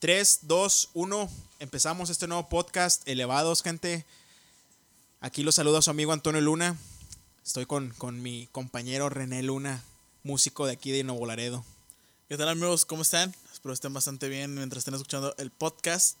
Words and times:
3, 0.00 0.40
2, 0.44 0.90
1. 0.94 1.30
Empezamos 1.58 2.08
este 2.08 2.26
nuevo 2.26 2.48
podcast. 2.48 3.06
Elevados, 3.06 3.62
gente. 3.62 4.06
Aquí 5.20 5.42
los 5.42 5.56
saluda 5.56 5.82
su 5.82 5.90
amigo 5.90 6.14
Antonio 6.14 6.40
Luna. 6.40 6.78
Estoy 7.44 7.66
con, 7.66 7.90
con 7.98 8.22
mi 8.22 8.48
compañero 8.50 9.10
René 9.10 9.42
Luna, 9.42 9.84
músico 10.22 10.64
de 10.64 10.72
aquí 10.72 10.90
de 10.90 11.04
Nuevo. 11.04 11.26
¿Qué 12.30 12.38
tal 12.38 12.48
amigos? 12.48 12.86
¿Cómo 12.86 13.02
están? 13.02 13.34
Espero 13.52 13.74
estén 13.74 13.92
bastante 13.92 14.30
bien 14.30 14.54
mientras 14.54 14.78
estén 14.78 14.94
escuchando 14.94 15.34
el 15.36 15.50
podcast. 15.50 16.16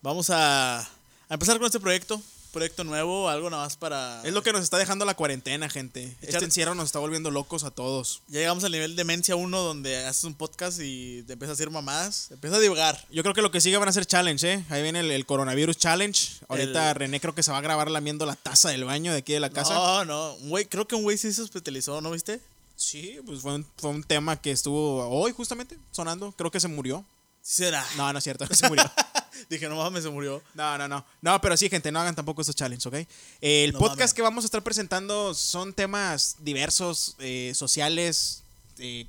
Vamos 0.00 0.30
a, 0.30 0.80
a 0.80 0.88
empezar 1.28 1.58
con 1.58 1.66
este 1.66 1.80
proyecto. 1.80 2.22
Proyecto 2.56 2.84
nuevo, 2.84 3.28
algo 3.28 3.50
nada 3.50 3.64
más 3.64 3.76
para... 3.76 4.22
Es 4.24 4.32
lo 4.32 4.42
que 4.42 4.50
nos 4.50 4.62
está 4.62 4.78
dejando 4.78 5.04
la 5.04 5.12
cuarentena, 5.14 5.68
gente. 5.68 6.16
Echar- 6.22 6.28
Este 6.36 6.44
encierro 6.46 6.74
nos 6.74 6.86
está 6.86 6.98
volviendo 6.98 7.30
locos 7.30 7.64
a 7.64 7.70
todos. 7.70 8.22
Ya 8.28 8.40
llegamos 8.40 8.64
al 8.64 8.72
nivel 8.72 8.96
demencia 8.96 9.36
1 9.36 9.58
donde 9.60 10.06
haces 10.06 10.24
un 10.24 10.32
podcast 10.32 10.78
y 10.82 11.22
te 11.24 11.34
empiezas 11.34 11.50
a 11.50 11.52
hacer 11.52 11.68
mamadas. 11.70 12.28
Te 12.28 12.34
empiezas 12.34 12.58
a 12.58 12.62
divagar. 12.62 13.04
Yo 13.10 13.22
creo 13.22 13.34
que 13.34 13.42
lo 13.42 13.50
que 13.50 13.60
sigue 13.60 13.76
van 13.76 13.90
a 13.90 13.92
ser 13.92 14.06
challenge, 14.06 14.50
¿eh? 14.54 14.64
Ahí 14.70 14.82
viene 14.82 15.00
el, 15.00 15.10
el 15.10 15.26
coronavirus 15.26 15.76
challenge. 15.76 16.30
Ahorita 16.48 16.88
El- 16.92 16.94
René 16.96 17.20
creo 17.20 17.34
que 17.34 17.42
se 17.42 17.50
va 17.52 17.58
a 17.58 17.60
grabar 17.60 17.90
lamiendo 17.90 18.24
la 18.24 18.36
taza 18.36 18.70
del 18.70 18.84
baño 18.86 19.12
de 19.12 19.18
aquí 19.18 19.34
de 19.34 19.40
la 19.40 19.50
casa. 19.50 19.74
No, 19.74 20.04
no. 20.06 20.34
Un 20.36 20.48
güey, 20.48 20.64
creo 20.64 20.88
que 20.88 20.94
un 20.94 21.02
güey 21.02 21.18
sí 21.18 21.34
se 21.34 21.42
hospitalizó, 21.42 22.00
¿no 22.00 22.10
viste? 22.10 22.40
Sí, 22.74 23.18
pues 23.26 23.42
fue 23.42 23.54
un, 23.56 23.66
fue 23.76 23.90
un 23.90 24.02
tema 24.02 24.40
que 24.40 24.50
estuvo 24.50 25.06
hoy 25.10 25.32
justamente 25.32 25.76
sonando. 25.92 26.32
Creo 26.38 26.50
que 26.50 26.58
se 26.60 26.68
murió. 26.68 27.04
Será. 27.42 27.84
No, 27.98 28.10
no 28.12 28.18
es 28.18 28.24
cierto, 28.24 28.46
se 28.54 28.66
murió. 28.66 28.90
Dije, 29.50 29.68
no 29.68 29.76
mames, 29.76 30.02
se 30.04 30.10
murió. 30.10 30.42
No, 30.54 30.76
no, 30.78 30.88
no. 30.88 31.04
No, 31.22 31.40
pero 31.40 31.56
sí, 31.56 31.68
gente, 31.68 31.90
no 31.92 32.00
hagan 32.00 32.14
tampoco 32.14 32.40
estos 32.40 32.56
challenges, 32.56 32.86
¿ok? 32.86 32.94
Eh, 32.94 33.64
el 33.64 33.72
No 33.72 33.78
podcast 33.78 33.98
mames. 34.00 34.14
que 34.14 34.22
vamos 34.22 34.44
a 34.44 34.46
estar 34.46 34.62
presentando 34.62 35.34
son 35.34 35.72
temas 35.72 36.36
diversos, 36.40 37.16
eh, 37.18 37.52
sociales, 37.54 38.42
eh, 38.78 39.06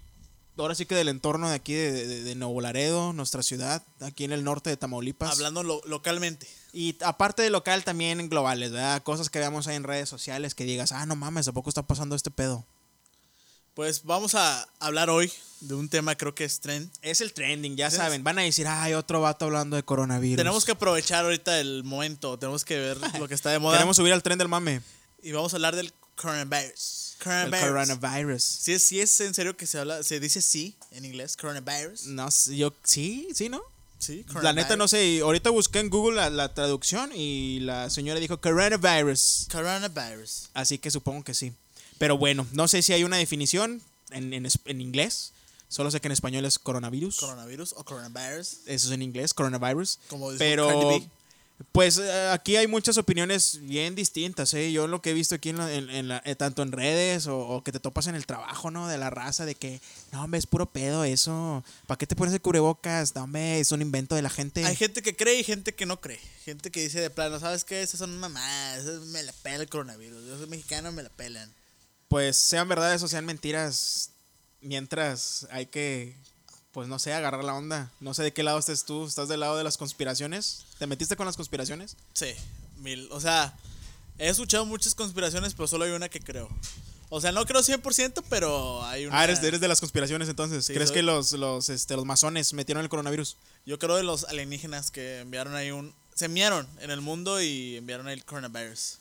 ahora 0.58 0.73
sí 0.76 0.86
que 0.86 0.95
del 0.95 1.09
entorno 1.09 1.50
de 1.50 1.55
aquí 1.55 1.73
de, 1.73 1.91
de- 2.08 2.23
de 2.23 2.36
Nuevo 2.36 2.62
Laredo, 2.62 3.13
nuestra 3.13 3.44
ciudad, 3.44 3.84
aquí 4.02 4.23
en 4.23 4.31
el 4.31 4.44
norte 4.44 4.70
de 4.72 4.77
Tamaulipas. 4.77 5.31
Hablando 5.31 5.62
lo- 5.63 5.81
localmente. 5.86 6.48
Y 6.73 6.95
aparte 7.03 7.41
de 7.44 7.50
local, 7.50 7.84
también 7.84 8.28
globales, 8.30 8.72
¿verdad? 8.72 9.02
Cosas 9.03 9.30
que 9.30 9.39
veamos 9.39 9.67
ahí 9.67 9.75
en 9.75 9.84
redes 9.84 10.09
sociales 10.09 10.56
que 10.56 10.64
digas, 10.66 10.91
ah, 10.91 11.06
no 11.06 11.16
mames, 11.16 11.47
¿a 11.47 11.52
poco 11.53 11.69
está 11.69 11.84
pasando 11.84 12.16
este 12.16 12.31
pedo? 12.31 12.66
Pues 13.78 14.03
vamos 14.06 14.33
a 14.33 14.67
hablar 14.80 15.11
hoy 15.11 15.31
de 15.59 15.75
un 15.75 15.88
tema, 15.88 16.16
creo 16.17 16.33
que 16.33 16.44
es 16.45 16.59
trend. 16.61 16.89
Es 17.03 17.22
el 17.22 17.31
trending, 17.31 17.75
ya 17.78 17.92
saben. 17.92 18.23
Van 18.23 18.39
a 18.39 18.42
decir, 18.42 18.66
ay, 18.67 18.95
otro 18.95 19.22
vato 19.22 19.45
hablando 19.45 19.75
de 19.75 19.84
coronavirus. 19.84 20.36
Tenemos 20.38 20.66
que 20.66 20.72
aprovechar 20.72 21.25
ahorita 21.25 21.59
el 21.59 21.84
momento. 21.84 22.39
Tenemos 22.39 22.66
que 22.66 22.75
ver 22.75 22.97
lo 23.19 23.28
que 23.28 23.36
está 23.36 23.52
de 23.52 23.59
moda. 23.59 23.75
Queremos 23.78 23.95
subir 23.95 24.14
al 24.14 24.23
tren 24.23 24.39
del 24.39 24.47
mame. 24.47 24.81
Y 25.22 25.31
vamos 25.31 25.53
a 25.53 25.58
hablar 25.58 25.75
del 25.75 25.94
coronavirus. 26.16 27.17
El 27.19 27.23
Coronavirus. 27.23 27.59
coronavirus. 27.67 28.44
Sí, 28.44 28.73
es- 28.73 28.81
sí 28.84 29.00
es 29.00 29.22
en 29.22 29.36
serio 29.36 29.56
que 29.56 29.67
se 29.67 29.78
habla, 29.78 30.02
se 30.02 30.19
dice 30.19 30.41
sí 30.41 30.75
en 30.89 31.06
inglés, 31.06 31.38
coronavirus. 31.38 32.08
No 32.08 32.30
yo, 32.56 32.73
sí, 32.84 33.28
sí, 33.36 33.47
¿no? 33.47 33.62
Sí, 34.00 34.25
La 34.41 34.53
neta 34.53 34.75
no 34.75 34.88
sé, 34.88 35.06
y 35.06 35.19
ahorita 35.19 35.52
busqué 35.52 35.78
en 35.81 35.91
Google 35.91 36.16
la, 36.16 36.30
la 36.31 36.52
traducción 36.56 37.12
y 37.14 37.59
la 37.59 37.91
señora 37.91 38.19
dijo 38.19 38.41
coronavirus. 38.41 39.47
Coronavirus. 39.52 40.50
Así 40.56 40.80
que 40.80 40.89
supongo 40.89 41.23
que 41.23 41.36
sí. 41.36 41.53
Pero 41.98 42.17
bueno, 42.17 42.45
no 42.53 42.67
sé 42.67 42.81
si 42.81 42.94
hay 42.94 43.03
una 43.03 43.17
definición 43.17 43.81
en, 44.12 44.34
en 44.34 44.48
en 44.66 44.81
inglés. 44.81 45.34
Solo 45.70 45.92
sé 45.92 46.00
que 46.00 46.08
en 46.08 46.14
español 46.14 46.45
es 46.45 46.59
coronavirus. 46.59 47.17
Coronavirus 47.20 47.73
o 47.76 47.84
coronavirus. 47.84 48.59
Eso 48.67 48.88
es 48.88 48.92
en 48.92 49.02
inglés, 49.02 49.34
coronavirus. 49.34 50.00
Como 50.08 50.31
dice 50.31 50.40
Pero, 50.44 50.70
pues 51.72 51.98
eh, 51.98 52.30
aquí 52.31 52.56
hay 52.56 52.68
muchas 52.68 52.98
opiniones 53.00 53.59
bien 53.64 53.95
distintas, 53.95 54.53
¿eh? 54.53 54.72
Yo 54.72 54.88
lo 54.88 55.02
que 55.02 55.09
he 55.09 55.14
visto 55.14 55.34
aquí, 55.36 55.50
en 55.50 55.58
la- 55.58 55.73
en- 55.73 55.90
en 55.90 56.08
la- 56.08 56.22
eh, 56.23 56.36
tanto 56.36 56.62
en 56.62 56.72
redes 56.72 57.25
o, 57.25 57.38
o 57.40 57.64
que 57.64 57.72
te 57.72 57.80
topas 57.80 58.06
en 58.08 58.14
el 58.16 58.28
trabajo, 58.28 58.70
¿no? 58.70 58.88
De 58.88 58.98
la 59.00 59.09
raza, 59.09 59.44
de 59.45 59.56
que, 59.56 59.81
no, 60.12 60.23
hombre, 60.23 60.38
es 60.38 60.45
puro 60.45 60.68
pedo 60.68 61.03
eso. 61.03 61.64
¿Para 61.88 61.98
qué 61.98 62.06
te 62.06 62.16
pones 62.16 62.34
el 62.34 62.42
cubrebocas? 62.42 63.16
No, 63.16 63.23
hombre, 63.23 63.59
es 63.59 63.72
un 63.72 63.81
invento 63.81 64.14
de 64.16 64.22
la 64.22 64.30
gente. 64.30 64.64
Hay 64.64 64.75
gente 64.75 65.02
que 65.02 65.16
cree 65.16 65.40
y 65.40 65.44
gente 65.44 65.73
que 65.73 65.88
no 65.88 66.00
cree. 66.00 66.20
Gente 66.45 66.70
que 66.70 66.81
dice 66.84 67.02
de 67.02 67.09
plano, 67.09 67.40
¿sabes 67.40 67.64
qué? 67.66 67.81
Esas 67.81 67.98
son 68.00 68.18
mamadas. 68.20 68.86
Me 69.08 69.23
la 69.23 69.34
pela 69.34 69.64
el 69.64 69.70
coronavirus. 69.70 70.25
Yo 70.28 70.38
soy 70.38 70.48
mexicano, 70.48 70.92
me 70.92 71.02
la 71.03 71.09
pelan. 71.09 71.52
Pues 72.07 72.38
sean 72.38 72.68
verdades 72.69 73.03
o 73.03 73.07
sean 73.07 73.25
mentiras, 73.25 74.12
mientras 74.62 75.47
hay 75.51 75.66
que, 75.68 76.16
pues 76.72 76.88
no 76.88 77.00
sé, 77.00 77.13
agarrar 77.13 77.44
la 77.44 77.53
onda. 77.53 77.91
No 78.00 78.13
sé 78.13 78.23
de 78.23 78.34
qué 78.34 78.44
lado 78.44 78.59
estés 78.59 78.85
tú. 78.85 79.06
¿Estás 79.06 79.28
del 79.28 79.40
lado 79.41 79.57
de 79.57 79.63
las 79.63 79.78
conspiraciones? 79.78 80.66
¿Te 80.79 80.88
metiste 80.88 81.16
con 81.16 81.25
las 81.25 81.35
conspiraciones? 81.35 81.97
Sí, 82.13 82.34
mil. 82.78 83.09
O 83.12 83.19
sea, 83.19 83.53
he 84.18 84.29
escuchado 84.29 84.66
muchas 84.66 84.95
conspiraciones, 84.95 85.53
pero 85.53 85.68
solo 85.68 85.85
hay 85.85 85.91
una 85.91 86.09
que 86.09 86.19
creo. 86.22 86.47
O 87.09 87.22
sea, 87.22 87.31
no 87.31 87.45
creo 87.45 87.62
100%, 87.62 88.24
pero 88.29 88.84
hay 88.85 89.06
una. 89.06 89.19
Ah, 89.19 89.24
eres, 89.24 89.41
eres 89.41 89.62
de 89.62 89.68
las 89.69 89.79
conspiraciones 89.79 90.28
entonces. 90.28 90.66
Sí, 90.66 90.74
¿Crees 90.74 90.89
soy- 90.89 90.95
que 90.95 91.03
los, 91.03 91.31
los, 91.34 91.69
este, 91.69 91.95
los 91.95 92.03
masones 92.06 92.53
metieron 92.53 92.84
el 92.84 92.89
coronavirus? 92.89 93.38
Yo 93.66 93.79
creo 93.79 93.95
de 93.95 94.03
los 94.03 94.25
alienígenas 94.25 94.91
que 94.91 95.19
enviaron 95.22 95.56
ahí 95.56 95.72
un. 95.72 95.94
Se 96.16 96.25
enviaron 96.25 96.68
en 96.81 96.89
el 96.91 97.00
mundo 97.01 97.41
y 97.41 97.78
enviaron 97.78 98.07
ahí 98.07 98.13
el 98.13 98.25
coronavirus. 98.25 98.97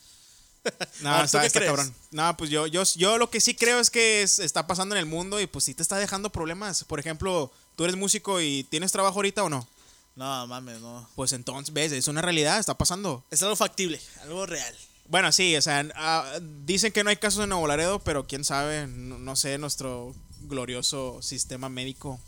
No, 1.01 1.11
A 1.11 1.19
ver, 1.19 1.21
¿tú 1.23 1.25
está, 1.27 1.41
qué 1.41 1.47
está 1.47 1.65
cabrón. 1.65 1.95
No, 2.11 2.37
pues 2.37 2.51
yo, 2.51 2.67
yo, 2.67 2.83
yo 2.97 3.19
lo 3.19 3.31
que 3.31 3.41
sí 3.41 3.55
creo 3.55 3.79
es 3.81 3.91
que 3.91 4.23
es- 4.23 4.39
está 4.39 4.67
pasando 4.67 4.95
en 4.95 5.01
el 5.01 5.07
mundo 5.07 5.41
y 5.41 5.47
pues 5.47 5.65
sí 5.65 5.75
te 5.75 5.83
está 5.83 5.97
dejando 5.99 6.31
problemas. 6.31 6.85
Por 6.85 7.01
ejemplo, 7.01 7.53
tú 7.77 7.85
eres 7.85 7.97
músico 7.97 8.41
y 8.41 8.65
tienes 8.65 8.93
trabajo 8.93 9.17
ahorita 9.17 9.43
o 9.45 9.49
no? 9.49 9.67
No, 10.15 10.47
mames, 10.47 10.81
no. 10.81 11.09
Pues 11.15 11.33
entonces, 11.33 11.75
ves, 11.75 11.93
es 11.93 12.09
una 12.09 12.23
realidad, 12.23 12.59
está 12.59 12.77
pasando. 12.79 13.25
Es 13.31 13.43
algo 13.43 13.55
factible, 13.57 14.01
algo 14.23 14.47
real. 14.47 14.75
Bueno, 15.09 15.31
sí, 15.31 15.55
o 15.57 15.63
sea, 15.63 15.87
ah, 15.95 16.39
dicen 16.65 16.91
que 16.93 17.05
no 17.05 17.11
hay 17.11 17.17
casos 17.17 17.43
en 17.45 17.51
Nuevo 17.51 17.67
Laredo, 17.67 17.99
pero 18.01 18.27
quién 18.27 18.43
sabe, 18.45 18.87
no, 18.87 19.19
no 19.19 19.37
sé, 19.37 19.59
nuestro 19.59 20.15
glorioso 20.41 21.21
sistema 21.23 21.69
médico, 21.69 22.19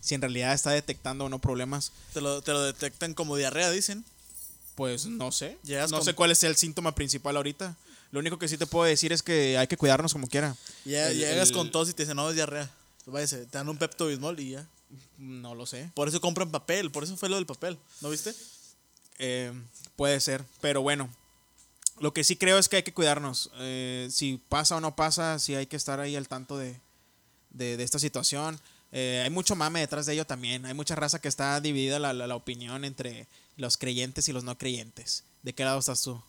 si 0.00 0.14
en 0.14 0.20
realidad 0.22 0.52
está 0.54 0.70
detectando 0.70 1.26
o 1.26 1.28
no 1.28 1.38
problemas, 1.38 1.92
Te 2.12 2.20
lo, 2.20 2.40
te 2.42 2.52
lo 2.52 2.62
detectan 2.62 3.14
como 3.14 3.36
diarrea, 3.36 3.70
dicen. 3.70 4.04
Pues 4.74 5.06
no 5.06 5.30
sé. 5.32 5.58
Llegas 5.62 5.90
no 5.90 5.98
con- 5.98 6.04
sé 6.04 6.14
cuál 6.14 6.30
es 6.30 6.42
el 6.44 6.56
síntoma 6.56 6.94
principal 6.94 7.36
ahorita. 7.36 7.76
Lo 8.10 8.20
único 8.20 8.38
que 8.38 8.48
sí 8.48 8.56
te 8.58 8.66
puedo 8.66 8.84
decir 8.84 9.12
es 9.12 9.22
que 9.22 9.58
hay 9.58 9.66
que 9.66 9.76
cuidarnos 9.76 10.12
como 10.12 10.28
quiera. 10.28 10.56
Ya 10.84 11.08
El- 11.10 11.18
llegas 11.18 11.48
el- 11.48 11.54
con 11.54 11.70
tos 11.70 11.88
y 11.88 11.94
te 11.94 12.02
dicen, 12.04 12.16
no, 12.16 12.28
es 12.28 12.36
diarrea. 12.36 12.70
Pues 13.04 13.12
váyase, 13.12 13.38
te 13.46 13.58
dan 13.58 13.68
un 13.68 13.76
Pepto 13.76 14.06
Bismol 14.06 14.38
y 14.40 14.50
ya. 14.50 14.66
No 15.18 15.54
lo 15.54 15.66
sé. 15.66 15.90
Por 15.94 16.08
eso 16.08 16.20
compran 16.20 16.50
papel, 16.50 16.90
por 16.90 17.02
eso 17.04 17.16
fue 17.16 17.28
lo 17.28 17.36
del 17.36 17.46
papel. 17.46 17.76
¿No 18.00 18.10
viste? 18.10 18.32
Eh, 19.18 19.52
puede 19.96 20.20
ser, 20.20 20.44
pero 20.60 20.82
bueno. 20.82 21.08
Lo 22.00 22.12
que 22.12 22.24
sí 22.24 22.36
creo 22.36 22.58
es 22.58 22.68
que 22.68 22.76
hay 22.76 22.82
que 22.82 22.92
cuidarnos. 22.92 23.50
Eh, 23.58 24.08
si 24.10 24.40
pasa 24.48 24.76
o 24.76 24.80
no 24.80 24.96
pasa, 24.96 25.38
sí 25.38 25.54
hay 25.54 25.66
que 25.66 25.76
estar 25.76 26.00
ahí 26.00 26.16
al 26.16 26.26
tanto 26.28 26.58
de, 26.58 26.80
de- 27.50 27.76
de 27.76 27.84
esta 27.84 27.98
situación. 28.00 28.58
Eh, 28.92 29.22
hay 29.24 29.30
mucho 29.30 29.54
mame 29.56 29.80
detrás 29.80 30.06
de 30.06 30.12
ello 30.14 30.24
también. 30.26 30.66
Hay 30.66 30.74
mucha 30.74 30.94
raza 30.96 31.20
que 31.20 31.28
está 31.28 31.60
dividida 31.60 31.98
la, 31.98 32.12
la- 32.12 32.26
la 32.26 32.36
opinión 32.36 32.84
entre 32.84 33.26
los 33.56 33.76
creyentes 33.76 34.28
y 34.28 34.32
los 34.32 34.44
no 34.44 34.56
creyentes. 34.58 35.24
¿De 35.42 35.54
qué 35.54 35.64
lado 35.64 35.78
estás 35.78 36.02
tú? 36.02 36.20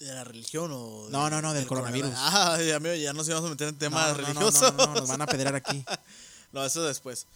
¿De 0.00 0.06
la 0.14 0.24
religión 0.24 0.70
o.? 0.72 1.06
de- 1.06 1.12
No, 1.12 1.28
no, 1.30 1.42
no, 1.42 1.52
del 1.54 1.66
coronavirus. 1.66 2.12
Ah, 2.16 2.58
ya, 2.64 2.76
amigo, 2.76 2.94
ya 2.94 3.12
nos 3.12 3.26
íbamos 3.28 3.46
a 3.46 3.50
meter 3.50 3.68
en 3.68 3.76
temas 3.78 4.02
No, 4.02 4.08
no, 4.08 4.18
no, 4.20 4.26
religiosos. 4.26 4.74
No, 4.74 4.86
no, 4.86 4.94
no, 4.94 5.00
nos 5.00 5.08
van 5.08 5.22
a 5.22 5.26
pedrear 5.26 5.54
aquí. 5.56 5.84
No, 6.52 6.64
eso 6.64 6.82
después. 6.82 7.26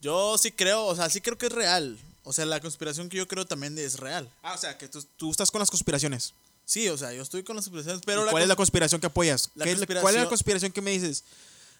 Yo 0.00 0.38
sí 0.38 0.50
creo, 0.50 0.86
o 0.86 0.96
sea, 0.96 1.10
sí 1.10 1.20
creo 1.20 1.36
que 1.36 1.46
es 1.46 1.52
real. 1.52 1.98
O 2.24 2.32
sea, 2.32 2.46
la 2.46 2.58
conspiración 2.58 3.10
que 3.10 3.18
yo 3.18 3.28
creo 3.28 3.44
también 3.44 3.76
es 3.78 3.98
real. 4.00 4.30
Ah, 4.42 4.54
o 4.54 4.58
sea, 4.58 4.78
que 4.78 4.88
tú, 4.88 5.04
tú 5.18 5.30
estás 5.30 5.50
con 5.50 5.58
las 5.58 5.68
conspiraciones. 5.70 6.32
Sí, 6.64 6.88
o 6.88 6.96
sea, 6.96 7.12
yo 7.12 7.22
estoy 7.22 7.42
con 7.42 7.54
las 7.56 7.66
conspiraciones, 7.66 8.00
pero 8.06 8.22
¿Y 8.22 8.24
la 8.24 8.30
¿Cuál 8.30 8.44
es 8.44 8.48
la 8.48 8.54
cons- 8.54 8.58
conspiración 8.58 9.00
que 9.00 9.08
apoyas? 9.08 9.50
la 9.56 9.64
¿Qué 9.66 9.72
es 9.72 9.78
la- 9.78 9.86
¿Cuál 9.86 9.98
es 9.98 10.02
la 10.02 10.02
conspiración- 10.24 10.28
conspiración 10.28 10.72
que 10.72 10.80
me 10.80 10.92
dices? 10.92 11.24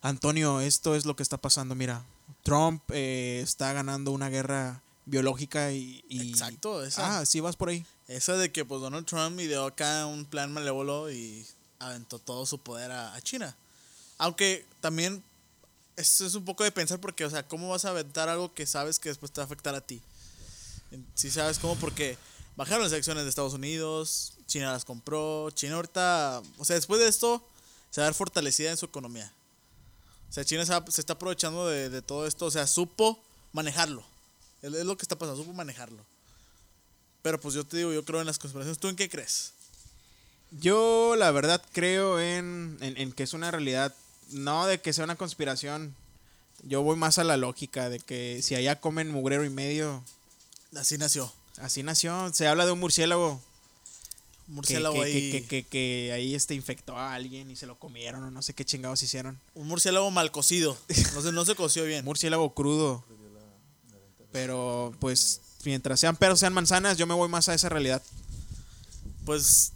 Antonio, 0.03 0.61
esto 0.61 0.95
es 0.97 1.07
lo 1.07 1.17
que 1.17 1.23
está 1.23 1.39
pasando. 1.39 1.75
Mira, 1.75 2.05
Trump 2.43 2.83
eh, 2.93 3.41
está 3.43 3.73
ganando 3.73 4.11
una 4.11 4.29
guerra 4.29 4.83
biológica 5.07 5.73
y... 5.73 6.05
y- 6.09 6.31
Exacto, 6.31 6.85
esa. 6.85 7.19
Ah, 7.21 7.27
sí 7.27 7.41
vas 7.41 7.57
por 7.57 7.69
ahí. 7.69 7.85
Esa 8.09 8.37
de 8.37 8.53
que 8.53 8.65
pues 8.65 8.81
Donald 8.81 9.07
Trump 9.07 9.41
ideó 9.41 9.67
acá 9.67 10.07
un 10.07 10.25
plan 10.25 10.53
malévolo 10.53 11.11
y 11.11 11.47
aventó 11.79 12.19
todo 12.19 12.47
su 12.47 12.59
poder 12.59 12.91
a, 12.91 13.15
a 13.15 13.21
China. 13.21 13.57
Aunque 14.19 14.67
también 14.81 15.23
eso 15.97 16.27
es 16.27 16.35
un 16.35 16.45
poco 16.45 16.65
de 16.65 16.73
pensar 16.73 17.01
porque, 17.01 17.25
o 17.25 17.31
sea, 17.31 17.47
¿cómo 17.47 17.69
vas 17.71 17.85
a 17.85 17.91
aventar 17.91 18.29
algo 18.29 18.55
que 18.55 18.67
sabes 18.67 18.99
que 18.99 19.09
después 19.09 19.33
te 19.33 19.41
va 19.41 19.45
a 19.45 19.47
afectar 19.47 19.75
a 19.75 19.81
ti? 19.81 20.01
Si 21.15 21.31
sabes 21.31 21.59
cómo, 21.59 21.77
porque 21.77 22.19
bajaron 22.57 22.85
las 22.85 22.93
acciones 22.93 23.25
de 23.25 23.31
Estados 23.31 23.55
Unidos, 23.55 24.35
China 24.47 24.73
las 24.73 24.85
compró, 24.85 25.51
China 25.51 25.77
ahorita, 25.77 26.43
o 26.59 26.65
sea, 26.65 26.77
después 26.77 27.01
de 27.01 27.09
esto 27.09 27.47
se 27.91 28.01
va 28.01 28.07
a 28.07 28.11
ver 28.11 28.15
fortalecida 28.15 28.71
en 28.71 28.77
su 28.77 28.87
economía. 28.87 29.33
O 30.29 30.33
sea, 30.33 30.45
China 30.45 30.65
se, 30.67 31.01
está 31.01 31.15
aprovechando 31.15 31.67
de, 31.67 31.89
de 31.89 32.03
todo 32.03 32.27
esto, 32.27 32.47
o 32.47 32.51
sea, 32.51 32.67
supo 32.67 33.23
manejarlo. 33.53 34.05
Es, 34.63 34.73
es 34.73 34.85
lo 34.87 34.97
que 34.97 35.03
está 35.03 35.17
pasando, 35.19 35.43
supo 35.43 35.53
manejarlo. 35.53 36.05
Pero 37.23 37.41
pues 37.41 37.55
yo 37.55 37.65
te 37.65 37.77
digo, 37.77 37.93
yo 37.93 38.05
creo 38.05 38.21
en 38.21 38.27
las 38.27 38.39
conspiraciones. 38.39 38.79
¿Tú 38.79 38.89
en 38.89 38.97
qué 38.97 39.09
crees? 39.09 39.53
Yo 40.51 41.15
la 41.17 41.31
verdad 41.31 41.63
creo 41.73 42.21
en, 42.21 42.77
en- 42.81 42.97
en 42.99 43.13
que 43.13 43.23
es 43.23 43.33
una 43.33 43.51
realidad, 43.51 43.95
no 44.31 44.67
de 44.67 44.81
que 44.81 44.93
sea 44.93 45.05
una 45.05 45.17
conspiración. 45.17 45.95
Yo 46.65 46.83
voy 46.83 46.97
más 46.97 47.19
a 47.19 47.25
la 47.25 47.37
lógica 47.37 47.89
de 47.89 47.99
que 48.01 48.41
si 48.43 48.55
allá 48.55 48.81
comen 48.81 49.11
mugrero 49.11 49.45
y 49.45 49.51
medio, 49.51 50.05
Así 50.77 50.97
nació. 50.99 51.33
así 51.59 51.83
nació. 51.83 52.33
Se 52.35 52.47
habla 52.49 52.67
de 52.67 52.73
un 52.73 52.81
murciélago 52.81 53.41
murciélago 54.49 54.97
que- 54.97 55.03
ahí. 55.03 55.31
que- 55.33 55.45
que- 55.47 55.63
que 55.65 56.13
ahí 56.13 56.35
este 56.35 56.55
infectó 56.55 56.97
a 56.99 57.15
alguien 57.15 57.51
y 57.51 57.57
se 57.57 57.67
lo 57.67 57.79
comieron 57.79 58.23
o 58.25 58.31
no 58.31 58.43
sé 58.43 58.53
qué 58.55 58.65
chingados 58.65 59.03
hicieron. 59.03 59.41
Un 59.55 59.69
murciélago 59.69 60.11
mal 60.11 60.31
cocido. 60.33 60.77
No 61.15 61.23
se, 61.23 61.33
no 61.33 61.45
se 61.45 61.55
coció 61.55 61.85
bien. 61.85 62.05
Murciélago 62.05 62.53
crudo. 62.55 63.05
Pero 64.33 64.95
pues 64.99 65.41
mientras 65.65 66.01
sean 66.01 66.17
peros, 66.17 66.41
sean 66.41 66.53
manzanas, 66.53 66.97
yo 66.97 67.07
me 67.07 67.15
voy 67.15 67.29
más 67.29 67.49
a 67.49 67.55
esa 67.55 67.69
realidad. 67.69 68.03
Pues, 69.25 69.73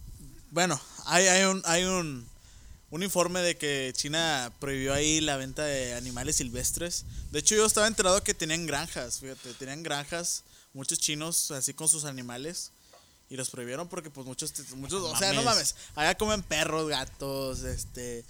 bueno, 0.50 0.80
hay, 1.04 1.26
hay 1.26 1.44
un, 1.44 1.62
hay 1.64 1.84
un, 1.84 2.26
un 2.90 3.02
informe 3.02 3.40
de 3.40 3.56
que 3.56 3.92
China 3.94 4.52
prohibió 4.58 4.94
ahí 4.94 5.20
la 5.20 5.36
venta 5.36 5.64
de 5.64 5.94
animales 5.94 6.36
silvestres. 6.36 7.04
De 7.30 7.38
hecho, 7.38 7.54
yo 7.54 7.66
estaba 7.66 7.86
enterado 7.86 8.22
que 8.24 8.34
tenían 8.34 8.66
granjas, 8.66 9.20
fíjate, 9.20 9.54
tenían 9.54 9.82
granjas, 9.82 10.42
muchos 10.72 10.98
chinos 10.98 11.50
así 11.50 11.74
con 11.74 11.88
sus 11.88 12.04
animales. 12.04 12.72
Y 13.28 13.36
los 13.36 13.50
prohibieron 13.50 13.88
porque 13.88 14.08
pues 14.08 14.24
muchos, 14.24 14.52
muchos, 14.76 15.02
o 15.02 15.16
sea, 15.16 15.32
no 15.32 15.42
mames, 15.42 15.74
allá 15.96 16.16
comen 16.16 16.44
perros, 16.44 16.88
gatos, 16.88 17.64
este, 17.64 18.24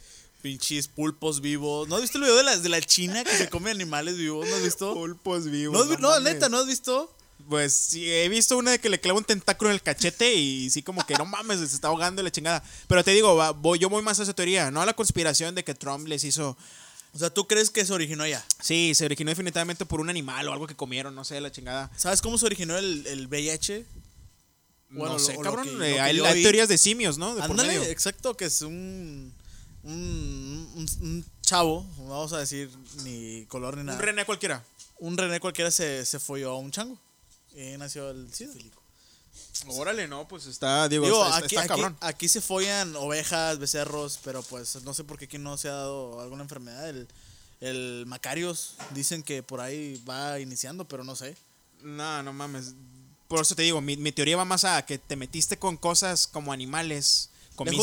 pinches 0.46 0.86
pulpos 0.86 1.40
vivos. 1.40 1.88
¿No 1.88 1.96
has 1.96 2.02
visto 2.02 2.18
el 2.18 2.24
video 2.24 2.36
de 2.36 2.44
la, 2.44 2.56
de 2.56 2.68
la 2.68 2.80
China 2.80 3.24
que 3.24 3.36
se 3.36 3.48
come 3.48 3.68
animales 3.68 4.16
vivos? 4.16 4.48
¿No 4.48 4.54
has 4.54 4.62
visto? 4.62 4.94
Pulpos 4.94 5.50
vivos. 5.50 5.74
No, 5.74 5.82
has 5.82 5.88
vi- 5.98 6.02
no, 6.02 6.20
neta, 6.20 6.48
¿no 6.48 6.58
has 6.58 6.66
visto? 6.68 7.12
Pues 7.48 7.74
sí, 7.74 8.08
he 8.08 8.28
visto 8.28 8.56
una 8.56 8.70
de 8.70 8.78
que 8.78 8.88
le 8.88 9.00
clava 9.00 9.18
un 9.18 9.24
tentáculo 9.24 9.70
en 9.70 9.74
el 9.74 9.82
cachete 9.82 10.34
y 10.34 10.70
sí 10.70 10.82
como 10.84 11.04
que 11.04 11.14
no 11.14 11.24
mames, 11.26 11.58
se 11.58 11.64
está 11.64 11.88
ahogando 11.88 12.22
la 12.22 12.30
chingada. 12.30 12.62
Pero 12.86 13.02
te 13.02 13.10
digo, 13.10 13.34
va, 13.34 13.50
voy, 13.50 13.80
yo 13.80 13.88
voy 13.88 14.02
más 14.04 14.20
a 14.20 14.22
esa 14.22 14.34
teoría, 14.34 14.70
no 14.70 14.80
a 14.80 14.86
la 14.86 14.94
conspiración 14.94 15.56
de 15.56 15.64
que 15.64 15.74
Trump 15.74 16.06
les 16.06 16.22
hizo... 16.22 16.56
O 17.12 17.18
sea, 17.18 17.30
¿tú 17.30 17.48
crees 17.48 17.70
que 17.70 17.84
se 17.84 17.92
originó 17.92 18.22
allá? 18.22 18.44
Sí, 18.62 18.92
se 18.94 19.04
originó 19.04 19.30
definitivamente 19.30 19.84
por 19.84 20.00
un 20.00 20.10
animal 20.10 20.46
o 20.48 20.52
algo 20.52 20.66
que 20.68 20.76
comieron, 20.76 21.12
no 21.14 21.24
sé, 21.24 21.40
la 21.40 21.50
chingada. 21.50 21.90
¿Sabes 21.96 22.20
cómo 22.22 22.38
se 22.38 22.46
originó 22.46 22.76
el, 22.78 23.04
el 23.08 23.26
VIH? 23.26 23.84
Bueno, 24.90 25.14
no 25.14 25.18
sé, 25.18 25.34
lo 25.34 25.40
cabrón. 25.40 25.66
que- 25.78 25.94
eh, 25.96 26.00
hay, 26.00 26.20
teorías 26.42 26.68
de 26.68 26.78
simios, 26.78 27.18
¿no? 27.18 27.34
De 27.34 27.40
por 27.42 27.50
Ándale, 27.52 27.70
medio. 27.78 27.82
exacto, 27.90 28.36
que 28.36 28.44
es 28.44 28.62
un, 28.62 29.32
un, 29.86 30.72
un, 30.74 30.86
un 31.00 31.24
chavo, 31.42 31.86
no 31.98 32.08
vamos 32.08 32.32
a 32.32 32.38
decir 32.38 32.70
ni 33.04 33.44
color 33.46 33.76
ni 33.76 33.84
nada. 33.84 33.98
Un 33.98 34.04
René 34.04 34.24
cualquiera. 34.24 34.64
un 34.98 35.16
René 35.16 35.40
cualquiera 35.40 35.70
se, 35.70 36.04
se 36.04 36.18
folló 36.18 36.52
a 36.52 36.58
un 36.58 36.70
chango. 36.70 36.98
Y 37.54 37.76
nació 37.78 38.10
el 38.10 38.32
SIDA. 38.34 38.52
Órale, 39.68 40.06
no, 40.06 40.28
pues 40.28 40.46
está, 40.46 40.88
digo, 40.88 41.04
Digo, 41.04 41.24
está, 41.24 41.36
aquí, 41.36 41.46
está 41.46 41.60
aquí, 41.60 41.68
cabrón. 41.68 41.96
aquí 42.00 42.28
se 42.28 42.40
follan 42.40 42.94
ovejas, 42.96 43.58
becerros, 43.58 44.18
pero 44.22 44.42
pues 44.42 44.82
no 44.82 44.92
sé 44.92 45.04
por 45.04 45.18
qué 45.18 45.24
aquí 45.26 45.38
no 45.38 45.56
se 45.56 45.68
ha 45.68 45.72
dado 45.72 46.20
alguna 46.20 46.42
enfermedad. 46.42 46.88
El, 46.88 47.08
el 47.60 48.04
Macarios 48.06 48.74
dicen 48.90 49.22
que 49.22 49.42
por 49.42 49.60
ahí 49.60 50.02
va 50.08 50.38
iniciando, 50.40 50.86
pero 50.86 51.04
no 51.04 51.16
sé. 51.16 51.36
No, 51.80 52.22
no 52.22 52.32
mames. 52.32 52.74
Por 53.28 53.40
eso 53.40 53.54
te 53.54 53.62
digo, 53.62 53.80
mi, 53.80 53.96
mi 53.96 54.12
teoría 54.12 54.36
va 54.36 54.44
más 54.44 54.64
a 54.64 54.84
que 54.84 54.98
te 54.98 55.16
metiste 55.16 55.58
con 55.58 55.76
cosas 55.76 56.26
como 56.26 56.52
animales, 56.52 57.30
comiste 57.56 57.76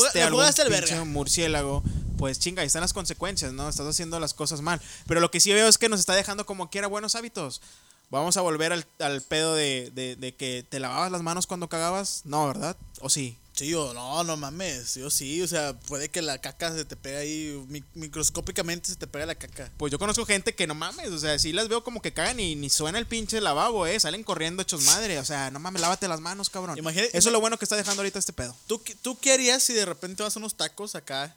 murciélago, 1.04 1.82
pues 2.16 2.38
chinga, 2.38 2.62
ahí 2.62 2.66
están 2.66 2.80
las 2.82 2.92
consecuencias, 2.92 3.52
¿no? 3.52 3.68
Estás 3.68 3.86
haciendo 3.86 4.18
las 4.20 4.32
cosas 4.34 4.60
mal. 4.60 4.80
Pero 5.06 5.20
lo 5.20 5.30
que 5.30 5.40
sí 5.40 5.52
veo 5.52 5.68
es 5.68 5.78
que 5.78 5.88
nos 5.88 6.00
está 6.00 6.14
dejando 6.14 6.46
como 6.46 6.70
quiera 6.70 6.86
buenos 6.86 7.14
hábitos. 7.14 7.60
Vamos 8.10 8.36
a 8.36 8.42
volver 8.42 8.72
al, 8.72 8.86
al 9.00 9.22
pedo 9.22 9.54
de, 9.54 9.90
de- 9.94 10.14
de 10.16 10.34
que 10.34 10.64
te 10.68 10.78
lavabas 10.78 11.10
las 11.10 11.22
manos 11.22 11.46
cuando 11.46 11.68
cagabas. 11.68 12.22
No, 12.24 12.46
¿verdad? 12.46 12.76
¿O 13.00 13.08
sí? 13.10 13.36
Sí, 13.56 13.72
o 13.72 13.94
no, 13.94 14.24
no 14.24 14.36
mames, 14.36 14.96
yo 14.96 15.08
sí, 15.10 15.40
o 15.40 15.46
sea, 15.46 15.78
puede 15.78 16.08
que 16.08 16.22
la 16.22 16.38
caca 16.38 16.74
se 16.74 16.84
te 16.84 16.96
pega 16.96 17.20
ahí, 17.20 17.64
mi- 17.68 17.84
microscópicamente 17.94 18.88
se 18.88 18.96
te 18.96 19.06
pega 19.06 19.26
la 19.26 19.36
caca. 19.36 19.70
Pues 19.76 19.92
yo 19.92 19.98
conozco 20.00 20.26
gente 20.26 20.56
que 20.56 20.66
no 20.66 20.74
mames, 20.74 21.10
o 21.10 21.18
sea, 21.20 21.38
sí 21.38 21.52
las 21.52 21.68
veo 21.68 21.84
como 21.84 22.02
que 22.02 22.12
cagan 22.12 22.40
y 22.40 22.56
ni 22.56 22.68
suena 22.68 22.98
el 22.98 23.06
pinche 23.06 23.40
lavabo, 23.40 23.86
¿eh? 23.86 24.00
Salen 24.00 24.24
corriendo 24.24 24.60
hechos 24.62 24.82
madre, 24.86 25.20
o 25.20 25.24
sea, 25.24 25.52
no 25.52 25.60
mames, 25.60 25.80
lávate 25.82 26.08
las 26.08 26.20
manos, 26.20 26.50
cabrón. 26.50 26.76
Imagina- 26.76 27.04
Eso 27.12 27.28
es 27.28 27.32
lo 27.32 27.40
bueno 27.40 27.56
que 27.56 27.64
está 27.64 27.76
dejando 27.76 28.00
ahorita 28.02 28.18
este 28.18 28.32
pedo. 28.32 28.56
¿Tú, 28.66 28.82
qué- 28.82 28.96
¿Tú 28.96 29.16
qué 29.20 29.32
harías 29.34 29.62
si 29.62 29.72
de 29.72 29.84
repente 29.86 30.24
vas 30.24 30.34
a 30.34 30.40
unos 30.40 30.56
tacos 30.56 30.96
acá 30.96 31.32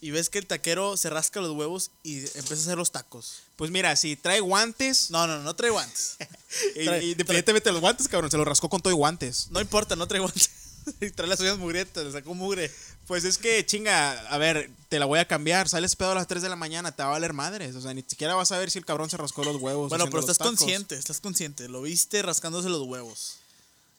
y 0.00 0.12
ves 0.12 0.30
que 0.30 0.38
el 0.38 0.46
taquero 0.46 0.96
se 0.96 1.10
rasca 1.10 1.42
los 1.42 1.54
huevos 1.54 1.90
y 2.02 2.20
empieza 2.20 2.54
a 2.54 2.56
hacer 2.62 2.78
los 2.78 2.90
tacos? 2.90 3.42
Pues 3.56 3.70
mira, 3.70 3.94
si 3.96 4.16
trae 4.16 4.40
guantes, 4.40 5.10
No, 5.10 5.26
no, 5.26 5.40
no 5.40 5.54
trae 5.54 5.68
guantes. 5.68 6.16
y, 6.74 6.86
trae- 6.86 7.02
y 7.04 7.10
independientemente 7.10 7.70
los 7.70 7.82
guantes, 7.82 8.08
cabrón, 8.08 8.30
se 8.30 8.38
los 8.38 8.46
rascó 8.48 8.70
con 8.70 8.80
todo 8.80 8.90
y 8.94 8.96
guantes. 8.96 9.48
No 9.50 9.60
importa, 9.60 9.94
no 9.94 10.08
trae 10.08 10.20
guantes. 10.22 10.48
Y 11.00 11.10
trae 11.10 11.28
las 11.28 11.40
uñas 11.40 11.58
mugrientas, 11.58 12.04
le 12.04 12.12
sacó 12.12 12.34
mugre. 12.34 12.70
Pues 13.06 13.24
es 13.24 13.38
que, 13.38 13.64
chinga, 13.66 14.12
a 14.28 14.38
ver, 14.38 14.70
te 14.88 14.98
la 14.98 15.06
voy 15.06 15.18
a 15.18 15.24
cambiar. 15.26 15.68
Sales 15.68 15.96
pedo 15.96 16.12
a 16.12 16.14
las 16.14 16.26
3 16.26 16.42
de 16.42 16.48
la 16.48 16.56
mañana, 16.56 16.92
te 16.92 17.02
va 17.02 17.08
a 17.08 17.12
valer 17.12 17.32
madres. 17.32 17.74
O 17.74 17.80
sea, 17.80 17.92
ni 17.94 18.02
siquiera 18.02 18.34
vas 18.34 18.52
a 18.52 18.58
ver 18.58 18.70
si 18.70 18.78
el 18.78 18.84
cabrón 18.84 19.10
se 19.10 19.16
rascó 19.16 19.44
los 19.44 19.56
huevos. 19.56 19.88
Bueno, 19.88 20.06
pero 20.06 20.20
estás 20.20 20.38
consciente, 20.38 20.94
estás 20.94 21.20
consciente. 21.20 21.68
Lo 21.68 21.82
viste 21.82 22.22
rascándose 22.22 22.68
los 22.68 22.82
huevos. 22.82 23.38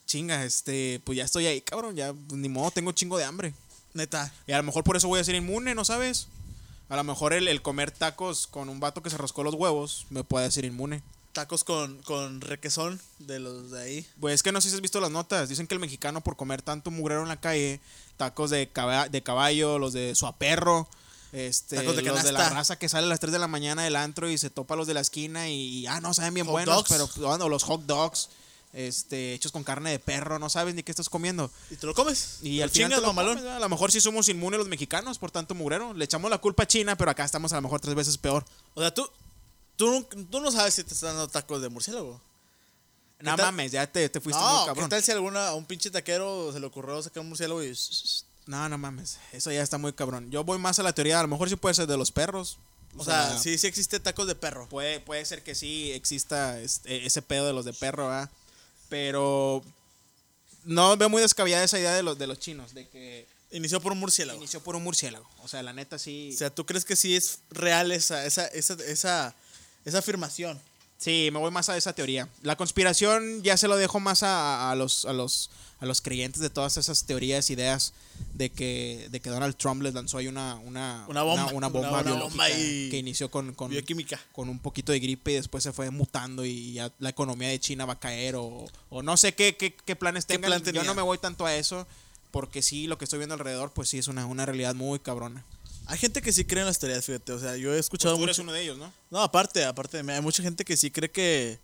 Chinga, 0.05 0.45
este, 0.45 1.01
pues 1.03 1.17
ya 1.17 1.25
estoy 1.25 1.45
ahí, 1.47 1.61
cabrón. 1.61 1.95
Ya, 1.95 2.13
pues, 2.13 2.39
ni 2.39 2.49
modo, 2.49 2.71
tengo 2.71 2.89
un 2.89 2.95
chingo 2.95 3.17
de 3.17 3.25
hambre. 3.25 3.53
Neta. 3.93 4.33
Y 4.47 4.53
a 4.53 4.57
lo 4.57 4.63
mejor 4.63 4.83
por 4.83 4.95
eso 4.95 5.07
voy 5.07 5.19
a 5.19 5.23
ser 5.23 5.35
inmune, 5.35 5.75
¿no 5.75 5.83
sabes? 5.83 6.27
A 6.87 6.95
lo 6.95 7.03
mejor 7.03 7.33
el, 7.33 7.47
el 7.47 7.61
comer 7.61 7.91
tacos 7.91 8.47
con 8.47 8.69
un 8.69 8.79
vato 8.79 9.01
que 9.01 9.09
se 9.09 9.17
rascó 9.17 9.43
los 9.43 9.55
huevos 9.55 10.05
me 10.09 10.23
puede 10.23 10.45
hacer 10.45 10.65
inmune. 10.65 11.01
Tacos 11.33 11.63
con, 11.63 12.01
con 12.03 12.41
requesón 12.41 12.99
de 13.19 13.39
los 13.39 13.71
de 13.71 13.81
ahí. 13.81 14.07
Pues 14.19 14.35
es 14.35 14.43
que 14.43 14.51
no 14.51 14.59
sé 14.59 14.69
si 14.69 14.75
has 14.75 14.81
visto 14.81 14.99
las 14.99 15.11
notas. 15.11 15.47
Dicen 15.47 15.65
que 15.67 15.73
el 15.73 15.79
mexicano 15.79 16.21
por 16.21 16.35
comer 16.35 16.61
tanto 16.61 16.91
mugrero 16.91 17.21
en 17.21 17.29
la 17.29 17.39
calle, 17.39 17.79
tacos 18.17 18.49
de, 18.49 18.67
caba- 18.69 19.07
de 19.07 19.23
caballo, 19.23 19.79
los 19.79 19.93
de 19.93 20.13
suaperro, 20.15 20.89
este, 21.31 21.77
Tacos 21.77 21.95
de 21.95 22.01
los 22.01 22.23
de 22.23 22.33
la 22.33 22.49
raza 22.49 22.77
que 22.77 22.89
sale 22.89 23.05
a 23.05 23.09
las 23.09 23.21
3 23.21 23.31
de 23.31 23.39
la 23.39 23.47
mañana 23.47 23.83
del 23.83 23.95
antro 23.95 24.29
y 24.29 24.37
se 24.37 24.49
topa 24.49 24.75
los 24.75 24.87
de 24.87 24.93
la 24.93 24.99
esquina 24.99 25.47
y, 25.47 25.87
ah, 25.87 26.01
no, 26.01 26.13
saben 26.13 26.33
bien 26.33 26.45
Hot 26.45 26.51
buenos, 26.51 26.75
dogs. 26.75 26.89
pero 26.89 27.45
o 27.45 27.49
los 27.49 27.63
hot 27.63 27.83
dogs, 27.85 28.27
este, 28.73 29.33
hechos 29.33 29.53
con 29.53 29.63
carne 29.63 29.91
de 29.91 29.99
perro, 29.99 30.39
no 30.39 30.49
sabes 30.49 30.75
ni 30.75 30.83
qué 30.83 30.91
estás 30.91 31.07
comiendo. 31.09 31.49
Y 31.69 31.75
te 31.77 31.85
lo 31.87 31.93
comes. 31.93 32.39
Y 32.41 32.59
al 32.61 32.69
final 32.69 32.89
chingas, 32.89 32.99
te 33.01 33.07
lo 33.07 33.15
comes, 33.15 33.45
a 33.45 33.59
lo 33.59 33.69
mejor 33.69 33.91
sí 33.93 34.01
somos 34.01 34.27
inmunes 34.27 34.57
los 34.59 34.67
mexicanos 34.67 35.17
por 35.19 35.31
tanto 35.31 35.55
mugrero. 35.55 35.93
Le 35.93 36.03
echamos 36.03 36.29
la 36.29 36.39
culpa 36.39 36.63
a 36.63 36.67
China, 36.67 36.97
pero 36.97 37.11
acá 37.11 37.23
estamos 37.23 37.53
a 37.53 37.55
lo 37.55 37.61
mejor 37.61 37.79
tres 37.79 37.95
veces 37.95 38.17
peor. 38.17 38.43
O 38.73 38.81
sea, 38.81 38.93
tú, 38.93 39.09
tú, 39.75 39.89
no- 39.91 40.25
tú 40.27 40.39
no 40.41 40.51
sabes 40.51 40.73
si 40.75 40.83
te 40.83 40.93
están 40.93 41.09
dando 41.11 41.27
tacos 41.27 41.61
de 41.61 41.69
murciélago. 41.69 42.21
No 43.19 43.35
tal? 43.35 43.45
mames, 43.47 43.71
ya 43.71 43.85
te, 43.85 44.09
te 44.09 44.19
fuiste 44.19 44.41
no, 44.41 44.49
muy 44.51 44.59
¿qué 44.61 44.65
cabrón. 44.67 44.89
tal 44.89 45.03
si 45.03 45.11
alguna, 45.11 45.49
a 45.49 45.53
un 45.53 45.65
pinche 45.65 45.91
taquero 45.91 46.51
se 46.51 46.59
le 46.59 46.65
ocurrió 46.65 47.01
sacar 47.03 47.21
un 47.21 47.29
murciélago 47.29 47.63
y... 47.63 47.77
No, 48.47 48.67
no 48.67 48.77
mames, 48.79 49.19
eso 49.31 49.51
ya 49.51 49.61
está 49.61 49.77
muy 49.77 49.93
cabrón. 49.93 50.31
Yo 50.31 50.43
voy 50.43 50.57
más 50.57 50.79
a 50.79 50.83
la 50.83 50.93
teoría, 50.93 51.19
a 51.19 51.21
lo 51.21 51.27
mejor 51.27 51.47
sí 51.47 51.55
puede 51.55 51.75
ser 51.75 51.85
de 51.85 51.97
los 51.97 52.11
perros. 52.11 52.57
O 52.97 53.05
sea, 53.05 53.37
sí, 53.37 53.57
sí 53.59 53.67
existe 53.67 53.99
tacos 53.99 54.25
de 54.27 54.33
perro. 54.35 54.67
Puede, 54.67 54.99
puede 54.99 55.23
ser 55.25 55.43
que 55.43 55.53
sí 55.55 55.91
exista 55.93 56.59
este- 56.59 57.05
ese 57.05 57.21
pedo 57.21 57.45
de 57.45 57.53
los 57.53 57.63
de 57.63 57.73
perro, 57.73 58.07
¿verdad? 58.07 58.29
Pero 58.89 59.63
no 60.65 60.97
veo 60.97 61.07
muy 61.09 61.21
descabellada 61.21 61.63
esa 61.63 61.79
idea 61.79 61.93
de 61.93 62.03
los, 62.03 62.17
de 62.17 62.27
los 62.27 62.39
chinos, 62.39 62.73
de 62.73 62.87
que 62.89 63.27
Inició 63.51 63.81
por 63.81 63.91
un 63.91 63.99
murciélago. 63.99 64.37
inició 64.39 64.61
por 64.63 64.75
un 64.77 64.83
murciélago. 64.83 65.29
O 65.43 65.47
sea, 65.47 65.61
la 65.61 65.73
neta 65.73 65.99
sí. 65.99 66.31
O 66.33 66.37
sea, 66.37 66.49
¿tú 66.55 66.65
crees 66.65 66.85
que 66.85 66.95
sí 66.95 67.15
es 67.15 67.39
real 67.49 67.91
esa, 67.91 68.25
esa, 68.25 68.47
esa, 68.47 68.73
esa, 68.85 69.35
esa 69.85 69.99
afirmación? 69.99 70.59
Sí, 70.97 71.29
me 71.33 71.39
voy 71.39 71.49
más 71.49 71.67
a 71.69 71.77
esa 71.77 71.93
teoría. 71.93 72.29
La 72.43 72.55
conspiración 72.55 73.41
ya 73.41 73.57
se 73.57 73.67
lo 73.67 73.75
dejo 73.75 73.99
más 73.99 74.21
a, 74.21 74.69
a 74.69 74.75
los, 74.75 75.05
a, 75.05 75.13
los, 75.13 75.49
a 75.79 75.87
los 75.87 75.99
creyentes 75.99 76.41
de 76.43 76.51
todas 76.51 76.77
esas 76.77 77.05
teorías, 77.05 77.49
ideas 77.49 77.93
de 78.35 78.51
que, 78.51 79.07
de 79.09 79.19
que 79.19 79.31
Donald 79.31 79.55
Trump 79.55 79.81
les 79.81 79.95
lanzó 79.95 80.19
ahí 80.19 80.27
una, 80.27 80.55
una, 80.57 81.05
Una 81.07 81.23
bomba. 81.23 81.51
una, 81.53 81.67
bomba 81.69 82.01
Una- 82.01 82.45
que 82.47 82.97
inició 82.99 83.31
con, 83.31 83.55
con, 83.55 83.71
Bioquímica. 83.71 84.19
con 84.31 84.47
un 84.47 84.59
poquito 84.59 84.91
de 84.91 84.99
gripe 84.99 85.31
y 85.31 85.35
después 85.35 85.63
se 85.63 85.71
fue 85.73 85.89
mutando 85.89 86.45
y 86.45 86.73
ya 86.73 86.91
la 86.99 87.09
economía 87.09 87.47
de 87.47 87.59
China 87.59 87.85
va 87.85 87.93
a 87.93 87.99
caer 87.99 88.35
o, 88.35 88.67
o 88.91 89.01
no 89.01 89.17
sé 89.17 89.33
qué, 89.33 89.57
qué, 89.57 89.73
qué 89.73 89.95
planes 89.95 90.25
¿Qué 90.25 90.35
tengan. 90.37 90.61
plan 90.61 90.75
Yo 90.75 90.83
no 90.83 90.93
me 90.93 91.01
voy 91.01 91.17
tanto 91.17 91.47
a 91.47 91.55
eso 91.55 91.87
porque 92.29 92.61
sí, 92.61 92.85
lo 92.85 92.99
que 92.99 93.05
estoy 93.05 93.17
viendo 93.17 93.33
alrededor, 93.33 93.71
pues 93.71 93.89
sí 93.89 93.97
es 93.97 94.07
una, 94.07 94.27
una 94.27 94.45
realidad 94.45 94.75
muy 94.75 94.99
cabrona. 94.99 95.43
Hay 95.87 95.97
gente 95.97 96.21
que 96.21 96.31
sí 96.31 96.45
cree 96.45 96.61
en 96.61 96.67
las 96.67 96.79
teorías, 96.79 97.03
fíjate. 97.05 97.33
O 97.33 97.39
sea, 97.39 97.55
yo 97.57 97.69
he 97.69 97.73
Pues 97.73 97.79
escuchado 97.85 98.15
tú 98.15 98.23
eres 98.23 98.37
mucho. 98.37 98.43
uno 98.43 98.53
de 98.53 98.61
ellos, 98.61 98.77
¿no? 98.77 98.91
No, 99.09 99.21
aparte, 99.21 99.65
aparte 99.65 99.97
de 99.97 100.03
mí, 100.03 100.13
hay 100.13 100.21
mucha 100.21 100.41
gente 100.41 100.63
que 100.63 100.77
sí 100.77 100.89
cree 100.91 101.11
que, 101.11 101.59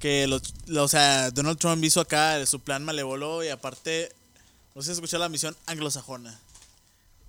que 0.00 0.26
los, 0.26 0.42
lo- 0.66 0.84
o 0.84 0.88
sea, 0.88 1.30
Donald 1.30 1.58
Trump 1.58 1.82
hizo 1.84 2.00
acá 2.00 2.44
su 2.46 2.60
plan 2.60 2.84
malévolo 2.84 3.44
y 3.44 3.48
aparte, 3.48 4.12
no 4.74 4.82
sé 4.82 4.86
si 4.86 4.92
escuchó 4.94 5.18
la 5.18 5.28
misión 5.28 5.56
anglosajona. 5.66 6.38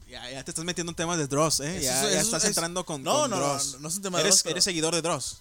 Ya, 0.10 0.27
ya 0.31 0.43
te 0.43 0.50
estás 0.50 0.65
metiendo 0.65 0.91
en 0.91 0.96
temas 0.96 1.19
de 1.19 1.27
Dross, 1.27 1.60
¿eh? 1.60 1.75
Eso 1.77 1.84
ya, 1.84 2.03
es- 2.08 2.13
ya 2.13 2.19
eso 2.19 2.27
estás 2.29 2.43
es- 2.43 2.50
entrando 2.50 2.84
con, 2.84 3.03
No, 3.03 3.22
con 3.22 3.29
no, 3.29 3.38
no, 3.38 3.46
Dross. 3.50 3.77
no 3.79 3.88
es 3.89 3.96
un 3.96 4.01
tema 4.01 4.17
de 4.17 4.24
eres, 4.24 4.36
Dross, 4.36 4.43
pero- 4.43 4.53
eres 4.53 4.63
seguidor 4.63 4.96
de 4.96 5.01
Dross. 5.03 5.38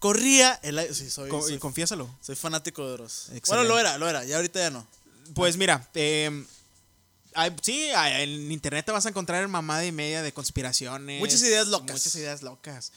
Corría 0.00 0.58
el. 0.64 0.92
Sí, 0.94 1.08
soy, 1.10 1.28
Co- 1.30 1.42
soy, 1.42 1.58
confiésalo. 1.58 2.10
soy 2.20 2.34
fanático 2.34 2.84
de 2.86 2.92
Dross. 2.94 3.12
Excelente. 3.32 3.46
Bueno, 3.50 3.62
lo 3.64 3.78
era, 3.78 3.98
lo 3.98 4.08
era, 4.08 4.24
ya 4.24 4.34
ahorita 4.36 4.58
ya 4.58 4.70
no. 4.70 4.84
Pues 5.34 5.56
mira, 5.56 5.88
eh, 5.94 6.44
hay- 7.34 7.54
sí, 7.62 7.90
hay- 7.90 8.22
en 8.22 8.50
internet 8.52 8.86
te 8.86 8.92
vas 8.92 9.06
a 9.06 9.08
encontrar 9.10 9.46
mamada 9.48 9.84
y 9.84 9.92
media 9.92 10.22
de 10.22 10.32
conspiraciones. 10.32 11.20
Muchas 11.20 11.42
ideas 11.42 11.68
locas. 11.68 11.92
Muchas 11.96 12.14
ideas 12.16 12.42
locas. 12.42 12.92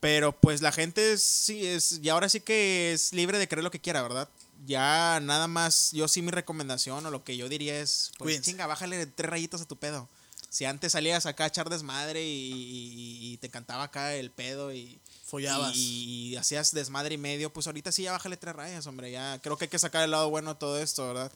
Pero 0.00 0.38
pues 0.38 0.60
la 0.60 0.70
gente 0.72 1.16
sí 1.18 1.66
es, 1.66 2.00
y 2.02 2.08
ahora 2.10 2.28
sí 2.28 2.40
que 2.40 2.92
es 2.92 3.12
libre 3.14 3.38
de 3.38 3.48
creer 3.48 3.64
lo 3.64 3.70
que 3.70 3.80
quiera, 3.80 4.02
¿verdad? 4.02 4.28
Ya 4.66 5.18
nada 5.22 5.46
más, 5.48 5.92
yo 5.92 6.08
sí 6.08 6.20
mi 6.22 6.30
recomendación 6.30 7.04
o 7.06 7.10
lo 7.10 7.24
que 7.24 7.36
yo 7.36 7.48
diría 7.48 7.80
es, 7.80 8.10
pues 8.18 8.26
Cuídense. 8.28 8.50
chinga, 8.50 8.66
bájale 8.66 9.06
tres 9.06 9.30
rayitos 9.30 9.60
a 9.62 9.64
tu 9.64 9.76
pedo. 9.76 10.08
Si 10.50 10.66
antes 10.66 10.92
salías 10.92 11.26
acá 11.26 11.44
a 11.44 11.46
echar 11.48 11.68
desmadre 11.68 12.22
y, 12.24 12.52
y- 12.52 13.32
y 13.32 13.36
te 13.38 13.48
cantaba 13.50 13.82
acá 13.84 14.14
el 14.14 14.30
pedo 14.30 14.72
y, 14.72 15.00
Follabas. 15.24 15.74
y, 15.74 16.28
y 16.28 16.36
hacías 16.36 16.72
desmadre 16.72 17.14
y 17.14 17.18
medio, 17.18 17.52
pues 17.52 17.66
ahorita 17.66 17.90
sí 17.90 18.02
ya 18.04 18.12
bájale 18.12 18.36
tres 18.36 18.54
rayas, 18.54 18.86
hombre. 18.86 19.10
Ya 19.10 19.40
creo 19.42 19.56
que 19.58 19.64
hay 19.64 19.68
que 19.70 19.78
sacar 19.78 20.04
el 20.04 20.10
lado 20.12 20.30
bueno 20.30 20.52
de 20.54 20.60
todo 20.60 20.78
esto, 20.80 21.06
¿verdad? 21.08 21.32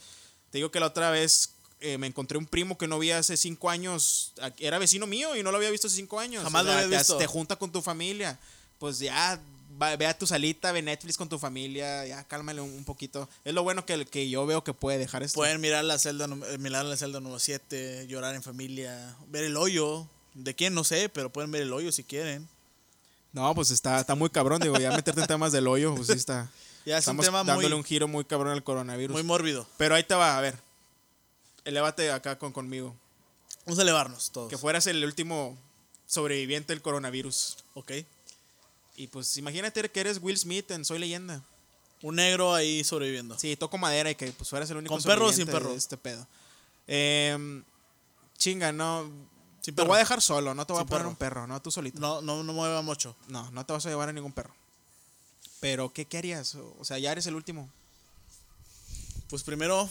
Te 0.50 0.58
digo 0.58 0.70
que 0.70 0.78
la 0.78 0.86
otra 0.86 1.10
vez 1.10 1.50
eh, 1.80 1.98
me 1.98 2.06
encontré 2.06 2.38
un 2.38 2.46
primo 2.46 2.76
que 2.78 2.86
no 2.88 2.98
vi 2.98 3.10
hace 3.10 3.36
cinco 3.36 3.70
años. 3.70 4.32
Era 4.58 4.78
vecino 4.78 5.06
mío 5.06 5.36
y 5.36 5.42
no 5.42 5.50
lo 5.50 5.56
había 5.58 5.70
visto 5.70 5.86
hace 5.86 5.96
cinco 5.96 6.18
años. 6.20 6.42
Jamás 6.44 6.64
lo 6.64 6.72
habías 6.72 6.90
te- 6.90 6.96
visto. 6.98 7.16
Te 7.18 7.26
junta 7.26 7.56
con 7.56 7.70
tu 7.72 7.82
familia. 7.82 8.38
Pues 8.78 8.98
ya 8.98 9.40
va- 9.80 9.96
ve 9.96 10.06
a 10.06 10.16
tu 10.16 10.26
salita, 10.26 10.72
ve 10.72 10.82
Netflix 10.82 11.16
con 11.16 11.28
tu 11.28 11.38
familia, 11.38 12.06
ya 12.06 12.24
cálmale 12.24 12.60
un, 12.60 12.70
un 12.70 12.84
poquito. 12.84 13.28
Es 13.44 13.54
lo 13.54 13.62
bueno 13.62 13.84
que, 13.86 14.04
que 14.06 14.28
yo 14.30 14.46
veo 14.46 14.62
que 14.64 14.72
puede 14.74 14.98
dejar 14.98 15.22
esto. 15.22 15.36
Pueden 15.36 15.60
mirar 15.60 15.84
la 15.84 15.98
celda, 15.98 16.26
eh, 16.50 16.58
mirar 16.58 16.84
la 16.84 16.96
celda 16.96 17.20
número 17.20 17.38
7, 17.38 18.06
llorar 18.08 18.34
en 18.34 18.42
familia, 18.42 19.16
ver 19.28 19.44
el 19.44 19.56
hoyo. 19.56 20.06
¿De 20.34 20.54
quién? 20.54 20.74
No 20.74 20.84
sé, 20.84 21.08
pero 21.08 21.30
pueden 21.32 21.50
ver 21.50 21.62
el 21.62 21.72
hoyo 21.72 21.90
si 21.92 22.04
quieren. 22.04 22.48
No, 23.32 23.54
pues 23.54 23.70
está, 23.70 24.00
está 24.00 24.14
muy 24.14 24.30
cabrón, 24.30 24.60
digo, 24.60 24.78
ya 24.78 24.90
meterte 24.92 25.20
en 25.20 25.26
temas 25.26 25.52
del 25.52 25.66
hoyo, 25.68 25.94
pues 25.94 26.06
sí 26.08 26.14
está. 26.14 26.50
Ya 26.86 26.96
es 26.96 27.00
Estamos 27.00 27.26
un 27.26 27.26
tema 27.26 27.44
dándole 27.44 27.68
muy, 27.68 27.76
un 27.78 27.84
giro 27.84 28.08
muy 28.08 28.24
cabrón 28.24 28.52
al 28.54 28.64
coronavirus. 28.64 29.12
muy 29.12 29.22
mórbido. 29.22 29.66
Pero 29.76 29.94
ahí 29.94 30.04
te 30.04 30.14
va, 30.14 30.38
a 30.38 30.40
ver. 30.40 30.56
Elévate 31.68 32.10
acá 32.10 32.38
con, 32.38 32.50
conmigo. 32.50 32.96
Vamos 33.66 33.78
a 33.78 33.82
elevarnos 33.82 34.30
todos. 34.30 34.48
Que 34.48 34.56
fueras 34.56 34.86
el 34.86 35.04
último 35.04 35.58
sobreviviente 36.06 36.72
del 36.72 36.80
coronavirus. 36.80 37.58
Ok. 37.74 37.92
Y 38.96 39.08
pues 39.08 39.36
imagínate 39.36 39.86
que 39.90 40.00
eres 40.00 40.18
Will 40.22 40.38
Smith 40.38 40.70
en 40.70 40.86
Soy 40.86 40.98
Leyenda. 40.98 41.42
Un 42.00 42.14
negro 42.14 42.54
ahí 42.54 42.82
sobreviviendo. 42.84 43.38
Sí, 43.38 43.54
toco 43.54 43.76
madera 43.76 44.10
y 44.10 44.14
que 44.14 44.32
pues 44.32 44.48
fueras 44.48 44.70
el 44.70 44.78
único 44.78 44.94
¿Con 44.94 45.02
perro 45.02 45.26
o 45.26 45.28
sin 45.30 45.44
sobreviviente 45.44 45.52
de 45.52 45.58
perro? 45.58 45.76
Este 45.76 45.96
pedo. 45.98 46.26
Em, 46.86 47.62
chinga, 48.38 48.72
no. 48.72 49.10
te 49.62 49.70
perro. 49.74 49.88
voy 49.88 49.96
a 49.96 49.98
dejar 49.98 50.22
solo, 50.22 50.54
no 50.54 50.66
te 50.66 50.72
voy 50.72 50.80
Sin 50.80 50.86
a 50.86 50.88
poner 50.88 51.00
perro. 51.02 51.10
un 51.10 51.16
perro, 51.16 51.46
no 51.46 51.60
tú 51.60 51.70
solito. 51.70 52.00
No, 52.00 52.22
no, 52.22 52.42
no 52.44 52.52
mueva 52.54 52.80
mucho. 52.80 53.14
No, 53.26 53.50
no 53.50 53.66
te 53.66 53.74
vas 53.74 53.84
a 53.84 53.90
llevar 53.90 54.08
a 54.08 54.14
ningún 54.14 54.32
perro. 54.32 54.54
Pero, 55.60 55.92
¿qué, 55.92 56.06
qué 56.06 56.16
harías? 56.16 56.54
O 56.54 56.82
sea, 56.86 56.98
ya 56.98 57.12
eres 57.12 57.26
el 57.26 57.34
último. 57.34 57.68
Pues 59.28 59.42
primero 59.42 59.90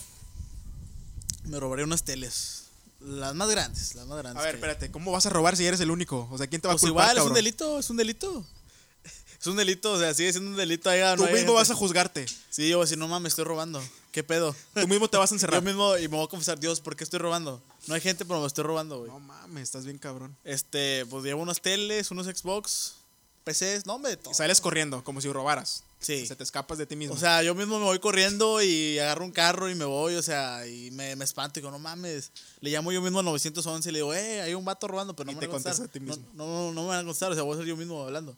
me 1.48 1.60
robaré 1.60 1.84
unas 1.84 2.04
teles. 2.04 2.64
Las 3.00 3.36
más 3.36 3.50
grandes, 3.50 3.94
las 3.96 4.08
más 4.08 4.18
grandes. 4.18 4.42
A 4.42 4.46
ver, 4.46 4.56
que- 4.56 4.58
espérate, 4.58 4.92
¿cómo 4.92 5.12
vas 5.12 5.26
a 5.26 5.30
robar 5.30 5.56
si 5.56 5.66
eres 5.66 5.80
el 5.80 5.92
único? 5.92 6.28
O 6.32 6.38
sea, 6.38 6.48
¿quién 6.48 6.62
te 6.62 6.68
va 6.68 6.74
Pues 6.74 6.84
a 6.84 6.88
culpar, 6.88 7.12
igual, 7.12 7.18
es 7.18 7.24
un 7.30 7.34
delito, 7.36 7.80
es 7.80 7.90
un 7.90 7.98
delito. 7.98 8.46
Es 9.40 9.46
un 9.46 9.56
delito, 9.56 9.92
o 9.92 10.00
sea, 10.00 10.16
sigue 10.16 10.32
siendo 10.34 10.50
un 10.50 10.58
delito. 10.58 10.90
Ahí, 10.90 11.00
Tú 11.16 11.28
mismo 11.28 11.54
vas 11.54 11.70
a 11.70 11.76
juzgarte. 11.76 12.26
Sí, 12.50 12.68
yo 12.70 12.78
voy 12.78 12.84
a 12.84 12.86
decir, 12.86 12.98
no 12.98 13.08
mames, 13.08 13.34
estoy 13.34 13.46
robando. 13.46 13.80
¿Qué 14.12 14.24
pedo? 14.24 14.56
Tú 14.74 14.88
mismo 14.88 15.08
te 15.08 15.16
vas 15.18 15.32
a 15.32 15.36
encerrar. 15.36 15.62
Yo 15.62 15.66
mismo, 15.66 15.96
y 15.96 16.08
me 16.08 16.16
voy 16.18 16.26
a 16.26 16.28
confesar, 16.28 16.60
Dios, 16.60 16.82
¿por 16.82 16.96
qué 16.96 17.04
estoy 17.04 17.20
robando? 17.20 17.62
No 17.86 17.94
hay 17.94 18.02
gente, 18.02 18.26
pero 18.26 18.42
me 18.42 18.48
estoy 18.48 18.64
robando, 18.64 18.98
güey. 18.98 19.12
No 19.12 19.20
mames, 19.20 19.62
estás 19.64 19.86
bien 19.86 20.00
cabrón. 20.00 20.36
Este, 20.44 21.06
pues 21.06 21.24
llevo 21.24 21.44
unas 21.44 21.62
teles, 21.62 22.10
unos 22.10 22.26
Xbox, 22.26 22.96
PCs, 23.44 23.86
no, 23.86 23.94
hombre, 23.94 24.18
todo. 24.18 24.32
Y 24.32 24.34
sales 24.34 24.60
corriendo, 24.60 25.04
como 25.04 25.22
si 25.22 25.32
robaras. 25.32 25.84
Sí. 26.00 26.28
Se 26.28 26.36
te 26.36 26.44
escapas 26.44 26.78
de 26.78 26.86
ti 26.86 26.96
mismo. 26.96 27.16
O 27.16 27.18
sea, 27.18 27.42
yo 27.42 27.56
mismo 27.56 27.80
me 27.80 27.86
voy 27.86 28.00
corriendo 28.00 28.62
y 28.62 29.00
agarro 29.00 29.26
un 29.26 29.32
carro 29.32 29.70
y 29.70 29.76
me 29.76 29.86
voy, 29.86 30.14
o 30.16 30.22
sea, 30.22 30.68
y 30.68 30.92
me, 30.92 31.16
me 31.16 31.26
espanto 31.26 31.60
y 31.60 31.62
digo, 31.62 31.72
no 31.72 31.80
mames. 31.80 32.32
Le 32.62 32.70
llamo 32.70 32.92
yo 32.92 33.02
mismo 33.02 33.20
al 33.20 33.26
911 33.26 33.90
y 33.90 33.92
le 33.92 34.00
digo, 34.00 34.14
eh, 34.14 34.42
hay 34.42 34.54
un 34.54 34.64
vato 34.64 34.88
robando, 34.88 35.16
pero 35.16 35.26
no 35.26 35.32
Y 35.32 35.36
me 35.36 35.42
te 35.42 35.48
van 35.48 35.56
a 35.56 35.64
contestar. 35.64 35.88
contesta 35.88 35.90
a 35.90 35.92
ti 35.92 36.00
mismo. 36.00 36.24
No, 36.36 36.46
no, 36.46 36.74
no 36.74 36.82
me 36.84 36.88
van 36.90 37.00
a 37.00 37.04
contestar, 37.04 37.32
o 37.32 37.36
sea, 37.36 37.44
voy 37.44 37.56
a 37.56 37.58
ser 37.58 37.68
yo 37.68 37.76
mismo 37.76 38.04
hablando. 38.04 38.38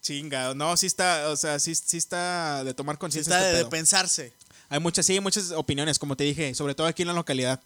Chinga, 0.00 0.54
no, 0.54 0.76
sí 0.76 0.86
está, 0.86 1.28
o 1.28 1.36
sea, 1.36 1.58
sí, 1.58 1.74
sí 1.74 1.98
está 1.98 2.64
de 2.64 2.72
tomar 2.72 2.96
Sí 2.96 3.00
conciencia 3.00 3.34
está 3.34 3.46
este 3.46 3.58
de, 3.58 3.64
de 3.64 3.70
pensarse. 3.70 4.32
Hay 4.70 4.80
muchas, 4.80 5.04
sí, 5.04 5.14
hay 5.14 5.20
muchas 5.20 5.50
opiniones, 5.50 5.98
como 5.98 6.16
te 6.16 6.24
dije, 6.24 6.54
sobre 6.54 6.74
todo 6.74 6.86
aquí 6.86 7.02
en 7.02 7.08
la 7.08 7.14
localidad. 7.14 7.60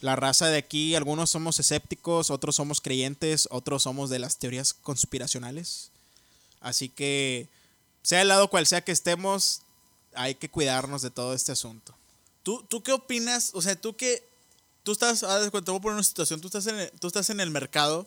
La 0.00 0.16
raza 0.16 0.48
de 0.48 0.58
aquí, 0.58 0.94
algunos 0.94 1.30
somos 1.30 1.58
escépticos, 1.60 2.30
otros 2.30 2.56
somos 2.56 2.80
creyentes, 2.80 3.48
otros 3.50 3.84
somos 3.84 4.10
de 4.10 4.18
las 4.18 4.38
teorías 4.38 4.74
conspiracionales. 4.74 5.90
Así 6.60 6.88
que, 6.88 7.48
sea 8.04 8.22
el 8.22 8.28
lado 8.28 8.48
cual 8.48 8.66
sea 8.68 8.84
que 8.84 8.92
estemos, 8.92 9.62
hay 10.14 10.36
que 10.36 10.48
cuidarnos 10.48 11.02
de 11.02 11.10
todo 11.10 11.34
este 11.34 11.50
asunto. 11.50 11.96
¿Tú, 12.44 12.62
¿Tú 12.68 12.82
qué 12.84 12.92
opinas? 12.92 13.50
O 13.54 13.60
sea, 13.62 13.74
tú 13.74 13.96
que. 13.96 14.22
Tú 14.84 14.92
estás. 14.92 15.22
A 15.24 15.38
ver, 15.38 15.50
te 15.50 15.58
voy 15.70 15.78
a 15.78 15.82
poner 15.82 15.94
una 15.94 16.02
situación. 16.04 16.40
Tú 16.40 16.46
estás 16.48 16.66
en 16.68 16.78
el, 16.78 16.90
tú 17.00 17.06
estás 17.08 17.30
en 17.30 17.40
el 17.40 17.50
mercado. 17.50 18.06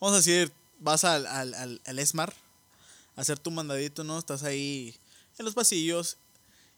Vamos 0.00 0.14
a 0.14 0.18
decir, 0.18 0.52
vas 0.80 1.04
al, 1.04 1.26
al, 1.26 1.54
al, 1.54 1.80
al 1.86 1.98
Esmar 1.98 2.34
a 3.16 3.20
hacer 3.22 3.38
tu 3.38 3.50
mandadito, 3.50 4.04
¿no? 4.04 4.18
Estás 4.18 4.42
ahí 4.42 4.94
en 5.38 5.44
los 5.44 5.54
pasillos. 5.54 6.16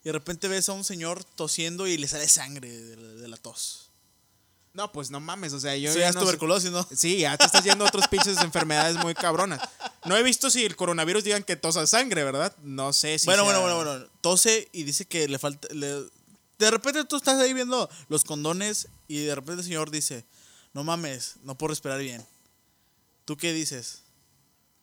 Y 0.03 0.05
de 0.09 0.13
repente 0.13 0.47
ves 0.49 0.69
a 0.69 0.73
un 0.73 0.85
señor 0.85 1.25
tosiendo 1.25 1.87
y 1.87 1.97
le 1.99 2.07
sale 2.09 2.29
sangre 2.29 2.71
de, 2.71 2.97
la- 2.97 3.21
de 3.23 3.29
la 3.29 3.37
tos. 3.39 3.91
No, 4.73 4.93
pues 4.93 5.11
no 5.11 5.19
mames, 5.21 5.53
o 5.53 5.59
sea, 5.61 5.77
yo 5.77 5.91
Eso 5.91 5.99
ya 5.99 6.11
es 6.11 6.15
no 6.15 6.21
tuberculosis, 6.23 6.71
¿no? 6.71 6.87
Sí, 6.95 7.19
ya 7.19 7.37
te 7.37 7.45
estás 7.45 7.65
yendo 7.65 7.85
a 7.85 7.89
otras 7.89 8.07
pinches 8.09 8.39
enfermedades 8.39 8.97
muy 8.99 9.15
cabronas. 9.15 9.61
No 10.07 10.17
he 10.17 10.23
visto 10.23 10.51
si 10.51 10.65
el 10.65 10.77
coronavirus 10.77 11.25
digan 11.25 11.43
que 11.45 11.57
tosa 11.57 11.87
sangre, 11.87 12.25
¿verdad? 12.25 12.57
No 12.63 12.93
sé 12.93 13.19
si 13.19 13.27
bueno, 13.27 13.45
sea- 13.45 13.59
bueno, 13.59 13.75
bueno, 13.77 13.91
bueno. 13.91 14.07
Tose 14.21 14.69
y 14.73 14.85
dice 14.85 15.05
que 15.07 15.29
le 15.29 15.39
falta. 15.39 15.69
le- 15.73 16.07
de 16.59 16.71
repente 16.71 17.05
tú 17.05 17.17
estás 17.17 17.39
ahí 17.41 17.53
viendo 17.55 17.89
los 18.09 18.25
condones 18.25 18.89
y 19.09 19.25
de 19.25 19.35
repente 19.35 19.61
el 19.61 19.65
señor 19.67 19.91
dice: 19.91 20.25
No 20.75 20.85
mames, 20.85 21.37
no 21.43 21.57
puedo 21.57 21.69
respirar 21.71 21.99
bien. 22.01 22.25
¿Tú 23.25 23.37
qué 23.37 23.53
dices? 23.53 24.03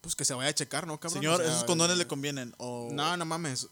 Pues 0.01 0.15
que 0.15 0.23
se 0.25 0.33
vaya 0.33 0.49
a 0.49 0.53
checar, 0.55 0.87
¿no, 0.87 0.99
cabrón? 0.99 1.21
Señor, 1.21 1.41
O 1.41 1.43
sea, 1.43 1.51
esos 1.51 1.63
condones 1.65 1.95
eh, 1.95 1.99
le 1.99 2.07
convienen. 2.07 2.53
O... 2.57 2.89
No, 2.93 3.17
no 3.17 3.25
mames. 3.25 3.67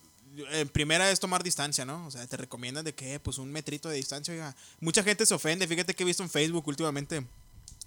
En 0.52 0.68
primera 0.68 1.10
es 1.12 1.20
tomar 1.20 1.44
distancia, 1.44 1.86
¿no? 1.86 2.06
O 2.08 2.12
sea, 2.12 2.26
te 2.28 2.36
recomiendan 2.36 2.84
de 2.84 2.94
que, 2.94 3.20
pues 3.22 3.38
un 3.38 3.52
metrito 3.52 3.88
de 3.88 3.96
distancia, 3.96 4.34
oiga. 4.34 4.54
Mucha 4.82 5.02
gente 5.04 5.26
se 5.26 5.34
ofende. 5.34 5.66
Fíjate 5.68 5.96
que 5.96 6.04
he 6.04 6.06
visto 6.06 6.24
en 6.24 6.30
Facebook 6.30 6.68
últimamente, 6.68 7.26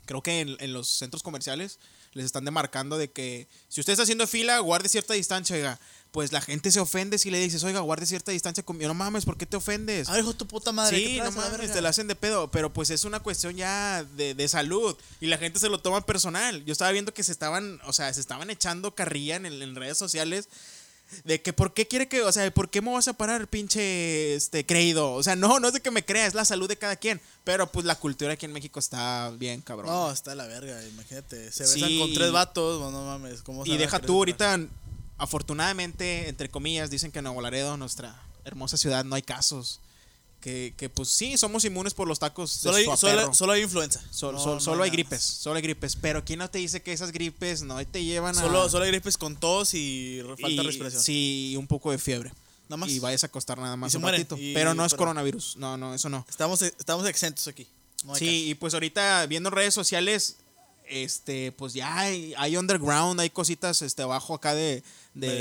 creo 0.07 0.23
que 0.23 0.41
en, 0.41 0.57
en 0.61 0.73
los 0.73 0.88
centros 0.88 1.23
comerciales 1.23 1.79
les 2.12 2.25
están 2.27 2.45
demarcando 2.45 2.99
de 2.99 3.11
que 3.11 3.49
si 3.69 3.81
usted 3.81 3.93
está 3.93 4.03
haciendo 4.03 4.27
fila, 4.27 4.59
guarde 4.61 4.88
cierta 4.88 5.15
distancia, 5.15 5.57
oiga. 5.57 5.79
Pues 6.11 6.33
la 6.33 6.41
gente 6.41 6.71
se 6.71 6.81
ofende 6.81 7.19
si 7.19 7.31
le 7.31 7.38
dices, 7.38 7.62
oiga, 7.65 7.81
guarde 7.81 8.07
cierta 8.07 8.33
distancia 8.33 8.65
conmigo. 8.65 8.88
No 8.88 8.95
mames, 8.95 9.27
¿por 9.27 9.37
qué 9.37 9.45
te 9.45 9.59
ofendes? 9.59 10.09
Ay, 10.09 10.21
hijo 10.21 10.33
tu 10.33 10.47
puta 10.47 10.73
madre. 10.73 10.97
¿qué 10.97 11.07
Sí, 11.07 11.19
no 11.19 11.31
mames, 11.33 11.71
te 11.71 11.83
la 11.83 11.91
hacen 11.91 12.09
de 12.09 12.15
pedo, 12.15 12.50
pero 12.50 12.73
pues 12.73 12.88
es 12.88 13.05
una 13.05 13.21
cuestión 13.21 13.57
ya 13.57 14.05
de, 14.17 14.35
de 14.35 14.49
salud 14.49 14.97
y 15.21 15.27
la 15.27 15.37
gente 15.37 15.61
se 15.61 15.69
lo 15.69 15.81
toma 15.81 16.07
personal. 16.07 16.65
Yo 16.65 16.73
estaba 16.73 16.91
viendo 16.93 17.12
que 17.12 17.23
se 17.23 17.33
estaban, 17.33 17.79
o 17.85 17.93
sea, 17.93 18.12
se 18.15 18.21
estaban 18.21 18.49
echando 18.49 18.95
carrilla 18.95 19.37
en, 19.37 19.45
en 19.45 19.75
redes 19.75 19.99
sociales 19.99 20.49
de 21.25 21.41
que 21.43 21.53
por 21.53 21.73
qué 21.75 21.87
quiere 21.87 22.09
que, 22.09 22.23
o 22.23 22.33
sea, 22.33 22.50
¿por 22.53 22.71
qué 22.71 22.81
me 22.83 22.93
vas 22.93 23.09
a 23.09 23.12
parar, 23.12 23.49
pinche, 23.49 24.35
este, 24.35 24.65
creído? 24.67 25.12
O 25.12 25.23
sea, 25.23 25.37
no, 25.37 25.61
no 25.61 25.69
es 25.69 25.75
de 25.75 25.81
que 25.81 25.91
me 25.91 26.05
crea, 26.05 26.27
es 26.27 26.35
la 26.35 26.45
salud 26.45 26.69
de 26.69 26.77
cada 26.77 26.97
quien, 26.97 27.21
pero 27.45 27.71
pues 27.71 27.87
la 27.87 27.95
cultura 27.97 28.33
aquí 28.33 28.47
en 28.47 28.53
México 28.53 28.79
está 28.79 29.31
bien, 29.31 29.61
cabrón. 29.61 29.91
No, 29.91 30.11
está 30.11 30.35
la 30.35 30.47
verga, 30.47 30.83
imagínate. 30.87 31.50
Se 31.53 31.67
Sí, 31.67 31.81
besan 31.81 31.99
con 31.99 32.15
tres 32.15 32.33
vatos, 32.33 32.81
bueno, 32.81 33.00
no 33.00 33.07
mames. 33.07 33.43
¿cómo 33.43 33.65
se 33.65 33.71
y 33.71 33.77
deja 33.77 33.99
tú 34.00 34.17
ahorita, 34.19 34.59
afortunadamente, 35.17 36.29
entre 36.29 36.49
comillas, 36.49 36.91
dicen 36.91 37.12
que 37.12 37.19
en 37.19 37.25
Nuevo 37.25 37.41
Laredo, 37.41 37.77
nuestra 37.77 38.21
hermosa 38.45 38.77
ciudad, 38.77 39.05
no 39.05 39.15
hay 39.15 39.23
casos. 39.23 39.81
Que, 40.40 40.73
que 40.76 40.88
pues 40.88 41.09
sí, 41.09 41.37
somos 41.37 41.64
inmunes 41.64 41.95
por 41.95 42.07
los 42.07 42.21
tacos 42.21 42.52
Solo 42.52 42.76
hay, 42.76 42.85
solo, 42.97 43.35
solo 43.35 43.52
hay 43.52 43.62
influenza. 43.62 44.00
Sol- 44.12 44.37
No, 44.37 44.40
sol- 44.40 44.54
no 44.54 44.61
solo 44.61 44.85
hay 44.85 44.90
gripes, 44.90 45.21
solo 45.21 45.57
hay 45.57 45.62
gripes. 45.62 45.97
Pero 45.97 46.25
¿quién 46.25 46.38
no 46.38 46.49
te 46.49 46.59
dice 46.59 46.80
que 46.80 46.92
esas 46.92 47.11
gripes 47.11 47.62
no 47.62 47.85
te 47.85 48.04
llevan 48.04 48.38
a. 48.38 48.40
Solo, 48.42 48.68
solo 48.68 48.85
hay 48.85 48.90
gripes 48.92 49.18
con 49.18 49.35
tos 49.35 49.75
y 49.75 50.21
falta 50.25 50.49
y- 50.50 50.57
de 50.57 50.62
respiración. 50.62 51.02
Sí, 51.02 51.57
un 51.59 51.66
poco 51.66 51.90
de 51.90 51.99
fiebre. 51.99 52.33
Nada 52.68 52.76
más. 52.76 52.88
Y 52.90 53.00
vayas 53.00 53.25
a 53.25 53.26
acostar 53.26 53.59
nada 53.59 53.76
más 53.76 53.92
un 53.97 54.02
mueren, 54.02 54.21
ratito. 54.21 54.37
y- 54.38 54.54
pero 54.54 54.75
no 54.75 54.85
es 54.85 54.92
pero- 54.92 54.99
coronavirus. 54.99 55.57
No, 55.57 55.76
no, 55.76 55.92
eso 55.95 56.09
no. 56.09 56.25
Estamos, 56.28 56.62
estamos 56.62 57.04
exentos 57.09 57.49
aquí. 57.49 57.66
No 58.04 58.14
Sí, 58.14 58.50
y 58.50 58.54
pues 58.54 58.75
ahorita 58.75 59.26
viendo 59.26 59.50
redes 59.50 59.75
sociales, 59.75 60.37
este, 60.87 61.50
pues 61.52 61.75
ya 61.75 61.99
hay, 61.99 62.33
hay 62.38 62.57
underground, 62.57 63.18
hay 63.21 63.30
cositas 63.30 63.83
este 63.83 64.02
abajo 64.02 64.35
acá 64.35 64.54
de. 64.54 64.85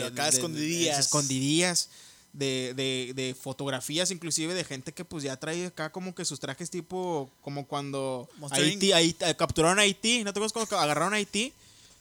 acá 0.07 0.25
de- 0.31 0.31
de- 0.31 0.89
escondidillas. 0.99 1.89
De, 2.33 2.73
de, 2.75 3.13
de 3.15 3.33
fotografías 3.33 4.11
inclusive 4.11 4.53
de 4.53 4.63
gente 4.63 4.93
que 4.93 5.03
pues 5.03 5.23
ya 5.23 5.37
trae 5.37 5.67
acá 5.67 5.91
como 5.91 6.13
que 6.13 6.23
sus 6.23 6.39
trajes 6.39 6.69
tipo 6.69 7.31
como 7.41 7.65
cuando 7.65 8.29
Haití, 8.69 8.91
Haití- 8.91 9.27
eh, 9.27 9.35
capturaron 9.35 9.79
a 9.79 9.83
Haití, 9.83 10.23
¿no 10.23 10.33
te 10.33 10.39
acuerdas 10.39 10.53
cuando 10.53 10.77
agarraron 10.77 11.13
a 11.13 11.17
Haití? 11.17 11.51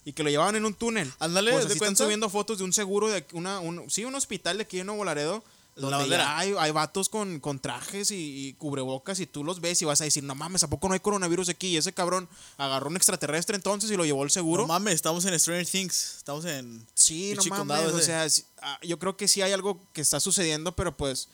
Y 0.04 0.12
que 0.12 0.22
lo 0.22 0.28
llevaban 0.28 0.54
en 0.54 0.64
un 0.66 0.74
túnel. 0.74 1.10
Ándale, 1.20 1.52
pues 1.52 1.64
¿de 1.64 1.66
así 1.68 1.78
están 1.78 1.96
subiendo 2.04 2.28
fotos 2.28 2.58
de 2.58 2.64
un 2.64 2.72
seguro 2.72 3.08
de 3.08 3.24
una, 3.32 3.60
un, 3.60 3.88
sí, 3.90 4.04
un 4.04 4.14
hospital 4.14 4.58
de 4.58 4.64
aquí 4.64 4.78
en 4.80 4.86
Nuevo 4.86 5.04
Laredo. 5.04 5.42
La 5.76 5.98
bandera. 5.98 6.38
hay, 6.38 6.54
hay 6.58 6.70
vatos 6.70 7.10
con, 7.10 7.38
con 7.38 7.58
trajes 7.58 8.10
y, 8.10 8.48
y 8.48 8.52
cubrebocas 8.54 9.20
y 9.20 9.26
tú 9.26 9.44
los 9.44 9.60
ves 9.60 9.82
y 9.82 9.84
vas 9.84 10.00
a 10.00 10.04
decir, 10.04 10.24
no 10.24 10.34
mames, 10.34 10.62
¿a 10.62 10.68
poco 10.68 10.88
no 10.88 10.94
hay 10.94 11.00
coronavirus 11.00 11.50
aquí? 11.50 11.68
Y 11.68 11.76
ese 11.76 11.92
cabrón 11.92 12.28
agarró 12.56 12.88
un 12.88 12.96
extraterrestre 12.96 13.56
entonces 13.56 13.90
y 13.90 13.96
lo 13.96 14.06
llevó 14.06 14.22
al 14.22 14.30
seguro. 14.30 14.62
No 14.62 14.68
mames, 14.68 14.94
estamos 14.94 15.24
en 15.26 15.38
Stranger 15.38 15.66
Things. 15.66 16.14
Estamos 16.16 16.46
en. 16.46 16.86
sí, 16.94 17.34
no 17.34 17.64
mames. 17.66 17.92
O 17.92 18.00
sea, 18.00 18.28
sí, 18.30 18.44
ah, 18.62 18.78
yo 18.82 18.98
creo 18.98 19.18
que 19.18 19.28
sí 19.28 19.42
hay 19.42 19.52
algo 19.52 19.78
que 19.92 20.00
está 20.00 20.18
sucediendo, 20.18 20.72
pero 20.74 20.96
pues 20.96 21.28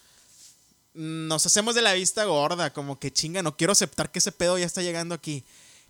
nos 0.95 1.47
hacemos 1.47 1.75
de 1.75 1.83
la 1.83 1.93
vista 1.93 2.25
gorda, 2.25 2.73
como 2.73 2.99
que 2.99 3.13
chinga, 3.13 3.43
no 3.43 3.57
quiero 3.57 3.73
aceptar 3.73 4.11
que 4.11 4.19
ese 4.19 4.33
pedo 4.33 4.59
ya 4.59 4.67
está 4.67 4.83
llegando 4.83 5.15
aquí. 5.15 5.45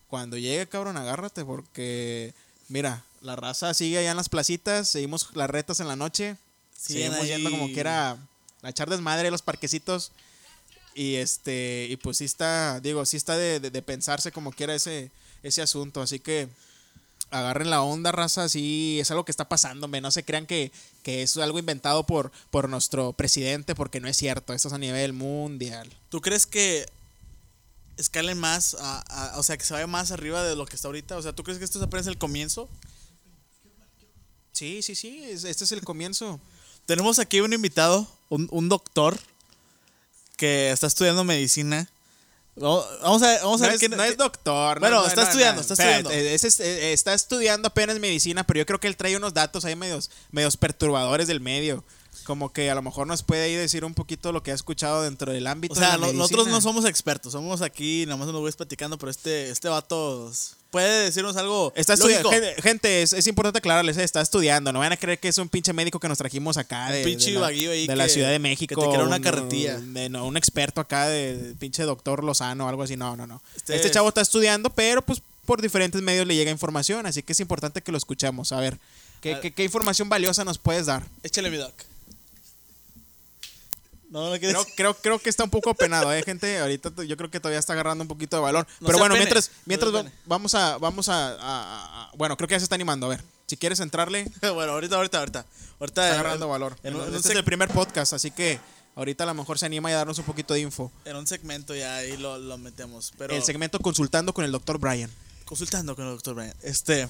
Cuando 0.09 0.37
llegue, 0.37 0.69
cabrón, 0.69 0.99
agárrate, 0.99 1.43
porque 1.45 2.35
mira, 2.69 3.03
la 3.23 3.35
raza 3.35 3.73
sigue 3.73 3.99
allá 3.99 4.11
en 4.11 4.17
las 4.19 4.29
placitas, 4.29 4.91
seguimos 4.91 5.31
las 5.35 5.49
retas 5.49 5.81
en 5.81 5.89
la 5.89 5.97
noche, 5.97 6.37
Siguen 6.77 7.13
seguimos 7.13 7.27
yendo 7.27 7.51
como 7.51 7.67
que 7.69 7.81
era 7.81 8.19
a 8.63 8.71
echar 8.71 8.89
desmadre 8.91 9.31
los 9.31 9.43
parquecitos. 9.43 10.13
Y 10.95 11.15
este, 11.17 11.87
y 11.91 11.97
pues 11.97 12.19
sí 12.19 12.25
está, 12.27 12.79
digo, 12.81 13.05
sí 13.07 13.17
está 13.17 13.37
de, 13.37 13.61
de- 13.61 13.71
de 13.71 13.83
pensarse 13.83 14.31
como 14.33 14.53
quiera 14.53 14.75
ese, 14.75 15.11
ese 15.43 15.63
asunto. 15.63 16.03
Así 16.03 16.19
que 16.19 16.49
agarren 17.31 17.71
la 17.71 17.81
onda, 17.83 18.13
raza, 18.13 18.47
sí, 18.51 18.99
es 19.01 19.11
algo 19.11 19.25
que 19.25 19.31
está 19.33 19.49
pasando, 19.49 19.87
hombre. 19.87 20.03
No 20.03 20.11
se 20.11 20.23
crean 20.23 20.47
que, 20.47 20.71
que 21.03 21.23
es 21.23 21.35
algo 21.39 21.59
inventado 21.59 22.05
por, 22.05 22.31
por 22.51 22.69
nuestro 22.69 23.15
presidente, 23.15 23.75
porque 23.75 24.01
no 24.01 24.09
es 24.09 24.19
cierto. 24.19 24.53
Esto 24.53 24.69
es 24.69 24.75
a 24.75 24.79
nivel 24.79 25.15
mundial. 25.15 25.91
¿Tú 26.11 26.21
crees 26.21 26.45
que 26.47 26.85
escalen 27.97 28.37
más, 28.39 28.75
a, 28.79 29.01
a- 29.33 29.39
o 29.39 29.43
sea, 29.43 29.57
que 29.57 29.65
se 29.65 29.73
vaya 29.73 29.87
más 29.87 30.11
arriba 30.11 30.43
de 30.45 30.57
lo 30.57 30.67
que 30.67 30.77
está 30.77 30.89
ahorita? 30.89 31.17
O 31.17 31.23
sea, 31.23 31.33
¿tú 31.33 31.43
crees 31.43 31.59
que 31.59 31.65
esto 31.65 31.79
es 31.79 31.85
apenas 31.85 32.07
el 32.07 32.19
comienzo? 32.19 32.69
Sí, 34.53 34.83
sí, 34.83 34.95
sí, 34.95 35.23
es- 35.25 35.45
este 35.45 35.65
es 35.65 35.73
el 35.73 35.83
comienzo. 35.83 36.39
Tenemos 36.87 37.19
aquí 37.19 37.41
un 37.41 37.53
invitado, 37.53 38.07
un, 38.29 38.49
un 38.51 38.69
doctor 38.69 39.19
que 40.37 40.71
está 40.71 40.87
estudiando 40.87 41.25
medicina. 41.25 41.89
Vamos 42.57 42.85
vamos 43.01 43.23
a 43.23 43.29
ver, 43.29 43.41
vamos 43.43 43.61
a 43.63 43.65
No 43.65 43.69
ver 43.69 43.75
es, 43.75 43.81
quién- 43.81 43.97
no 43.97 44.05
es 44.05 44.17
doctor. 44.17 44.77
no, 44.77 44.81
Bueno, 44.81 45.01
no, 45.03 45.07
está 45.07 45.23
estudiando, 45.23 45.63
está 45.63 45.75
estudiando. 45.75 46.11
es- 46.11 46.61
eh, 46.61 46.93
está 46.93 47.15
estudiando 47.15 47.69
apenas 47.69 47.99
medicina, 47.99 48.45
pero 48.45 48.59
yo 48.59 48.67
creo 48.67 48.79
que 48.81 48.89
él 48.89 48.97
trae 48.97 49.17
unos 49.17 49.33
datos 49.33 49.65
ahí 49.65 49.75
medios, 49.77 50.11
medios 50.31 50.57
perturbadores 50.57 51.29
del 51.29 51.41
medio. 51.41 51.83
Como 52.25 52.53
que 52.53 52.71
a 52.71 52.75
lo 52.75 52.83
mejor 52.83 53.07
nos 53.07 53.23
puede 53.23 53.43
ahí 53.45 53.55
decir 53.55 53.85
un 53.85 53.95
poquito 53.95 54.33
lo 54.33 54.43
que 54.43 54.51
ha 54.53 54.55
escuchado 54.55 55.03
dentro 55.03 55.33
del 55.33 55.47
ámbito 55.47 55.75
O 55.75 55.77
sea, 55.77 55.93
de 55.93 55.99
la 55.99 56.07
no- 56.09 56.13
nosotros 56.13 56.49
no 56.49 56.61
somos 56.61 56.85
expertos, 56.85 57.33
somos 57.33 57.63
aquí, 57.63 58.05
nada 58.07 58.17
más 58.17 58.29
nos 58.29 58.41
voy 58.41 58.53
platicando, 58.53 58.99
pero 58.99 59.11
este, 59.11 59.51
este 59.51 59.69
vato 59.69 60.31
puede 60.71 61.05
decirnos 61.05 61.37
algo 61.37 61.73
Está 61.77 61.95
estudiando. 61.95 62.31
Gente, 62.31 62.63
gente, 62.63 63.03
es, 63.03 63.13
es 63.13 63.27
importante 63.27 63.59
aclararles, 63.59 63.97
eh, 63.99 64.05
está 64.05 64.21
estudiando. 64.23 64.73
No 64.73 64.79
van 64.79 64.93
a 64.93 64.97
creer 64.97 65.19
que 65.19 65.29
es 65.29 65.37
un 65.39 65.49
pinche 65.49 65.73
médico 65.73 65.99
que 66.01 66.09
nos 66.09 66.17
trajimos 66.19 66.57
acá 66.57 66.87
Un 66.87 66.93
de, 66.93 67.05
pinche 67.05 67.33
de 67.33 67.39
la, 67.41 67.47
ahí 67.49 67.87
de 67.87 67.97
la 67.97 68.09
Ciudad 68.09 68.29
de 68.29 68.35
que 68.37 68.39
México. 68.39 68.81
te 68.83 68.89
crea 68.89 69.05
una 69.07 69.17
un- 69.17 69.23
carretilla. 69.23 69.79
no, 70.09 70.25
un 70.27 70.37
experto 70.37 70.81
acá 70.81 71.09
de, 71.09 71.37
de 71.37 71.55
pinche 71.57 71.83
doctor 71.83 72.25
Lozano 72.25 72.67
o 72.67 72.69
algo 72.69 72.83
así. 72.85 72.97
No, 72.97 73.17
no, 73.17 73.27
no. 73.27 73.43
Este- 73.57 73.77
Este, 73.77 73.91
chavo 73.91 74.09
está 74.09 74.21
estudiando, 74.23 74.71
pero 74.71 75.03
pues 75.03 75.21
por 75.45 75.61
diferentes 75.61 76.01
medios 76.01 76.27
le 76.27 76.37
llega 76.37 76.51
información, 76.51 77.05
así 77.05 77.23
que 77.23 77.33
es 77.33 77.41
importante 77.41 77.83
que 77.83 77.91
lo 77.93 77.99
escuchemos. 77.99 78.53
A 78.53 78.61
ver, 78.61 78.79
¿qué, 79.21 79.35
A- 79.35 79.41
qué- 79.41 79.53
qué 79.53 79.65
información 79.65 80.09
valiosa 80.09 80.45
nos 80.45 80.57
puedes 80.59 80.87
dar? 80.87 81.05
Échale 81.23 81.51
mi 81.51 81.57
doc. 81.59 81.73
No, 84.13 84.31
no. 84.31 84.39
Creo, 84.39 84.65
creo, 84.77 84.95
creo 84.95 85.19
que 85.19 85.31
está 85.31 85.43
un 85.45 85.51
poco 85.51 85.73
penado, 85.75 86.13
¿eh, 86.13 86.23
gente? 86.23 86.59
Ahorita 86.59 86.91
yo 87.05 87.17
creo 87.17 87.31
que 87.31 87.41
todavía 87.41 87.59
está 87.59 87.73
agarrando 87.73 88.03
un 88.03 88.09
poquito 88.09 88.37
de 88.37 88.43
valor. 88.43 88.67
No 88.81 88.87
Pero 88.87 88.99
bueno, 88.99 89.15
apene, 89.15 89.25
mientras, 89.25 89.51
mientras 89.65 89.93
vamos 90.27 90.55
a, 90.55 90.77
vamos 90.79 91.09
a, 91.09 91.29
a- 91.29 91.35
a- 91.41 92.03
a- 92.05 92.11
Bueno, 92.15 92.37
creo 92.37 92.47
que 92.47 92.55
ya 92.55 92.61
se 92.61 92.65
está 92.65 92.75
animando. 92.75 93.07
A 93.07 93.11
ver, 93.11 93.25
si 93.47 93.57
quieres 93.57 93.81
entrarle, 93.81 94.31
bueno, 94.55 94.73
ahorita, 94.73 94.97
ahorita, 94.97 95.19
ahorita. 95.19 95.47
Ahorita 95.81 96.03
está 96.09 96.13
agarrando 96.21 96.47
valor. 96.49 96.77
En, 96.83 96.95
en 96.95 97.15
este 97.15 97.31
es 97.31 97.37
el 97.37 97.43
primer 97.45 97.69
podcast, 97.71 98.13
así 98.13 98.31
que 98.31 98.61
ahorita 98.97 99.25
a 99.25 99.27
lo 99.29 99.35
mejor 99.35 99.59
se 99.59 99.65
anima 99.67 99.89
a 99.89 99.93
darnos 99.93 100.19
un 100.19 100.25
poquito 100.25 100.53
de 100.55 100.61
info. 100.61 100.93
en 101.07 101.17
un 101.17 101.27
segmento 101.27 101.75
ya 101.75 101.97
ahí 101.97 102.17
lo, 102.19 102.39
lo 102.39 102.59
metemos. 102.59 103.13
Pero 103.17 103.35
El 103.35 103.43
segmento 103.43 103.79
consultando 103.81 104.35
con 104.35 104.45
el 104.45 104.53
doctor 104.53 104.79
Brian. 104.79 105.11
consultando 105.47 105.97
con 105.97 106.05
el 106.07 106.13
doctor 106.13 106.35
Brian. 106.35 106.55
Este, 106.63 107.09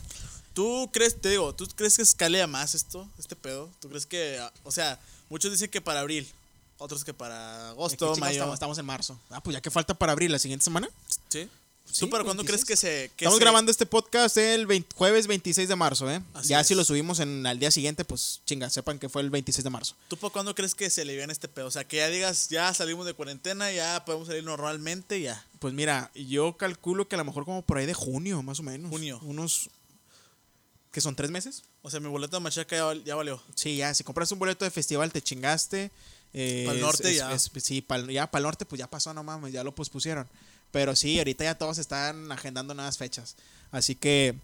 ¿tú 0.55 0.89
crees, 0.93 1.21
te 1.21 1.31
digo, 1.31 1.53
¿tú 1.55 1.67
crees 1.75 1.97
que 1.97 2.03
escale 2.03 2.41
a 2.41 2.47
más 2.47 2.75
esto, 2.77 3.09
este 3.19 3.35
pedo? 3.35 3.71
¿Tú 3.81 3.89
crees 3.89 4.07
que, 4.07 4.39
ah, 4.41 4.53
o 4.63 4.71
sea, 4.71 5.01
muchos 5.29 5.51
dicen 5.51 5.69
que 5.71 5.81
para 5.81 6.01
abril, 6.01 6.31
otros 6.83 7.05
que 7.05 7.15
para 7.15 7.59
¿De 7.59 7.65
qué 7.65 7.71
agosto, 7.71 8.17
mayo? 8.17 8.33
Estamos, 8.33 8.55
estamos 8.55 8.79
en 8.79 8.85
marzo. 8.87 9.19
Ah, 9.31 9.43
pues 9.43 9.55
ya 9.55 9.61
que 9.61 9.71
falta 9.71 9.95
para 9.95 10.13
abril 10.13 10.31
la 10.33 10.39
siguiente 10.39 10.65
semana. 10.65 10.89
¿Sí? 11.29 11.49
Sí, 11.85 12.01
¿Tú 12.01 12.11
para 12.11 12.23
cuándo 12.25 12.43
26? 12.45 12.65
crees 12.65 12.65
que 12.65 12.77
se... 12.77 13.09
que 13.17 13.25
Estamos 13.25 13.39
se- 13.39 13.45
grabando 13.45 13.71
este 13.71 13.87
podcast 13.87 14.37
el 14.39 14.67
20 14.67 14.95
jueves 14.95 15.27
26 15.27 15.69
de 15.69 15.77
marzo, 15.77 16.09
¿eh? 16.11 16.23
Así 16.33 16.49
ya 16.51 16.61
es. 16.61 16.67
si 16.67 16.75
lo 16.77 16.85
subimos 16.85 17.19
en, 17.19 17.45
al 17.45 17.59
día 17.59 17.71
siguiente, 17.73 18.05
pues 18.05 18.41
chinga, 18.47 18.71
sepan 18.71 18.99
que 19.01 19.09
fue 19.09 19.21
el 19.21 19.31
26 19.31 19.65
de 19.65 19.69
marzo. 19.71 19.97
¿Tú 20.09 20.17
para 20.17 20.33
cuándo 20.33 20.55
crees 20.55 20.75
que 20.75 20.89
se 20.91 21.03
aliviane 21.03 21.33
este 21.33 21.49
pedo? 21.49 21.67
O 21.67 21.71
sea, 21.71 21.85
que 21.85 21.97
ya 21.99 22.09
digas, 22.09 22.49
ya 22.49 22.73
salimos 22.73 23.05
de 23.05 23.15
cuarentena, 23.15 23.71
ya 23.73 24.05
podemos 24.05 24.29
salir 24.29 24.45
normalmente, 24.45 25.21
ya. 25.21 25.45
Pues 25.59 25.75
mira, 25.75 26.11
yo 26.15 26.57
calculo 26.57 27.09
que 27.09 27.17
a 27.17 27.19
lo 27.19 27.25
mejor 27.25 27.45
como 27.45 27.63
por 27.63 27.79
ahí 27.79 27.85
de 27.87 27.95
junio, 27.95 28.43
más 28.43 28.61
o 28.61 28.63
menos. 28.63 28.89
Junio. 28.91 29.19
Unos... 29.23 29.69
¿Que 30.93 31.01
son 31.01 31.17
tres 31.17 31.31
meses? 31.31 31.63
O 31.83 31.91
sea, 31.91 32.01
mi 32.01 32.09
boleto 32.09 32.37
de 32.37 32.41
machaca 32.43 32.77
ya, 32.77 33.03
ya 33.03 33.15
valió. 33.17 33.43
Sí, 33.55 33.77
ya, 33.77 33.93
si 33.95 34.05
compras 34.05 34.31
un 34.33 34.39
boleto 34.39 34.65
de 34.65 34.71
festival 34.71 35.11
te 35.11 35.21
chingaste. 35.23 35.91
Eh, 36.35 36.65
Pa'l 36.67 36.77
es- 36.77 36.83
norte 36.83 37.11
es- 37.11 37.17
ya. 37.19 37.33
es- 37.33 37.51
sí, 37.63 37.83
pa'l- 37.83 38.11
ya 38.11 38.31
para 38.31 38.41
el 38.41 38.45
norte 38.45 38.65
pues 38.65 38.79
ya 38.79 38.89
pasó, 38.89 39.13
no 39.15 39.23
mames, 39.23 39.53
ya 39.53 39.65
lo 39.65 39.75
pospusieron. 39.75 40.29
Pero 40.71 40.97
sí, 40.97 41.19
ahorita 41.19 41.45
ya 41.45 41.55
todos 41.57 41.79
están 41.79 42.33
agendando 42.33 42.73
nuevas 42.75 42.97
fechas. 42.97 43.37
Así 43.71 43.95
que 43.95 44.37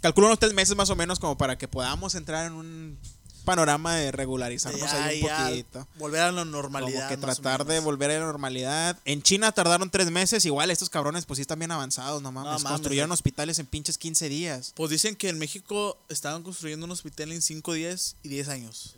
calculo 0.00 0.28
unos 0.28 0.38
tres 0.38 0.54
meses 0.54 0.74
más 0.76 0.88
o 0.90 0.96
menos 0.96 1.18
como 1.18 1.36
para 1.36 1.58
que 1.58 1.68
podamos 1.68 2.14
entrar 2.14 2.46
en 2.46 2.54
un 2.54 2.98
panorama 3.44 3.96
de 3.96 4.12
regularizarnos 4.12 4.80
Ya, 4.80 5.04
ahí 5.04 5.20
un 5.22 5.28
poquito. 5.28 5.88
volver 5.98 6.20
a 6.20 6.30
la 6.30 6.42
Como 6.42 6.52
normalidad. 6.52 7.08
que 7.08 7.16
más 7.16 7.38
o 7.38 7.42
tratar 7.42 7.66
de 7.66 7.80
volver 7.80 8.12
a 8.12 8.20
la 8.20 8.26
normalidad. 8.26 8.96
En 9.04 9.20
China 9.20 9.50
tardaron 9.52 9.90
tres 9.90 10.10
meses. 10.12 10.44
Igual 10.46 10.70
estos 10.70 10.88
cabrones, 10.90 11.26
pues 11.26 11.38
sí 11.38 11.42
están 11.42 11.58
bien 11.58 11.72
avanzados, 11.72 12.22
no 12.22 12.30
mames. 12.30 12.62
mames, 12.62 12.68
Construyeron 12.70 13.10
eh. 13.10 13.14
hospitales 13.14 13.58
en 13.58 13.66
pinches 13.66 13.98
15 13.98 14.28
días. 14.28 14.72
Pues 14.76 14.90
dicen 14.90 15.16
que 15.16 15.28
en 15.28 15.38
México 15.40 15.98
estaban 16.08 16.44
construyendo 16.44 16.86
un 16.86 16.92
hospital 16.92 17.32
en 17.32 17.42
5 17.42 17.72
días 17.74 18.14
y 18.22 18.28
10 18.28 18.48
años. 18.48 18.94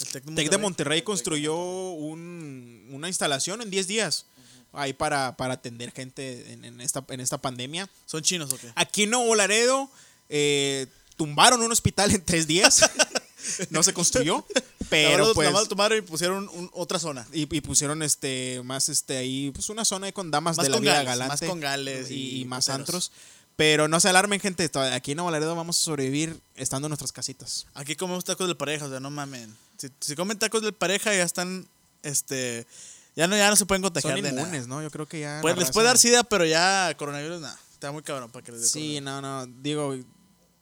El 0.00 0.06
Tec 0.08 0.24
de 0.24 0.34
Tec 0.34 0.50
de 0.50 0.58
Monterrey 0.58 1.02
construyó 1.02 1.54
un- 1.56 2.88
una 2.92 3.08
instalación 3.08 3.62
en 3.62 3.70
10 3.70 3.86
días. 3.86 4.26
Ahí 4.74 4.94
para, 4.94 5.36
para 5.36 5.54
atender 5.54 5.92
gente 5.92 6.50
en, 6.52 6.64
en 6.64 6.80
esta, 6.80 7.04
en 7.10 7.20
esta 7.20 7.38
pandemia. 7.38 7.88
¿Son 8.06 8.22
chinos 8.22 8.52
o 8.52 8.56
qué? 8.58 8.72
Aquí 8.74 9.02
en 9.02 9.10
Nuevo 9.10 9.34
Laredo 9.34 9.90
eh, 10.30 10.86
tumbaron 11.16 11.60
un 11.62 11.70
hospital 11.70 12.10
en 12.10 12.24
tres 12.24 12.46
días. 12.46 12.80
no 13.70 13.82
se 13.82 13.92
construyó. 13.92 14.46
Pero 14.88 15.34
Nada 15.34 15.50
más- 15.50 15.60
pues. 15.60 15.68
tomaron 15.68 15.98
y 15.98 16.00
pusieron 16.02 16.48
un- 16.54 16.70
otra 16.72 16.98
zona. 16.98 17.26
Y, 17.34 17.42
y 17.54 17.60
pusieron 17.60 18.02
este 18.02 18.62
más 18.64 18.88
este 18.88 19.18
ahí 19.18 19.50
pues 19.50 19.68
una 19.68 19.84
zona 19.84 20.06
ahí 20.06 20.12
con 20.12 20.30
damas 20.30 20.56
Más 20.56 20.64
de 20.66 20.70
la 20.70 20.80
vida 20.80 20.92
gales, 20.94 21.06
galante 21.08 21.44
más 21.46 21.50
con 21.50 21.60
gales 21.60 22.10
y, 22.10 22.14
y 22.14 22.40
y 22.40 22.44
más 22.46 22.64
puteros. 22.66 22.80
antros 22.80 23.12
pero 23.56 23.88
no 23.88 24.00
se 24.00 24.08
alarmen 24.08 24.40
gente 24.40 24.70
aquí 24.92 25.12
en 25.12 25.16
Nuevo 25.16 25.30
Laredo 25.30 25.54
vamos 25.54 25.78
a 25.78 25.84
sobrevivir 25.84 26.40
estando 26.54 26.86
en 26.86 26.90
nuestras 26.90 27.12
casitas 27.12 27.66
Aquí 27.74 27.96
comemos 27.96 28.24
tacos 28.24 28.46
del 28.46 28.56
pareja, 28.56 28.86
o 28.86 28.90
sea, 28.90 29.00
no 29.00 29.10
mamen. 29.10 29.54
Si, 29.76 29.88
si 30.00 30.14
comen 30.14 30.38
tacos 30.38 30.62
del 30.62 30.72
pareja 30.72 31.14
ya 31.14 31.22
están, 31.22 31.66
este, 32.02 32.66
ya 33.14 33.26
no, 33.26 33.36
ya 33.36 33.50
no 33.50 33.56
se 33.56 33.66
pueden 33.66 33.82
contagiar 33.82 34.14
son 34.14 34.22
de 34.22 34.32
nada. 34.32 34.66
no 34.66 34.82
yo 34.82 34.90
creo 34.90 35.06
que 35.06 35.20
ya 35.20 35.38
Pues 35.42 35.56
les 35.56 35.70
puede 35.70 35.86
dar 35.86 35.98
sida, 35.98 36.22
pero 36.24 36.44
ya 36.44 36.94
coronavirus 36.96 37.40
nada. 37.40 37.58
Está 37.72 37.92
muy 37.92 38.02
cabrón 38.02 38.30
para 38.30 38.44
que 38.44 38.52
les 38.52 38.62
dé 38.62 38.68
sí 38.68 39.00
no 39.00 39.20
no 39.20 39.44
digo 39.46 39.96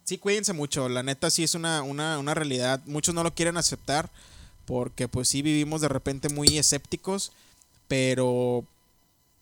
sí 0.05 0.17
cuídense 0.17 0.55
mucho 0.55 0.89
la 0.89 1.03
neta 1.03 1.31
sí 1.31 1.45
es 1.45 1.55
una, 1.55 1.83
una, 1.83 2.19
una 2.19 2.33
realidad 2.33 2.81
muchos 2.87 3.15
no 3.15 3.23
lo 3.23 3.35
quieren 3.35 3.59
aceptar 3.59 4.11
porque 4.65 5.07
pues 5.07 5.29
sí 5.29 5.43
vivimos 5.43 5.83
de 5.83 5.89
repente 5.89 6.31
muy 6.31 6.57
escépticos 6.57 7.33
pero 7.89 8.65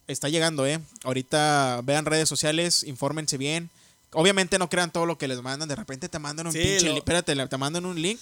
está 0.09 0.29
llegando, 0.29 0.67
¿eh? 0.67 0.81
Ahorita 1.05 1.81
vean 1.85 2.05
redes 2.05 2.29
sociales, 2.29 2.83
infórmense 2.85 3.37
bien. 3.39 3.71
Obviamente 4.13 4.59
no 4.59 4.69
crean 4.69 4.91
todo 4.91 5.07
lo 5.07 5.19
que 5.19 5.29
les 5.29 5.41
mandan. 5.43 5.69
De 5.69 5.77
repente 5.77 6.09
te 6.09 6.19
mandan 6.19 6.47
un 6.47 6.53
Sí, 6.53 6.59
pinche 6.59 6.81
lo- 6.87 6.89
link. 6.89 6.99
Espérate, 6.99 7.37
te 7.47 7.57
mandan 7.57 7.85
un 7.87 8.01
link, 8.01 8.19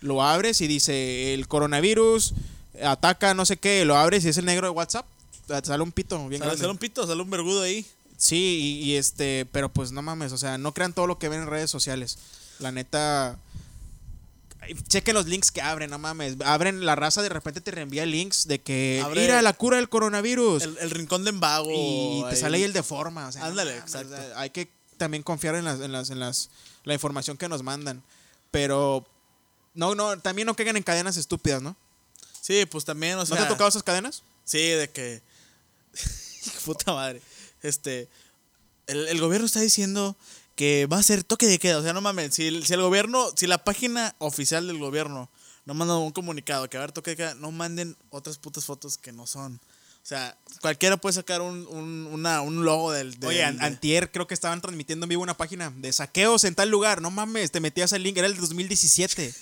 lo 0.00 0.22
abres 0.22 0.60
y 0.60 0.66
dice 0.66 1.34
el 1.34 1.46
coronavirus 1.48 2.34
ataca 2.82 3.34
no 3.34 3.44
sé 3.46 3.56
qué, 3.56 3.84
lo 3.84 3.96
abres 3.96 4.24
y 4.24 4.28
es 4.28 4.36
el 4.38 4.44
negro 4.46 4.66
de 4.66 4.70
WhatsApp. 4.72 5.06
Sale 5.62 5.82
un 5.82 5.92
pito 5.92 6.16
bien 6.28 6.38
Sale, 6.40 6.46
grande. 6.50 6.58
sale 6.60 6.70
un 6.72 6.78
pito, 6.78 7.06
sale 7.06 7.20
un 7.22 7.30
vergudo 7.30 7.62
ahí. 7.62 7.84
Sí, 8.16 8.80
y, 8.82 8.84
y 8.90 8.96
este, 8.96 9.46
pero 9.52 9.68
pues 9.68 9.92
no 9.92 10.00
mames, 10.02 10.32
o 10.32 10.38
sea, 10.38 10.56
no 10.56 10.72
crean 10.72 10.92
todo 10.92 11.06
lo 11.06 11.18
que 11.18 11.28
ven 11.28 11.42
en 11.42 11.46
redes 11.48 11.70
sociales. 11.70 12.16
La 12.60 12.70
neta. 12.72 13.38
Chequen 14.88 15.14
los 15.14 15.26
links 15.26 15.50
que 15.50 15.60
abren, 15.60 15.90
no 15.90 15.98
mames. 15.98 16.36
Abren 16.44 16.84
la 16.86 16.94
raza, 16.96 17.22
de 17.22 17.28
repente 17.28 17.60
te 17.60 17.70
reenvía 17.70 18.06
links 18.06 18.46
de 18.48 18.60
que. 18.60 19.00
Abre- 19.04 19.20
Mira 19.22 19.42
la 19.42 19.52
cura 19.52 19.76
del 19.76 19.88
coronavirus. 19.88 20.62
El, 20.62 20.78
el 20.78 20.90
rincón 20.90 21.24
de 21.24 21.30
embago. 21.30 21.70
y 21.70 22.24
te 22.30 22.36
sale 22.36 22.56
ahí 22.58 22.62
el 22.64 22.72
de 22.72 22.82
forma. 22.82 23.28
O 23.28 23.32
sea, 23.32 23.42
no 23.42 23.46
Ándale, 23.48 23.76
exacto. 23.78 24.14
o 24.14 24.16
sea, 24.16 24.38
hay 24.40 24.50
que 24.50 24.68
también 24.96 25.22
confiar 25.22 25.54
en 25.56 25.64
las, 25.64 25.80
en 25.80 25.92
las, 25.92 26.10
en 26.10 26.20
las, 26.20 26.50
la 26.84 26.94
información 26.94 27.36
que 27.36 27.48
nos 27.48 27.62
mandan. 27.62 28.02
Pero. 28.50 29.06
No, 29.74 29.94
no, 29.94 30.18
también 30.20 30.46
no 30.46 30.54
caigan 30.54 30.76
en 30.76 30.82
cadenas 30.84 31.16
estúpidas, 31.16 31.60
¿no? 31.60 31.76
Sí, 32.40 32.64
pues 32.66 32.84
también, 32.84 33.14
o 33.14 33.24
¿No 33.24 33.26
te 33.26 33.38
han 33.42 33.48
tocado 33.48 33.68
esas 33.68 33.82
cadenas? 33.82 34.22
Sí, 34.44 34.58
de 34.68 34.88
que. 34.90 35.22
Puta 36.64 36.92
madre. 36.92 37.20
Este. 37.62 38.08
El, 38.86 39.08
el 39.08 39.20
gobierno 39.20 39.46
está 39.46 39.60
diciendo 39.60 40.14
que 40.56 40.86
va 40.86 40.98
a 40.98 41.02
ser 41.02 41.24
toque 41.24 41.46
de 41.46 41.58
queda. 41.58 41.78
O 41.78 41.82
sea, 41.82 41.92
no 41.92 42.00
mames. 42.00 42.34
Si, 42.34 42.46
el- 42.46 42.64
si 42.66 42.74
el 42.74 42.80
gobierno. 42.82 43.30
Si 43.36 43.46
la 43.46 43.58
página 43.64 44.14
oficial 44.18 44.66
del 44.66 44.78
gobierno 44.78 45.30
no 45.66 45.74
manda 45.74 45.96
un 45.96 46.12
comunicado 46.12 46.68
que 46.68 46.76
va 46.76 46.82
a 46.82 46.84
haber 46.84 46.92
toque 46.92 47.10
de 47.12 47.16
queda, 47.16 47.34
no 47.34 47.50
manden 47.50 47.96
otras 48.10 48.38
putas 48.38 48.64
fotos 48.64 48.98
que 48.98 49.12
no 49.12 49.26
son. 49.26 49.54
O 50.02 50.06
sea, 50.06 50.36
cualquiera 50.60 50.98
puede 50.98 51.14
sacar 51.14 51.40
un, 51.40 51.66
un, 51.68 52.06
una- 52.12 52.42
un 52.42 52.64
logo 52.64 52.92
del. 52.92 53.18
del- 53.18 53.28
Oye, 53.30 53.42
an- 53.44 53.56
de- 53.58 53.64
antier 53.64 54.12
creo 54.12 54.26
que 54.26 54.34
estaban 54.34 54.60
transmitiendo 54.60 55.04
en 55.04 55.08
vivo 55.08 55.22
una 55.22 55.36
página 55.36 55.72
de 55.76 55.92
saqueos 55.92 56.44
en 56.44 56.54
tal 56.54 56.68
lugar. 56.70 57.00
No 57.00 57.10
mames, 57.10 57.50
te 57.50 57.60
metías 57.60 57.92
al 57.94 58.02
link, 58.02 58.16
era 58.18 58.26
el 58.26 58.34
de 58.34 58.40
2017. 58.40 59.34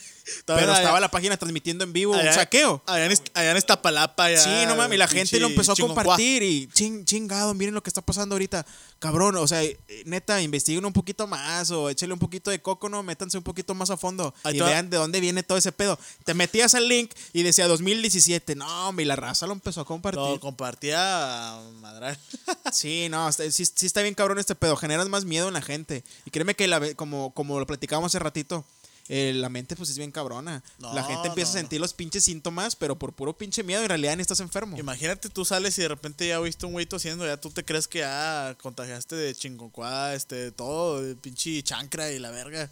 Pero 0.46 0.58
allá- 0.60 0.76
estaba 0.78 1.00
la 1.00 1.10
página 1.10 1.36
transmitiendo 1.36 1.84
en 1.84 1.92
vivo 1.92 2.12
un 2.12 2.18
allá- 2.20 2.32
saqueo. 2.32 2.82
Allá 2.86 3.06
en, 3.06 3.12
allá 3.34 3.50
en 3.50 3.56
Iztapalapa, 3.56 4.30
ya. 4.30 4.38
Sí, 4.38 4.66
no 4.66 4.76
mames, 4.76 4.94
y 4.94 4.98
la 4.98 5.08
gente 5.08 5.40
lo 5.40 5.48
empezó 5.48 5.72
a 5.72 5.76
compartir 5.76 6.42
y 6.42 6.68
ching, 6.68 7.04
chingado, 7.04 7.54
miren 7.54 7.74
lo 7.74 7.82
que 7.82 7.90
está 7.90 8.02
pasando 8.02 8.34
ahorita. 8.34 8.64
Cabrón, 8.98 9.34
o 9.36 9.48
sea, 9.48 9.62
eh, 9.64 9.76
neta, 10.06 10.40
investiguen 10.42 10.84
un 10.84 10.92
poquito 10.92 11.26
más 11.26 11.70
o 11.72 11.90
échale 11.90 12.12
un 12.12 12.20
poquito 12.20 12.50
de 12.52 12.62
coco, 12.62 12.88
no, 12.88 13.02
métanse 13.02 13.36
un 13.36 13.42
poquito 13.42 13.74
más 13.74 13.90
a 13.90 13.96
fondo 13.96 14.32
Ahí 14.44 14.58
y 14.58 14.60
vean 14.60 14.90
de 14.90 14.96
dónde 14.96 15.18
viene 15.18 15.42
todo 15.42 15.58
ese 15.58 15.72
pedo. 15.72 15.98
Te 16.24 16.34
metías 16.34 16.74
al 16.74 16.88
link 16.88 17.10
y 17.32 17.42
decía 17.42 17.66
2017. 17.66 18.54
No, 18.54 18.88
hombre, 18.88 19.04
y 19.04 19.08
la 19.08 19.16
raza 19.16 19.46
lo 19.48 19.52
empezó 19.54 19.80
a 19.80 19.84
compartir. 19.84 20.20
Lo 20.22 20.38
compartía 20.40 21.58
madral. 21.80 22.16
Sí, 22.72 23.08
no, 23.10 23.30
sí, 23.32 23.50
sí 23.50 23.86
está 23.86 24.02
bien 24.02 24.14
cabrón 24.14 24.38
este 24.38 24.54
pedo. 24.54 24.76
Generas 24.76 25.08
más 25.08 25.24
miedo 25.24 25.48
en 25.48 25.54
la 25.54 25.62
gente. 25.62 26.04
Y 26.24 26.30
créeme 26.30 26.54
que 26.54 26.66
la, 26.68 26.94
como, 26.94 27.34
como 27.34 27.58
lo 27.60 27.66
platicábamos 27.66 28.10
hace 28.12 28.18
ratito, 28.18 28.64
eh, 29.08 29.32
la 29.34 29.48
mente 29.48 29.76
pues 29.76 29.90
es 29.90 29.98
bien 29.98 30.10
cabrona. 30.12 30.62
No, 30.78 30.94
la 30.94 31.02
gente 31.04 31.28
empieza 31.28 31.52
no, 31.52 31.58
a 31.58 31.60
sentir 31.60 31.80
los 31.80 31.92
pinches 31.94 32.24
síntomas, 32.24 32.76
pero 32.76 32.98
por 32.98 33.12
puro 33.12 33.36
pinche 33.36 33.62
miedo 33.62 33.82
en 33.82 33.88
realidad 33.88 34.16
ni 34.16 34.22
estás 34.22 34.40
enfermo. 34.40 34.78
Imagínate, 34.78 35.28
tú 35.28 35.44
sales 35.44 35.76
y 35.78 35.82
de 35.82 35.88
repente 35.88 36.26
ya 36.28 36.38
viste 36.40 36.66
un 36.66 36.72
güey 36.72 36.86
tosiendo, 36.86 37.26
ya 37.26 37.36
tú 37.36 37.50
te 37.50 37.64
crees 37.64 37.88
que 37.88 38.00
ya 38.00 38.56
contagiaste 38.62 39.16
de 39.16 39.34
chingoncuá, 39.34 40.14
este, 40.14 40.52
todo, 40.52 41.02
de 41.02 41.14
pinche 41.16 41.62
chancra 41.62 42.10
y 42.12 42.18
la 42.18 42.30
verga. 42.30 42.70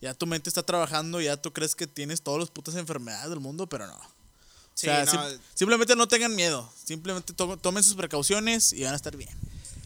ya 0.00 0.12
tu 0.12 0.26
mente 0.26 0.50
está 0.50 0.62
trabajando, 0.62 1.20
ya 1.20 1.36
tú 1.38 1.52
crees 1.52 1.74
que 1.74 1.86
tienes 1.86 2.20
todas 2.22 2.40
las 2.40 2.50
putas 2.50 2.74
enfermedades 2.74 3.30
del 3.30 3.40
mundo, 3.40 3.66
pero 3.66 3.86
no. 3.86 3.98
Sí, 4.74 4.88
o 4.88 4.90
sea, 4.90 5.04
no, 5.04 5.10
sim- 5.30 5.38
simplemente 5.54 5.96
no 5.96 6.06
tengan 6.08 6.34
miedo. 6.34 6.70
Simplemente 6.84 7.32
to- 7.32 7.56
tomen 7.56 7.82
sus 7.82 7.94
precauciones 7.94 8.72
y 8.74 8.82
van 8.84 8.92
a 8.92 8.96
estar 8.96 9.16
bien. 9.16 9.30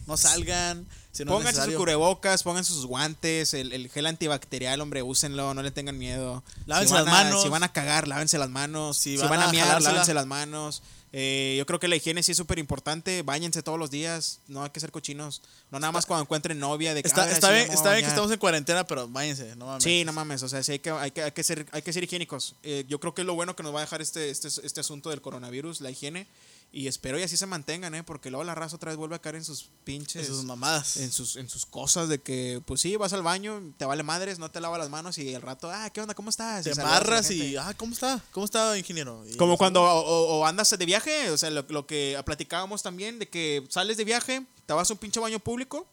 No 0.06 0.16
salgan. 0.16 0.86
Si 1.18 1.24
no 1.24 1.32
pónganse 1.32 1.62
sus 1.64 1.74
cubrebocas, 1.74 2.42
pónganse 2.42 2.72
sus 2.72 2.86
guantes, 2.86 3.52
el, 3.54 3.72
el 3.72 3.88
gel 3.90 4.06
antibacterial, 4.06 4.80
hombre, 4.80 5.02
úsenlo, 5.02 5.52
no 5.54 5.62
le 5.62 5.70
tengan 5.70 5.98
miedo. 5.98 6.42
Lávense 6.66 6.94
Si 6.94 6.98
las 6.98 7.06
a- 7.06 7.10
manos. 7.10 7.42
Si 7.42 7.48
van 7.48 7.62
a 7.62 7.72
cagar, 7.72 8.08
lávense 8.08 8.38
las 8.38 8.48
manos. 8.50 8.96
Si, 8.96 9.16
Si 9.18 9.22
van, 9.26 9.40
a 9.40 9.48
a 9.48 9.52
miar, 9.52 9.82
lávense 9.82 10.14
las 10.14 10.26
manos. 10.26 10.82
Eh, 11.10 11.54
yo 11.56 11.64
creo 11.64 11.80
que 11.80 11.88
la 11.88 11.96
higiene 11.96 12.22
sí 12.22 12.32
es 12.32 12.36
súper 12.36 12.58
importante. 12.58 13.22
Báñense 13.22 13.62
todos 13.62 13.78
los 13.78 13.90
días. 13.90 14.40
No 14.46 14.62
hay 14.62 14.70
que 14.70 14.78
ser 14.78 14.90
cochinos. 14.92 15.40
No 15.70 15.80
nada 15.80 15.90
más 15.90 16.04
cuando 16.04 16.22
encuentren 16.22 16.58
novia. 16.58 16.92
De 16.92 17.02
que, 17.02 17.08
Está, 17.08 17.24
"Ay, 17.24 17.32
está 17.32 17.50
bien, 17.50 17.62
está 17.70 17.74
bien 17.74 17.82
que 17.82 17.88
bañar". 18.02 18.08
estamos 18.10 18.30
en 18.30 18.38
cuarentena, 18.38 18.86
pero 18.86 19.08
váyanse, 19.08 19.56
no 19.56 19.66
mames. 19.66 19.82
Sí, 19.84 20.04
no 20.04 20.12
mames, 20.12 20.42
o 20.42 20.48
sea, 20.50 20.62
sí 20.62 20.72
hay 20.72 20.78
que, 20.80 20.90
hay 20.90 21.10
que, 21.10 21.22
hay 21.22 21.32
que, 21.32 21.42
ser, 21.42 21.66
hay 21.72 21.80
que 21.82 21.92
ser 21.94 22.04
higiénicos. 22.04 22.54
Eh, 22.62 22.84
yo 22.88 23.00
creo 23.00 23.14
que 23.14 23.22
es 23.22 23.26
lo 23.26 23.34
bueno 23.34 23.56
que 23.56 23.62
nos 23.62 23.74
va 23.74 23.78
a 23.78 23.82
dejar 23.82 24.02
este, 24.02 24.28
este, 24.30 24.48
este 24.48 24.80
asunto 24.80 25.08
del 25.10 25.22
coronavirus, 25.22 25.80
la 25.80 25.90
higiene. 25.90 26.26
Y 26.70 26.86
espero 26.86 27.18
y 27.18 27.22
así 27.22 27.36
se 27.38 27.46
mantengan, 27.46 27.94
¿eh? 27.94 28.02
Porque 28.04 28.30
luego 28.30 28.44
la 28.44 28.54
raza 28.54 28.76
otra 28.76 28.90
vez 28.90 28.98
vuelve 28.98 29.16
a 29.16 29.20
caer 29.20 29.36
en 29.36 29.44
sus 29.44 29.70
pinches... 29.84 30.26
Sus 30.26 30.44
mamadas. 30.44 30.98
en 30.98 31.10
sus, 31.10 31.36
en 31.36 31.48
sus 31.48 31.64
cosas 31.64 32.10
de 32.10 32.20
que, 32.20 32.60
pues 32.66 32.82
sí, 32.82 32.94
vas 32.96 33.14
al 33.14 33.22
baño, 33.22 33.72
te 33.78 33.86
vale 33.86 34.02
madres, 34.02 34.38
no 34.38 34.50
te 34.50 34.60
lavas 34.60 34.78
las 34.78 34.90
manos 34.90 35.16
y 35.16 35.32
el 35.32 35.40
rato, 35.40 35.70
ah, 35.70 35.88
¿qué 35.90 36.02
onda? 36.02 36.14
¿Cómo 36.14 36.28
estás? 36.28 36.64
Te 36.64 36.74
amarras 36.82 37.30
y, 37.30 37.56
ah, 37.56 37.72
¿cómo 37.74 37.94
está? 37.94 38.22
¿Cómo 38.32 38.44
está, 38.44 38.76
ingeniero? 38.76 39.24
Y- 39.26 39.36
Como 39.36 39.56
cuando 39.56 39.82
o, 39.82 40.00
o- 40.00 40.38
o 40.40 40.46
andas 40.46 40.68
de 40.78 40.84
viaje, 40.84 41.30
o 41.30 41.38
sea, 41.38 41.48
lo, 41.50 41.64
lo 41.70 41.86
que 41.86 42.20
platicábamos 42.26 42.82
también, 42.82 43.18
de 43.18 43.28
que 43.30 43.64
sales 43.70 43.96
de 43.96 44.04
viaje, 44.04 44.46
te 44.66 44.74
vas 44.74 44.90
a 44.90 44.92
un 44.92 44.98
pinche 44.98 45.20
baño 45.20 45.38
público. 45.38 45.86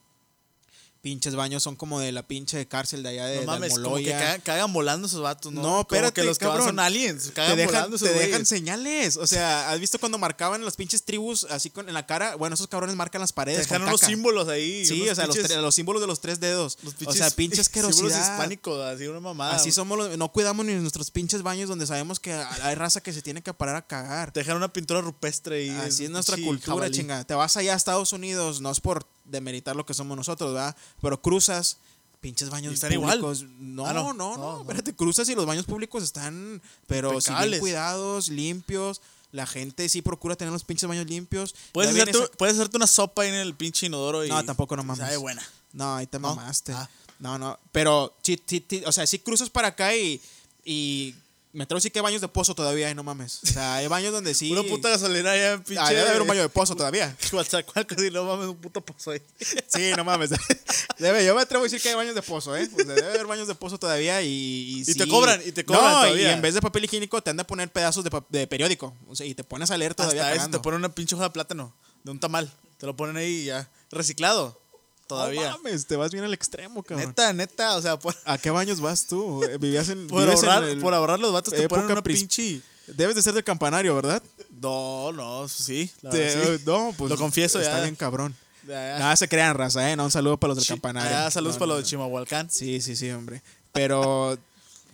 Pinches 1.06 1.36
baños 1.36 1.62
son 1.62 1.76
como 1.76 2.00
de 2.00 2.12
la 2.12 2.24
pinche 2.28 2.68
cárcel 2.68 3.04
de 3.04 3.10
allá 3.10 3.28
de, 3.28 3.36
No 3.36 3.42
de 3.42 3.46
mames, 3.46 3.74
como 3.78 3.98
que 3.98 4.10
cagan, 4.10 4.42
cagan 4.42 4.74
volando 4.74 5.06
esos 5.06 5.22
vatos, 5.22 5.54
¿no? 5.54 5.62
No, 5.62 5.68
Como 5.68 5.82
espérate, 5.82 6.14
que 6.22 6.24
los 6.26 6.40
que 6.40 6.46
van 6.46 6.54
cabrón. 6.56 6.70
son 6.70 6.80
aliens. 6.80 7.26
te 7.26 7.34
Cagan 7.34 7.58
dejan, 7.58 7.74
volando 7.76 7.96
esos 7.98 8.08
te 8.08 8.14
dejan 8.16 8.30
güeyes. 8.32 8.48
señales. 8.50 9.18
O 9.18 9.28
sea, 9.28 9.70
¿has 9.70 9.80
visto 9.80 10.00
cuando 10.00 10.18
marcaban 10.18 10.66
las 10.66 10.76
pinches 10.76 11.04
tribus 11.04 11.46
así 11.52 11.70
con 11.70 11.88
en 11.88 11.94
la 11.94 12.08
cara? 12.08 12.36
Bueno, 12.38 12.56
esos 12.56 12.68
cabrones 12.68 12.96
marcan 12.96 13.22
las 13.22 13.30
Te 13.30 13.36
paredes. 13.36 13.60
dejan 13.60 13.84
unos 13.84 14.02
símbolos 14.02 14.48
ahí. 14.48 14.84
Sí, 14.84 15.08
o 15.08 15.14
sea, 15.14 15.28
los, 15.28 15.36
pinches- 15.38 15.48
tre- 15.52 15.62
los 15.62 15.76
símbolos 15.76 16.02
de 16.02 16.08
los 16.08 16.22
tres 16.22 16.40
dedos. 16.40 16.80
los 16.82 16.96
o 17.06 17.14
sea, 17.14 17.30
pinche 17.30 17.64
símbolos 17.64 17.92
asquerosidad. 17.94 18.32
hispánicos, 18.34 18.82
así 18.84 19.06
una 19.06 19.20
mamada. 19.20 19.56
Así 19.58 19.72
somos 19.72 20.00
los, 20.00 20.18
no 20.18 20.32
cuidamos 20.32 20.66
ni 20.66 20.74
nuestros 20.74 21.12
pinches 21.12 21.44
baños 21.44 21.70
donde 21.70 21.86
sabemos 21.86 22.20
que 22.20 22.34
hay 22.34 22.74
raza 22.74 23.02
que 23.02 23.14
se 23.14 23.22
tiene 23.22 23.44
que 23.44 23.54
parar 23.54 23.76
a 23.76 23.86
cagar. 23.86 24.32
Te 24.32 24.40
dejan 24.40 24.58
una 24.58 24.74
pintura 24.74 25.02
rupestre 25.02 25.66
y 25.66 25.70
Así 25.70 26.06
es 26.06 26.10
nuestra 26.10 26.36
cultura, 26.38 26.78
jabalí. 26.78 26.96
chinga. 26.96 27.24
Te 27.26 27.36
vas 27.36 27.56
allá 27.58 27.74
a 27.74 27.78
Estados 27.78 28.12
Unidos, 28.12 28.60
no 28.60 28.72
es 28.72 28.80
por 28.80 29.06
demeritar 29.26 29.76
lo 29.76 29.86
que 29.86 29.94
somos 29.94 30.16
nosotros, 30.18 30.54
¿verdad? 30.54 30.76
Pero 31.02 31.22
cruzas, 31.22 31.78
pinches 32.22 32.50
baños 32.50 32.74
están 32.74 32.92
igual. 32.94 33.20
públicos. 33.20 33.46
No, 33.60 33.86
Ah, 33.86 33.94
no, 33.94 34.14
no. 34.14 34.14
no, 34.14 34.38
No, 34.38 34.54
no. 34.58 34.62
espérate, 34.62 34.96
cruzas 34.96 35.28
y 35.30 35.36
los 35.36 35.46
baños 35.46 35.66
públicos 35.66 36.04
están, 36.04 36.62
pero 36.88 37.20
si 37.22 37.34
bien 37.34 37.60
cuidados, 37.60 38.30
limpios. 38.30 39.02
La 39.32 39.46
gente 39.46 39.90
sí 39.90 40.02
procura 40.02 40.36
tener 40.38 40.54
los 40.54 40.64
pinches 40.64 40.88
baños 40.88 41.08
limpios. 41.08 41.54
Puedes 41.74 41.92
hacerte, 41.92 42.12
esa- 42.18 42.28
puedes 42.38 42.56
hacerte 42.56 42.78
una 42.78 42.88
sopa 42.88 43.24
ahí 43.24 43.30
en 43.30 43.36
el 43.36 43.54
pinche 43.54 43.86
inodoro 43.88 44.24
y. 44.26 44.30
No, 44.30 44.44
tampoco 44.46 44.78
no 44.78 44.84
mames. 44.84 45.00
Sabe 45.06 45.18
buena. 45.18 45.44
No, 45.74 45.96
ahí 45.96 46.08
te 46.08 46.20
¿No? 46.20 46.34
mamaste. 46.36 46.72
Ah. 46.72 46.90
No, 47.20 47.38
no. 47.38 47.60
Pero, 47.74 48.14
sí, 48.24 48.42
sí, 48.46 48.66
sí, 48.70 48.84
o 48.86 48.92
sea, 48.94 49.06
sí 49.06 49.20
cruzas 49.20 49.50
para 49.50 49.70
acá 49.70 49.94
y, 49.96 50.22
y 50.64 51.14
me 51.56 51.64
atrevo 51.64 51.78
a 51.78 51.80
decir 51.80 51.92
que 51.92 52.00
hay 52.00 52.04
baños 52.04 52.22
de 52.22 52.28
pozo 52.28 52.54
todavía, 52.54 52.94
no 52.94 53.04
mames. 53.04 53.40
O 53.44 53.48
sea, 53.48 53.76
hay 53.76 53.88
baños 53.88 54.12
donde 54.12 54.34
sí. 54.34 54.52
Una 54.52 54.64
puta 54.64 54.90
gasolina 54.90 55.32
allá 55.32 55.54
en 55.54 55.64
pinche. 55.64 55.82
Ah, 55.82 55.90
debe 55.90 56.02
haber 56.10 56.22
un 56.22 56.28
baño 56.28 56.42
de 56.42 56.50
pozo 56.50 56.76
todavía. 56.76 57.16
Coatzacoalcos 57.32 58.04
y 58.04 58.12
no 58.12 58.26
mames, 58.26 58.48
un 58.48 58.58
puto 58.58 58.82
pozo 58.82 59.12
ahí. 59.12 59.22
Sí, 59.68 59.92
no 59.96 60.04
mames. 60.04 60.32
Debe, 61.00 61.26
yo 61.26 61.34
me 61.36 61.42
atrevo 61.42 61.64
a 61.64 61.66
decir 61.66 61.82
que 61.82 61.90
hay 61.90 61.96
baños 61.96 62.14
de 62.16 62.22
pozo, 62.22 62.56
¿eh? 62.56 62.70
O 62.72 62.76
sea, 62.76 62.86
debe 62.94 63.08
haber 63.10 63.26
baños 63.26 63.48
de 63.48 63.56
pozo 63.56 63.78
todavía 63.78 64.22
y. 64.22 64.28
Y, 64.28 64.82
Y 64.82 64.86
te 64.96 65.04
sí. 65.06 65.10
cobran, 65.10 65.42
y 65.46 65.52
te 65.52 65.66
cobran 65.66 65.84
No, 65.84 65.90
todavía. 66.02 66.30
y 66.30 66.34
en 66.34 66.42
vez 66.42 66.54
de 66.54 66.62
papel 66.62 66.84
higiénico 66.86 67.22
te 67.22 67.30
han 67.32 67.38
de 67.38 67.46
poner 67.46 67.72
pedazos 67.72 68.04
de, 68.04 68.12
de 68.30 68.48
periódico. 68.48 68.94
O 69.08 69.16
sea, 69.16 69.26
y 69.26 69.34
te 69.34 69.44
pones 69.44 69.72
a 69.72 69.78
leer 69.78 69.96
todavía. 69.96 70.28
Hasta 70.30 70.42
eso 70.42 70.50
te 70.50 70.60
ponen 70.60 70.80
una 70.80 70.94
pinche 70.94 71.16
hoja 71.16 71.26
de 71.26 71.30
plátano 71.32 71.74
de 72.04 72.12
un 72.12 72.20
tamal. 72.20 72.52
Te 72.78 72.86
lo 72.86 72.96
ponen 72.96 73.16
ahí 73.18 73.42
y 73.42 73.46
ya. 73.46 73.70
Reciclado. 73.92 74.62
Todavía. 75.08 75.52
No 75.52 75.58
mames, 75.58 75.86
te 75.86 75.96
vas 75.96 76.12
bien 76.12 76.24
al 76.24 76.34
extremo, 76.34 76.82
cabrón. 76.84 77.08
neta, 77.10 77.32
neta. 77.34 77.76
O 77.78 77.82
sea, 77.82 77.98
por, 78.00 78.16
¿A 78.26 78.38
qué 78.38 78.50
baños 78.50 78.80
vas 78.82 79.06
tú? 79.06 79.44
Eh, 79.44 79.58
¿Vivías 79.60 79.90
en. 79.90 80.08
por 80.08 80.24
en 80.24 80.30
ahorrar, 80.30 80.64
el- 80.64 80.80
por 80.80 80.94
ahorrar 80.94 81.20
los 81.20 81.32
vatos 81.32 81.54
te 81.54 81.68
ponen 81.70 81.86
una 81.92 82.02
pinche. 82.04 82.62
Debes 82.88 83.16
de 83.16 83.22
ser 83.24 83.34
del 83.34 83.44
campanario, 83.44 83.96
¿verdad? 83.96 84.22
No, 84.62 85.12
no, 85.12 85.48
sí. 85.48 85.90
la 86.02 86.12
Te- 86.12 86.18
verdad, 86.20 86.58
sí. 86.58 86.64
No, 86.66 86.94
pues. 86.98 87.10
Lo 87.10 87.18
confieso 87.18 87.60
está 87.60 87.78
ya. 87.78 87.84
bien 87.84 87.96
cabrón. 87.96 88.36
Ya, 88.68 88.74
ya. 88.94 89.00
Nada 89.00 89.16
se 89.16 89.28
crean, 89.28 89.56
raza, 89.56 89.92
¿eh? 89.92 89.96
No, 89.96 90.06
un 90.06 90.12
saludo 90.12 90.38
para 90.38 90.50
los 90.50 90.58
del 90.58 90.66
Chi- 90.66 90.74
campanario. 90.74 91.18
ah, 91.18 91.30
saludos 91.32 91.56
No, 91.56 91.60
para 91.60 91.68
no, 91.70 91.74
los 91.76 91.84
de. 91.84 91.90
Chimahualcán. 91.90 92.50
Sí, 92.50 92.82
sí, 92.82 92.96
sí, 92.96 93.10
hombre. 93.12 93.42
Pero 93.72 94.38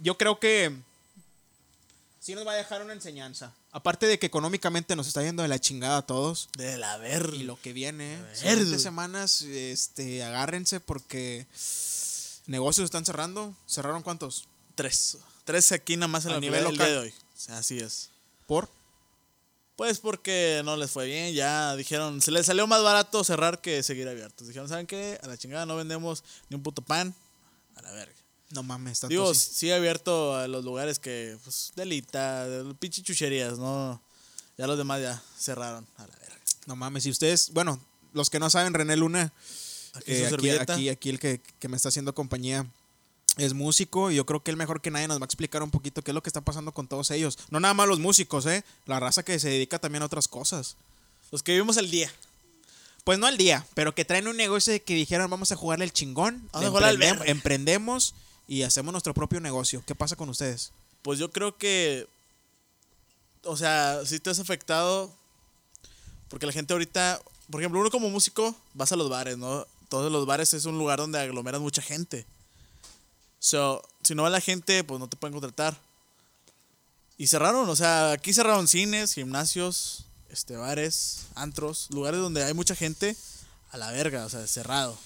yo 0.02 0.17
creo 0.17 0.39
que 0.39 0.74
sí 2.22 2.36
nos 2.36 2.48
va 2.48 2.54
a 2.54 2.56
dejar 2.56 2.82
una 2.84 2.94
enseñanza. 2.94 3.54
Aparte 3.72 4.06
de 4.06 4.20
que 4.20 4.28
económicamente 4.28 4.96
nos 4.96 5.08
está 5.08 5.24
yendo 5.24 5.42
de 5.42 5.50
la 5.50 5.60
chingada 5.60 5.98
a 5.98 6.02
todos. 6.04 6.50
De 6.58 6.78
la 6.78 6.98
ver. 6.98 7.32
Y 7.34 7.44
lo 7.44 7.60
que 7.60 7.74
viene, 7.74 8.18
siguientes 8.34 8.82
semanas, 8.82 9.42
este, 9.42 10.24
agárrense 10.24 10.80
porque 10.80 11.48
negocios 12.46 12.86
están 12.86 13.04
cerrando. 13.04 13.56
¿Cerraron 13.68 14.04
cuántos? 14.04 14.48
Tres. 14.76 15.18
Tres 15.44 15.72
aquí 15.72 15.98
nada 15.98 16.08
más 16.08 16.26
en 16.26 16.40
nivel 16.40 16.64
nivel 16.64 16.66
el 16.68 16.78
día 16.78 16.88
local. 16.88 16.92
de 16.92 17.00
hoy. 17.00 17.14
Así 17.50 17.80
es. 17.80 18.12
¿Por? 18.46 18.70
Pues 19.76 19.98
porque 20.00 20.62
no 20.64 20.78
les 20.78 20.92
fue 20.92 21.08
bien, 21.08 21.34
ya 21.34 21.76
dijeron, 21.76 22.22
se 22.22 22.30
les 22.30 22.46
salió 22.46 22.68
más 22.68 22.84
barato 22.84 23.24
cerrar 23.24 23.62
que 23.62 23.82
seguir 23.82 24.08
abiertos. 24.08 24.48
Dijeron, 24.48 24.70
¿saben 24.70 24.86
qué? 24.86 25.20
A 25.24 25.28
la 25.28 25.38
chingada 25.38 25.66
no 25.66 25.76
vendemos 25.76 26.24
ni 26.50 26.56
un 26.56 26.62
puto 26.62 26.84
pan. 26.84 27.16
A 27.76 27.82
la 27.82 27.92
verga. 27.92 28.14
No 28.52 28.64
mames, 28.64 29.00
tanto 29.00 29.12
Digo, 29.12 29.34
sí. 29.34 29.50
sí 29.54 29.72
abierto 29.72 30.36
a 30.36 30.48
los 30.48 30.64
lugares 30.66 31.00
que, 31.00 31.38
pues, 31.44 31.72
delita, 31.76 32.48
de 32.48 32.74
pinche 32.76 33.02
chucherías, 33.02 33.58
¿no? 33.60 34.02
Ya 34.58 34.68
los 34.68 34.78
demás 34.78 35.02
ya 35.02 35.22
cerraron. 35.40 35.88
A 35.98 36.02
la 36.08 36.16
verga. 36.18 36.38
No 36.66 36.76
mames, 36.76 37.06
y 37.06 37.10
ustedes, 37.10 37.52
bueno, 37.54 37.80
los 38.14 38.30
que 38.30 38.40
no 38.40 38.50
saben, 38.50 38.74
René 38.74 38.96
Luna, 38.98 39.32
Aquí 39.94 40.12
eh, 40.14 40.28
aquí, 40.28 40.50
aquí, 40.50 40.90
aquí 40.90 41.10
el 41.10 41.20
que, 41.20 41.42
que 41.60 41.68
me 41.68 41.76
está 41.76 41.90
haciendo 41.90 42.16
compañía 42.16 42.66
es 43.38 43.54
músico 43.54 44.10
y 44.10 44.16
yo 44.16 44.26
creo 44.26 44.42
que 44.42 44.50
él 44.52 44.56
mejor 44.58 44.82
que 44.82 44.90
nadie 44.92 45.08
nos 45.08 45.20
va 45.20 45.24
a 45.24 45.26
explicar 45.26 45.64
un 45.64 45.70
poquito 45.72 46.02
qué 46.02 46.12
es 46.12 46.16
lo 46.16 46.24
que 46.24 46.30
está 46.30 46.40
pasando 46.42 46.72
con 46.74 46.88
todos 46.88 47.12
ellos. 47.12 47.38
No 47.50 47.60
nada 47.60 47.74
más 47.74 47.88
los 47.90 48.00
músicos, 48.00 48.46
¿eh? 48.46 48.64
La 48.86 49.00
raza 49.02 49.24
que 49.24 49.38
se 49.40 49.50
dedica 49.50 49.80
también 49.80 50.02
a 50.04 50.06
otras 50.06 50.30
cosas. 50.30 50.78
Los 51.32 51.44
que 51.44 51.52
vivimos 51.54 51.76
el 51.78 51.92
día. 51.92 52.10
Pues 53.04 53.20
no 53.20 53.26
al 53.28 53.36
día, 53.38 53.66
pero 53.74 53.94
que 53.96 54.06
traen 54.06 54.28
un 54.30 54.38
negocio 54.38 54.72
de 54.72 54.82
que 54.82 54.94
dijeron 54.94 55.30
vamos 55.30 55.52
a 55.52 55.56
jugarle 55.58 55.84
el 55.86 55.92
chingón, 55.92 56.48
Vamos 56.54 56.68
a 56.68 56.70
jugarle 56.70 56.88
al 56.90 56.96
emprendem- 56.98 57.18
verga". 57.20 57.32
emprendemos 57.32 58.14
y 58.52 58.64
hacemos 58.64 58.92
nuestro 58.92 59.14
propio 59.14 59.40
negocio. 59.40 59.82
¿Qué 59.88 59.96
pasa 59.96 60.18
con 60.18 60.28
ustedes? 60.28 60.74
Pues 61.04 61.18
yo 61.18 61.32
creo 61.32 61.58
que, 61.58 62.06
o 63.46 63.56
sea, 63.56 64.02
si 64.06 64.20
te 64.20 64.30
has 64.30 64.40
afectado, 64.40 65.10
porque 66.28 66.46
la 66.46 66.52
gente 66.52 66.74
ahorita, 66.74 67.22
por 67.50 67.62
ejemplo, 67.62 67.80
uno 67.80 67.90
como 67.90 68.10
músico, 68.10 68.54
vas 68.74 68.92
a 68.92 68.98
los 68.98 69.10
bares, 69.10 69.38
¿no? 69.38 69.66
Todos 69.88 70.12
los 70.12 70.26
bares 70.26 70.54
es 70.54 70.66
un 70.66 70.78
lugar 70.78 71.00
donde 71.00 71.18
aglomeran 71.18 71.62
mucha 71.62 71.82
gente. 71.82 72.26
So, 73.40 73.82
si 74.04 74.16
no 74.16 74.24
va 74.24 74.30
la 74.30 74.42
gente, 74.42 74.84
pues 74.84 75.00
no 75.00 75.08
te 75.08 75.16
pueden 75.16 75.32
contratar. 75.32 75.80
Y 77.18 77.28
cerraron, 77.28 77.70
o 77.70 77.76
sea, 77.78 78.12
aquí 78.12 78.34
cerraron 78.34 78.68
cines, 78.68 79.14
gimnasios, 79.14 80.08
este, 80.30 80.58
bares, 80.58 81.28
antros, 81.36 81.88
lugares 81.90 82.20
donde 82.20 82.44
hay 82.44 82.54
mucha 82.54 82.76
gente, 82.76 83.16
a 83.72 83.78
la 83.78 83.92
verga, 83.92 84.26
o 84.26 84.30
sea, 84.30 84.46
cerrado. 84.46 84.98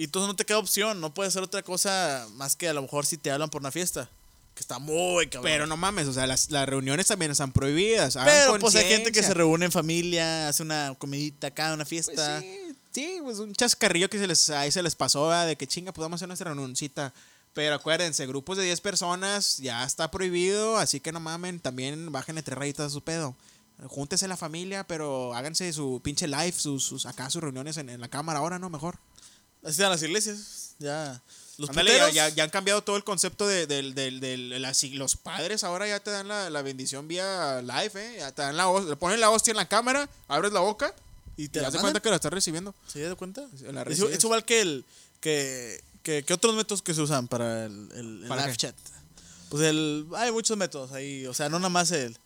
Y 0.00 0.04
entonces 0.04 0.28
no 0.28 0.34
te 0.34 0.46
queda 0.46 0.56
opción, 0.56 0.98
no 0.98 1.12
puedes 1.12 1.32
hacer 1.34 1.42
otra 1.42 1.62
cosa 1.62 2.26
más 2.36 2.56
que 2.56 2.66
a 2.70 2.72
lo 2.72 2.80
mejor 2.80 3.04
si 3.04 3.18
te 3.18 3.30
hablan 3.30 3.50
por 3.50 3.60
una 3.60 3.70
fiesta. 3.70 4.08
Que 4.54 4.60
está 4.60 4.78
muy 4.78 5.26
cabrón. 5.26 5.42
Pero 5.52 5.66
no 5.66 5.76
mames, 5.76 6.08
o 6.08 6.12
sea, 6.14 6.26
las, 6.26 6.50
las 6.50 6.66
reuniones 6.66 7.06
también 7.06 7.30
están 7.30 7.52
prohibidas. 7.52 8.16
Pero 8.24 8.58
pues 8.58 8.74
hay 8.76 8.86
gente 8.86 9.12
que 9.12 9.22
se 9.22 9.34
reúne 9.34 9.66
en 9.66 9.72
familia, 9.72 10.48
hace 10.48 10.62
una 10.62 10.94
comidita 10.96 11.48
acá, 11.48 11.74
una 11.74 11.84
Pues 11.84 11.88
fiesta. 12.06 12.40
sí, 12.40 12.72
sí, 12.92 13.18
pues 13.22 13.40
un 13.40 13.52
chascarrillo 13.54 14.08
que 14.08 14.18
se 14.18 14.26
les, 14.26 14.48
ahí 14.48 14.70
se 14.72 14.82
les 14.82 14.94
pasó, 14.94 15.28
¿verdad? 15.28 15.48
de 15.48 15.56
que 15.56 15.66
chinga, 15.66 15.92
pues 15.92 16.02
vamos 16.02 16.16
a 16.16 16.18
hacer 16.20 16.28
nuestra 16.28 16.50
reunioncita. 16.54 17.12
Pero 17.52 17.74
acuérdense, 17.74 18.26
grupos 18.26 18.56
de 18.56 18.64
10 18.64 18.80
personas 18.80 19.58
ya 19.58 19.84
está 19.84 20.10
prohibido, 20.10 20.78
así 20.78 21.00
que 21.00 21.12
no 21.12 21.20
mamen, 21.20 21.60
también 21.60 22.10
bajen 22.10 22.42
tres 22.42 22.56
rayitas 22.56 22.86
a 22.86 22.90
su 22.90 23.02
pedo. 23.02 23.36
Júntese 23.86 24.28
la 24.28 24.38
familia, 24.38 24.84
pero 24.84 25.34
háganse 25.34 25.70
su 25.74 26.00
pinche 26.02 26.26
live, 26.26 26.52
sus, 26.52 26.84
sus 26.84 27.04
acá 27.04 27.28
sus 27.28 27.42
reuniones 27.42 27.76
en, 27.76 27.90
en 27.90 28.00
la 28.00 28.08
cámara 28.08 28.38
ahora, 28.38 28.58
¿no? 28.58 28.70
Mejor. 28.70 28.98
Así 29.62 29.72
están 29.72 29.90
las 29.90 30.02
iglesias. 30.02 30.74
Ya. 30.78 31.20
Los 31.58 31.68
Ándale, 31.70 31.94
ya, 31.94 32.08
ya, 32.10 32.28
ya 32.30 32.44
han 32.44 32.50
cambiado 32.50 32.82
todo 32.82 32.96
el 32.96 33.04
concepto 33.04 33.46
de, 33.46 33.66
del- 33.66 33.94
del- 33.94 34.18
del- 34.20 34.62
las- 34.62 34.82
los 34.84 35.16
padres 35.16 35.62
ahora 35.62 35.86
ya 35.86 36.00
te 36.00 36.10
dan 36.10 36.26
la, 36.28 36.48
la 36.48 36.62
bendición 36.62 37.06
vía 37.06 37.60
live, 37.60 37.92
¿eh? 37.96 38.16
Ya 38.20 38.32
te 38.32 38.40
dan 38.40 38.56
la 38.56 38.68
hostia, 38.68 38.90
le 38.90 38.96
ponen 38.96 39.20
la 39.20 39.28
hostia 39.28 39.50
en 39.50 39.58
la 39.58 39.68
cámara, 39.68 40.08
abres 40.26 40.52
la 40.52 40.60
boca 40.60 40.94
y 41.36 41.48
te 41.48 41.60
das 41.60 41.76
cuenta 41.76 42.00
que 42.00 42.08
la 42.08 42.16
estás 42.16 42.32
recibiendo. 42.32 42.74
¿Se 42.86 43.00
da 43.02 43.14
cuenta? 43.14 43.46
la 43.72 43.82
es, 43.82 43.98
igual 44.24 44.44
que 44.44 44.60
el. 44.62 44.84
Que, 45.20 45.82
que, 46.02 46.22
que 46.24 46.32
otros 46.32 46.54
métodos 46.54 46.80
que 46.80 46.94
se 46.94 47.02
usan 47.02 47.28
para 47.28 47.66
el, 47.66 47.88
el, 47.94 48.22
el 48.22 48.28
¿Para 48.28 48.42
live 48.46 48.52
qué? 48.52 48.56
chat. 48.58 48.76
Pues 49.50 49.62
el. 49.64 50.06
Hay 50.16 50.32
muchos 50.32 50.56
métodos 50.56 50.92
ahí. 50.92 51.26
O 51.26 51.34
sea, 51.34 51.50
no 51.50 51.58
nada 51.58 51.68
más 51.68 51.90
el. 51.90 52.16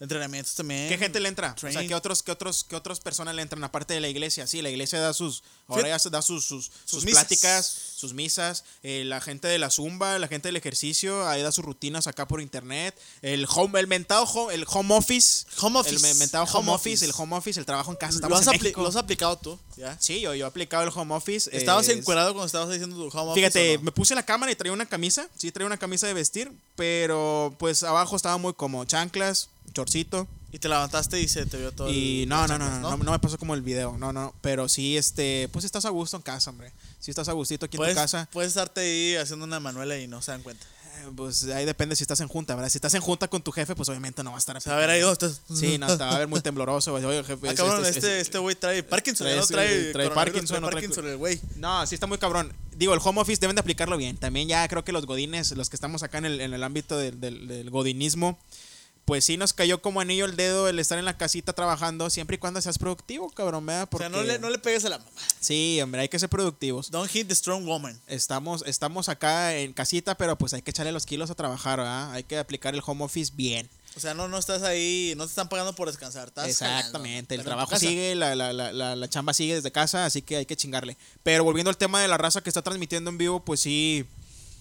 Entrenamientos 0.00 0.54
también. 0.54 0.88
¿Qué 0.88 0.96
gente 0.96 1.18
le 1.18 1.28
entra? 1.28 1.54
O 1.56 1.58
sea. 1.58 1.86
¿qué 1.86 1.94
otros, 1.94 2.22
qué 2.22 2.30
otros, 2.30 2.62
qué 2.62 2.76
otras 2.76 3.00
personas 3.00 3.34
le 3.34 3.42
entran 3.42 3.64
aparte 3.64 3.94
de 3.94 4.00
la 4.00 4.08
iglesia? 4.08 4.46
Sí, 4.46 4.62
la 4.62 4.70
iglesia 4.70 5.00
da 5.00 5.12
sus, 5.12 5.42
ahora 5.66 5.88
ya 5.88 6.10
da 6.10 6.22
sus, 6.22 6.44
sus, 6.44 6.70
sus 6.84 7.04
misas. 7.04 7.24
pláticas, 7.24 7.66
sus 7.96 8.14
misas, 8.14 8.62
eh, 8.84 9.02
la 9.04 9.20
gente 9.20 9.48
de 9.48 9.58
la 9.58 9.70
zumba, 9.70 10.18
la 10.20 10.28
gente 10.28 10.48
del 10.48 10.56
ejercicio, 10.56 11.26
ahí 11.28 11.42
da 11.42 11.50
sus 11.50 11.64
rutinas 11.64 12.06
acá 12.06 12.28
por 12.28 12.40
internet, 12.40 12.96
el 13.22 13.46
home, 13.52 13.80
el 13.80 13.88
mentado 13.88 14.22
home, 14.24 14.54
el 14.54 14.64
home 14.68 14.94
office, 14.94 15.46
Home 15.60 15.80
office. 15.80 15.96
el 15.96 16.02
me- 16.02 16.14
mentado 16.14 16.44
home, 16.44 16.54
Home 16.58 16.70
office, 16.72 16.94
office. 16.94 17.04
el 17.06 17.12
home 17.16 17.36
office, 17.36 17.58
el 17.58 17.66
trabajo 17.66 17.90
en 17.90 17.96
casa, 17.96 18.20
¿Lo 18.28 18.36
has, 18.36 18.46
en 18.46 18.72
lo 18.76 18.86
has 18.88 18.96
aplicado 18.96 19.36
tú? 19.36 19.58
¿Ya? 19.76 19.96
Sí, 20.00 20.20
yo, 20.20 20.32
yo 20.34 20.44
he 20.44 20.48
aplicado 20.48 20.84
el 20.84 20.90
home 20.94 21.12
office. 21.14 21.50
¿Estabas 21.56 21.88
eh, 21.88 21.92
encuadrado 21.92 22.32
cuando 22.34 22.46
estabas 22.46 22.68
haciendo 22.72 22.94
tu 22.96 23.08
home 23.16 23.32
office? 23.32 23.34
Fíjate, 23.40 23.78
no? 23.78 23.82
me 23.84 23.92
puse 23.92 24.14
la 24.14 24.24
cámara 24.24 24.52
y 24.52 24.54
traía 24.54 24.72
una 24.72 24.86
camisa. 24.86 25.28
Sí, 25.36 25.50
traía 25.50 25.66
una 25.66 25.76
camisa 25.76 26.06
de 26.06 26.14
vestir. 26.14 26.52
Pero 26.76 27.54
pues 27.58 27.82
abajo 27.82 28.14
estaba 28.16 28.38
muy 28.38 28.54
como 28.54 28.84
chanclas, 28.84 29.50
chorcito. 29.72 30.26
Y 30.50 30.58
te 30.58 30.68
levantaste 30.68 31.20
y 31.20 31.28
se 31.28 31.44
te 31.44 31.58
vio 31.58 31.72
todo. 31.72 31.90
Y 31.92 32.22
el- 32.22 32.28
no, 32.28 32.46
no, 32.46 32.58
no, 32.58 32.70
no, 32.70 32.80
no, 32.80 32.96
no 32.96 33.10
me 33.12 33.18
pasó 33.18 33.36
como 33.38 33.54
el 33.54 33.60
video. 33.62 33.98
No, 33.98 34.12
no. 34.14 34.34
Pero 34.40 34.66
sí, 34.68 34.96
este, 34.96 35.48
pues 35.52 35.64
estás 35.66 35.84
a 35.84 35.90
gusto 35.90 36.16
en 36.16 36.22
casa, 36.22 36.48
hombre. 36.50 36.72
Si 37.00 37.10
estás 37.10 37.28
a 37.28 37.32
gustito 37.32 37.66
aquí 37.66 37.76
en 37.76 37.86
tu 37.88 37.94
casa. 37.94 38.28
puedes 38.32 38.48
estarte 38.48 38.80
ahí 38.80 39.16
haciendo 39.16 39.44
una 39.44 39.60
manuela 39.60 39.98
y 39.98 40.06
no 40.08 40.22
se 40.22 40.30
dan 40.30 40.42
cuenta. 40.42 40.64
eh, 40.96 41.10
Pues 41.14 41.44
ahí 41.44 41.66
depende 41.66 41.94
si 41.96 42.02
estás 42.02 42.20
en 42.20 42.28
junta, 42.28 42.54
¿verdad? 42.54 42.70
Si 42.70 42.78
estás 42.78 42.94
en 42.94 43.02
junta 43.02 43.28
con 43.28 43.42
tu 43.42 43.52
jefe, 43.52 43.74
pues 43.76 43.88
obviamente 43.90 44.24
no 44.24 44.30
va 44.30 44.36
a 44.36 44.38
estar 44.38 44.56
O 44.56 44.60
sea, 44.60 44.72
a 44.72 44.76
ver, 44.78 44.88
ahí 44.88 45.00
dos. 45.02 45.12
estás- 45.12 45.42
Sí, 45.54 45.76
no, 45.76 45.86
te 45.86 46.02
va 46.02 46.16
a 46.16 46.18
ver 46.18 46.28
muy 46.28 46.40
tembloroso. 46.40 46.92
güey. 46.92 47.04
Oye, 47.04 47.22
jefe, 47.24 47.50
Ah, 47.50 47.54
cabrón, 47.54 47.82
es- 47.82 47.90
es- 47.90 47.96
este 47.98 48.20
este 48.20 48.38
güey 48.38 48.56
trae 48.56 48.82
Parkinson. 48.82 49.26
trae- 49.26 49.36
no 49.36 49.46
trae, 49.46 49.92
trae 49.92 50.10
Parkinson, 50.10 50.60
trae 50.60 50.72
Parkinson 50.72 51.06
el 51.08 51.18
güey. 51.18 51.38
No, 51.56 51.86
sí 51.86 51.94
está 51.94 52.06
muy 52.06 52.16
cabrón. 52.16 52.54
Digo, 52.74 52.94
el 52.94 53.00
home 53.04 53.20
office 53.20 53.38
deben 53.38 53.54
de 53.54 53.60
aplicarlo 53.60 53.98
bien. 53.98 54.16
También 54.16 54.48
ya 54.48 54.66
creo 54.66 54.82
que 54.82 54.92
los 54.92 55.04
godines, 55.04 55.52
los 55.52 55.68
que 55.68 55.76
estamos 55.76 56.02
acá 56.02 56.16
en 56.18 56.24
el, 56.24 56.40
en 56.40 56.54
el 56.54 56.64
ámbito 56.64 56.96
del, 56.96 57.20
del- 57.20 57.46
del 57.48 57.68
godinismo, 57.70 58.38
pues 59.08 59.24
sí 59.24 59.38
nos 59.38 59.54
cayó 59.54 59.80
como 59.80 60.02
anillo 60.02 60.26
el 60.26 60.36
dedo 60.36 60.68
el 60.68 60.78
estar 60.78 60.98
en 60.98 61.06
la 61.06 61.16
casita 61.16 61.54
trabajando 61.54 62.10
siempre 62.10 62.34
y 62.34 62.38
cuando 62.38 62.60
seas 62.60 62.76
productivo, 62.76 63.30
cabrón, 63.30 63.64
¿verdad? 63.64 63.84
O 63.84 63.86
Porque, 63.86 64.06
sea, 64.06 64.10
no 64.10 64.22
le, 64.22 64.38
no 64.38 64.50
le 64.50 64.58
pegues 64.58 64.84
a 64.84 64.90
la 64.90 64.98
mamá. 64.98 65.10
Sí, 65.40 65.80
hombre, 65.82 66.02
hay 66.02 66.10
que 66.10 66.18
ser 66.18 66.28
productivos. 66.28 66.90
Don't 66.90 67.10
hit 67.10 67.26
the 67.26 67.34
strong 67.34 67.64
woman. 67.64 67.98
Estamos, 68.06 68.62
estamos 68.66 69.08
acá 69.08 69.56
en 69.56 69.72
casita, 69.72 70.14
pero 70.14 70.36
pues 70.36 70.52
hay 70.52 70.60
que 70.60 70.72
echarle 70.72 70.92
los 70.92 71.06
kilos 71.06 71.30
a 71.30 71.34
trabajar, 71.34 71.78
¿verdad? 71.78 72.12
Hay 72.12 72.24
que 72.24 72.36
aplicar 72.36 72.74
el 72.74 72.82
home 72.84 73.02
office 73.02 73.32
bien. 73.34 73.70
O 73.96 74.00
sea, 74.00 74.12
no, 74.12 74.28
no 74.28 74.36
estás 74.36 74.62
ahí, 74.62 75.14
no 75.16 75.24
te 75.24 75.30
están 75.30 75.48
pagando 75.48 75.74
por 75.74 75.88
descansar. 75.88 76.28
Estás 76.28 76.46
Exactamente, 76.46 77.34
el 77.34 77.40
jalando, 77.40 77.64
trabajo 77.66 77.78
sigue, 77.78 78.14
la, 78.14 78.36
la, 78.36 78.52
la, 78.52 78.74
la, 78.74 78.94
la 78.94 79.08
chamba 79.08 79.32
sigue 79.32 79.54
desde 79.54 79.72
casa, 79.72 80.04
así 80.04 80.20
que 80.20 80.36
hay 80.36 80.44
que 80.44 80.54
chingarle. 80.54 80.98
Pero 81.22 81.44
volviendo 81.44 81.70
al 81.70 81.78
tema 81.78 82.02
de 82.02 82.08
la 82.08 82.18
raza 82.18 82.42
que 82.42 82.50
está 82.50 82.60
transmitiendo 82.60 83.08
en 83.08 83.16
vivo, 83.16 83.42
pues 83.42 83.60
sí, 83.60 84.04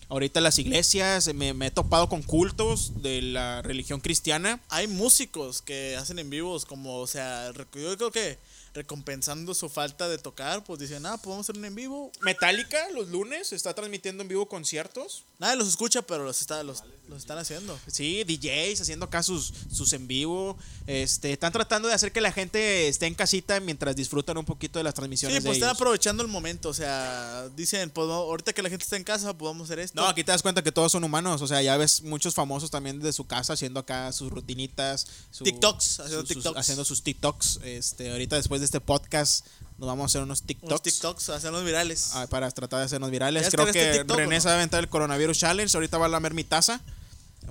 ahorita 0.10 0.42
las 0.42 0.60
iglesias, 0.60 1.34
me, 1.34 1.54
me 1.54 1.68
he 1.68 1.72
topado 1.72 2.10
con 2.10 2.24
cultos 2.24 3.02
de 3.02 3.22
la 3.22 3.62
religión 3.62 4.00
cristiana. 4.00 4.62
Hay 4.70 4.88
músicos 4.88 5.62
que 5.62 5.96
hacen 5.96 6.20
en 6.20 6.30
vivos, 6.30 6.66
como, 6.66 7.00
o 7.00 7.08
sea, 7.08 7.52
yo 7.54 7.98
creo 7.98 8.12
que 8.12 8.40
recompensando 8.78 9.54
su 9.54 9.70
falta 9.70 10.08
de 10.08 10.18
tocar, 10.18 10.64
pues 10.64 10.80
dicen, 10.80 11.06
ah, 11.06 11.18
podemos 11.18 11.46
hacer 11.46 11.58
un 11.58 11.66
en 11.66 11.76
vivo. 11.76 12.12
Metallica 12.22 12.90
los 12.92 13.10
lunes 13.10 13.52
está 13.52 13.74
transmitiendo 13.74 14.22
en 14.24 14.30
vivo 14.30 14.48
conciertos. 14.48 15.24
Nadie 15.40 15.56
los 15.58 15.68
escucha, 15.68 16.02
pero 16.04 16.24
los, 16.24 16.40
está, 16.42 16.64
los, 16.64 16.84
los 17.08 17.18
están 17.20 17.38
haciendo. 17.38 17.78
Sí, 17.88 18.24
DJs 18.24 18.82
haciendo 18.82 19.06
acá 19.06 19.24
sus, 19.24 19.52
sus 19.72 19.92
en 19.94 20.08
vivo. 20.08 20.58
Este, 20.86 21.34
están 21.34 21.52
tratando 21.52 21.88
de 21.88 21.94
hacer 21.96 22.12
que 22.12 22.22
la 22.22 22.32
gente 22.32 22.88
esté 22.88 23.08
en 23.08 23.16
casita 23.16 23.60
mientras 23.60 23.96
disfrutan 23.96 24.38
un 24.38 24.46
poquito 24.46 24.80
de 24.80 24.84
las 24.84 24.94
Sí, 24.94 24.98
transmisiones. 24.98 25.38
pues 25.38 25.44
de 25.46 25.52
están 25.54 25.70
ellos. 25.70 25.78
aprovechando 25.82 26.24
el 26.24 26.30
momento, 26.30 26.70
o 26.70 26.74
sea, 26.74 27.50
dicen, 27.56 27.90
pues 27.90 28.08
ahorita 28.10 28.54
que 28.54 28.62
la 28.62 28.70
gente 28.70 28.84
está 28.84 28.96
en 28.96 29.04
casa, 29.04 29.38
podemos 29.38 29.66
hacer 29.66 29.80
esto. 29.80 30.00
No, 30.00 30.08
aquí 30.08 30.24
te 30.24 30.32
das 30.32 30.42
cuenta 30.42 30.64
que 30.64 30.72
todos 30.72 30.92
son 30.92 31.04
humanos. 31.04 31.42
O 31.42 31.48
sea, 31.48 31.62
ya 31.62 31.78
ves 31.78 32.02
muchos 32.04 32.34
famosos 32.36 32.70
también 32.72 33.00
de 33.00 33.12
su 33.14 33.26
casa 33.26 33.54
haciendo 33.54 33.80
acá 33.80 34.12
sus 34.12 34.32
rutinitas. 34.32 35.08
su- 35.32 35.44
TikToks, 35.44 36.00
haciendo 36.00 36.20
sus- 36.22 36.28
sus- 36.28 36.36
TikToks. 36.36 36.58
haciendo 36.60 36.86
sus 36.86 37.04
TikToks. 37.04 37.60
Este, 37.64 38.12
ahorita 38.12 38.36
después 38.36 38.62
de 38.62 38.66
este 38.68 38.82
podcast 38.82 39.46
nos 39.78 39.88
vamos 39.88 40.04
a 40.04 40.06
hacer 40.08 40.22
unos 40.22 40.44
TikToks. 40.44 40.70
Unos 40.70 40.82
TikToks, 40.82 41.30
hacerlos 41.30 41.64
virales. 41.64 42.10
ah, 42.14 42.28
para 42.28 42.50
tratar 42.52 42.80
de 42.80 42.86
hacernos 42.86 43.10
virales. 43.12 43.44
¿Ya 43.44 43.50
Creo 43.52 43.66
que 43.68 43.92
TikTok 44.00 44.12
o 44.12 44.20
René 44.20 44.36
no? 44.36 44.42
se 44.42 44.48
va 44.48 44.54
a 44.54 44.58
aventar 44.58 44.80
el 44.84 44.90
coronavirus 44.90 45.38
challenge. 45.40 45.76
Ahorita 45.78 45.98
va 45.98 46.08
a 46.08 46.10
lamer 46.10 46.34
mi 46.34 46.44
taza. 46.44 46.82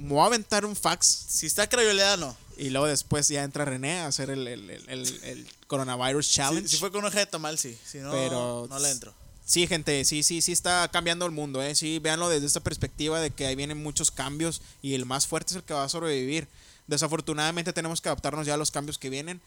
Me 0.01 0.09
voy 0.09 0.21
a 0.23 0.27
aventar 0.27 0.65
un 0.67 0.77
fax. 0.77 1.07
Si 1.29 1.47
está 1.47 1.69
crayoleada, 1.69 2.17
no. 2.17 2.37
Y 2.59 2.71
luego 2.71 2.87
después 2.87 3.29
ya 3.29 3.43
entra 3.45 3.65
René 3.65 4.01
a 4.01 4.07
hacer 4.09 4.31
el, 4.31 4.47
el, 4.49 4.69
el, 4.71 4.83
el- 4.89 5.21
el 5.25 5.49
coronavirus 5.69 6.31
challenge. 6.31 6.69
Si, 6.69 6.75
si 6.75 6.81
fue 6.81 6.91
con 6.93 7.05
hoja 7.05 7.19
de 7.21 7.27
tamal, 7.27 7.59
sí. 7.59 7.79
Si 7.85 7.99
no, 7.99 8.11
Pero- 8.11 8.67
no 8.69 8.79
le 8.79 8.91
entro. 8.91 9.15
Sí, 9.45 9.69
gente, 9.69 10.05
sí, 10.05 10.25
sí, 10.25 10.43
sí 10.43 10.51
está 10.51 10.89
cambiando 10.93 11.25
el 11.25 11.31
mundo, 11.31 11.63
¿eh? 11.63 11.77
Sí, 11.77 12.01
véanlo 12.01 12.29
desde 12.29 12.47
esta 12.49 12.59
perspectiva 12.61 13.21
de 13.21 13.31
que 13.31 13.47
ahí 13.47 13.55
vienen 13.55 13.81
muchos 13.81 14.11
cambios 14.11 14.61
y 14.83 14.95
el 14.95 15.07
más 15.07 15.29
fuerte 15.29 15.53
es 15.53 15.57
el 15.57 15.63
que 15.63 15.73
va 15.73 15.85
a 15.85 15.89
sobrevivir. 15.89 16.49
Desafortunadamente 16.89 17.73
tenemos 17.73 18.01
que 18.01 18.09
adaptarnos 18.09 18.47
ya 18.47 18.55
a 18.55 18.57
los 18.57 18.71
cambios 18.73 18.99
que 18.99 19.09
vienen. 19.11 19.41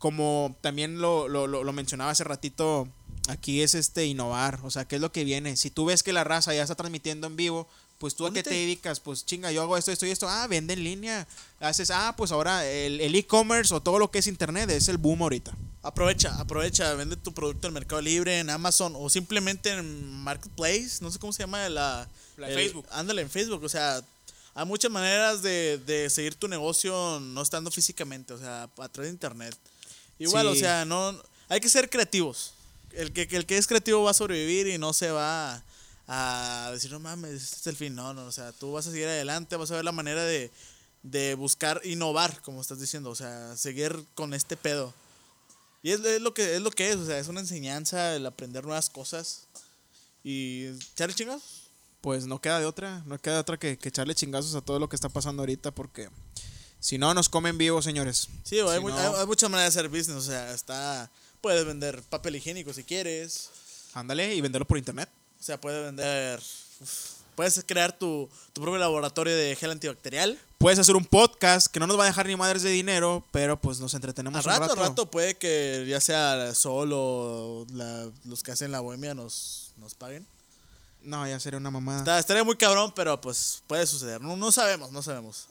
Como 0.00 0.56
también 0.60 1.00
lo, 1.00 1.28
lo, 1.28 1.46
lo, 1.46 1.72
mencionaba 1.72 2.10
hace 2.10 2.24
ratito, 2.24 2.88
aquí 3.28 3.62
es 3.62 3.76
este 3.76 4.06
innovar, 4.06 4.58
o 4.64 4.70
sea, 4.72 4.84
¿qué 4.86 4.96
es 4.96 5.00
lo 5.00 5.12
que 5.12 5.22
viene? 5.22 5.56
Si 5.56 5.70
tú 5.70 5.84
ves 5.84 6.02
que 6.02 6.12
la 6.12 6.24
raza 6.24 6.52
ya 6.52 6.62
está 6.62 6.74
transmitiendo 6.74 7.28
en 7.28 7.36
vivo, 7.36 7.68
pues 7.98 8.16
tú 8.16 8.26
a 8.26 8.32
qué 8.32 8.42
te 8.42 8.50
dedicas, 8.54 8.98
pues 8.98 9.24
chinga, 9.24 9.52
yo 9.52 9.62
hago 9.62 9.76
esto, 9.76 9.92
esto 9.92 10.06
y 10.06 10.10
esto, 10.10 10.28
ah, 10.28 10.48
vende 10.48 10.72
en 10.72 10.82
línea, 10.82 11.28
haces, 11.60 11.92
ah, 11.92 12.14
pues 12.16 12.32
ahora 12.32 12.66
el 12.66 13.14
e-commerce 13.14 13.72
o 13.72 13.80
todo 13.80 14.00
lo 14.00 14.10
que 14.10 14.18
es 14.18 14.26
internet 14.26 14.70
es 14.70 14.88
el 14.88 14.96
boom 14.96 15.22
ahorita. 15.22 15.54
Aprovecha, 15.82 16.38
aprovecha, 16.38 16.92
vende 16.94 17.16
tu 17.16 17.32
producto 17.32 17.66
en 17.68 17.72
Mercado 17.72 18.02
Libre, 18.02 18.38
en 18.38 18.50
Amazon 18.50 18.92
o 18.96 19.08
simplemente 19.08 19.70
en 19.70 20.12
Marketplace, 20.22 20.98
no 21.00 21.10
sé 21.10 21.18
cómo 21.18 21.32
se 21.32 21.42
llama 21.42 21.68
la... 21.70 22.06
La 22.36 22.48
de 22.48 22.52
el- 22.52 22.58
Facebook. 22.60 22.86
Ándale, 22.90 23.22
en 23.22 23.30
Facebook, 23.30 23.64
o 23.64 23.68
sea, 23.68 24.02
hay 24.54 24.66
muchas 24.66 24.90
maneras 24.90 25.40
de, 25.40 25.78
de 25.78 26.10
seguir 26.10 26.34
tu 26.34 26.48
negocio 26.48 27.18
no 27.20 27.40
estando 27.40 27.70
físicamente, 27.70 28.34
o 28.34 28.38
sea, 28.38 28.64
a 28.64 28.88
través 28.88 29.10
de 29.10 29.14
internet. 29.14 29.56
Igual, 30.20 30.46
Sí. 30.46 30.52
o 30.52 30.54
sea, 30.54 30.84
no 30.84 31.20
hay 31.48 31.58
que 31.60 31.68
ser 31.68 31.90
creativos. 31.90 32.52
El 32.92 33.12
que, 33.12 33.22
el 33.30 33.46
que 33.46 33.56
es 33.56 33.66
creativo 33.66 34.02
va 34.04 34.12
a 34.12 34.14
sobrevivir 34.14 34.68
y 34.68 34.78
no 34.78 34.92
se 34.92 35.10
va 35.10 35.64
a, 36.06 36.70
decir, 36.72 36.90
no 36.92 37.00
mames, 37.00 37.42
este 37.42 37.56
es 37.56 37.66
el 37.68 37.76
fin. 37.76 37.94
No, 37.94 38.14
no, 38.14 38.24
o 38.26 38.32
sea, 38.32 38.52
tú 38.52 38.72
vas 38.72 38.86
a 38.86 38.90
seguir 38.90 39.06
adelante, 39.06 39.56
vas 39.56 39.70
a 39.70 39.76
ver 39.76 39.84
la 39.84 39.92
manera 39.92 40.22
de, 40.24 40.50
de 41.02 41.34
buscar 41.34 41.80
innovar, 41.84 42.42
como 42.42 42.60
estás 42.60 42.80
diciendo, 42.80 43.10
o 43.10 43.14
sea, 43.14 43.56
seguir 43.56 44.04
con 44.14 44.34
este 44.34 44.56
pedo. 44.56 44.92
Y 45.82 45.92
es, 45.92 46.00
es 46.00 46.20
lo 46.20 46.34
que 46.34 46.56
es 46.56 46.60
lo 46.62 46.70
que 46.70 46.90
es, 46.90 46.96
o 46.96 47.06
sea, 47.06 47.18
es 47.18 47.28
una 47.28 47.40
enseñanza 47.40 48.14
el 48.14 48.26
aprender 48.26 48.64
nuevas 48.64 48.90
cosas 48.90 49.46
y 50.22 50.66
echarle 50.92 51.14
chingados. 51.14 51.70
pues 52.02 52.26
no 52.26 52.40
queda 52.40 52.58
de 52.58 52.66
otra, 52.66 53.02
no 53.06 53.18
queda 53.18 53.34
de 53.34 53.40
otra 53.40 53.58
que, 53.58 53.78
que 53.78 53.88
echarle 53.88 54.14
chingazos 54.14 54.54
a 54.54 54.60
todo 54.60 54.78
lo 54.78 54.88
que 54.88 54.96
está 54.96 55.08
pasando 55.08 55.42
ahorita 55.42 55.70
porque 55.70 56.10
si 56.80 56.98
no 56.98 57.12
nos 57.14 57.28
comen 57.28 57.56
vivos, 57.58 57.84
señores. 57.84 58.28
Sí, 58.42 58.58
hay, 58.58 58.74
Si 58.76 58.80
mu- 58.80 58.88
no- 58.88 58.98
hay- 58.98 59.20
hay 59.20 59.26
muchas 59.26 59.48
maneras 59.50 59.74
de 59.74 59.80
hacer 59.80 59.90
business, 59.90 60.16
o 60.16 60.22
sea, 60.22 60.52
está 60.52 61.10
puedes 61.40 61.64
vender 61.64 62.02
papel 62.02 62.36
higiénico 62.36 62.72
si 62.72 62.82
quieres, 62.84 63.50
Ándale 63.94 64.34
y 64.34 64.40
venderlo 64.40 64.66
por 64.66 64.78
internet. 64.78 65.08
o 65.40 65.42
sea, 65.42 65.60
puedes 65.60 65.84
vender 65.84 66.38
uf, 66.80 66.90
puedes 67.34 67.62
crear 67.66 67.92
tu, 67.98 68.28
tu 68.52 68.60
propio 68.60 68.78
laboratorio 68.78 69.34
de 69.34 69.56
gel 69.56 69.70
antibacterial. 69.70 70.38
Puedes 70.58 70.78
hacer 70.78 70.94
un 70.96 71.06
podcast 71.06 71.68
que 71.68 71.80
no 71.80 71.86
nos 71.86 71.98
va 71.98 72.02
a 72.02 72.06
dejar 72.06 72.26
ni 72.26 72.36
madres 72.36 72.62
de 72.62 72.68
dinero, 72.70 73.24
pero 73.32 73.58
pues 73.58 73.80
nos 73.80 73.94
entretenemos 73.94 74.38
A 74.46 74.50
rato, 74.50 74.58
un 74.58 74.64
a 74.64 74.68
rato. 74.74 74.82
rato 74.90 75.10
puede 75.10 75.36
que 75.36 75.86
ya 75.88 76.00
sea 76.00 76.54
Sol 76.54 76.90
o 76.92 77.66
la- 77.72 78.10
los 78.26 78.42
que 78.42 78.52
hacen 78.52 78.70
la 78.72 78.80
bohemia 78.80 79.14
nos, 79.14 79.72
nos 79.78 79.94
paguen. 79.94 80.26
No, 81.02 81.26
ya 81.26 81.40
sería 81.40 81.56
una 81.58 81.70
mamada. 81.70 82.00
Está- 82.00 82.18
estaría 82.18 82.44
muy 82.44 82.56
cabrón, 82.56 82.92
pero 82.94 83.18
pues 83.18 83.62
puede 83.66 83.86
suceder. 83.86 84.20
No, 84.20 84.36
no 84.36 84.52
sabemos, 84.52 84.92
no 84.92 85.02
sabemos. 85.02 85.46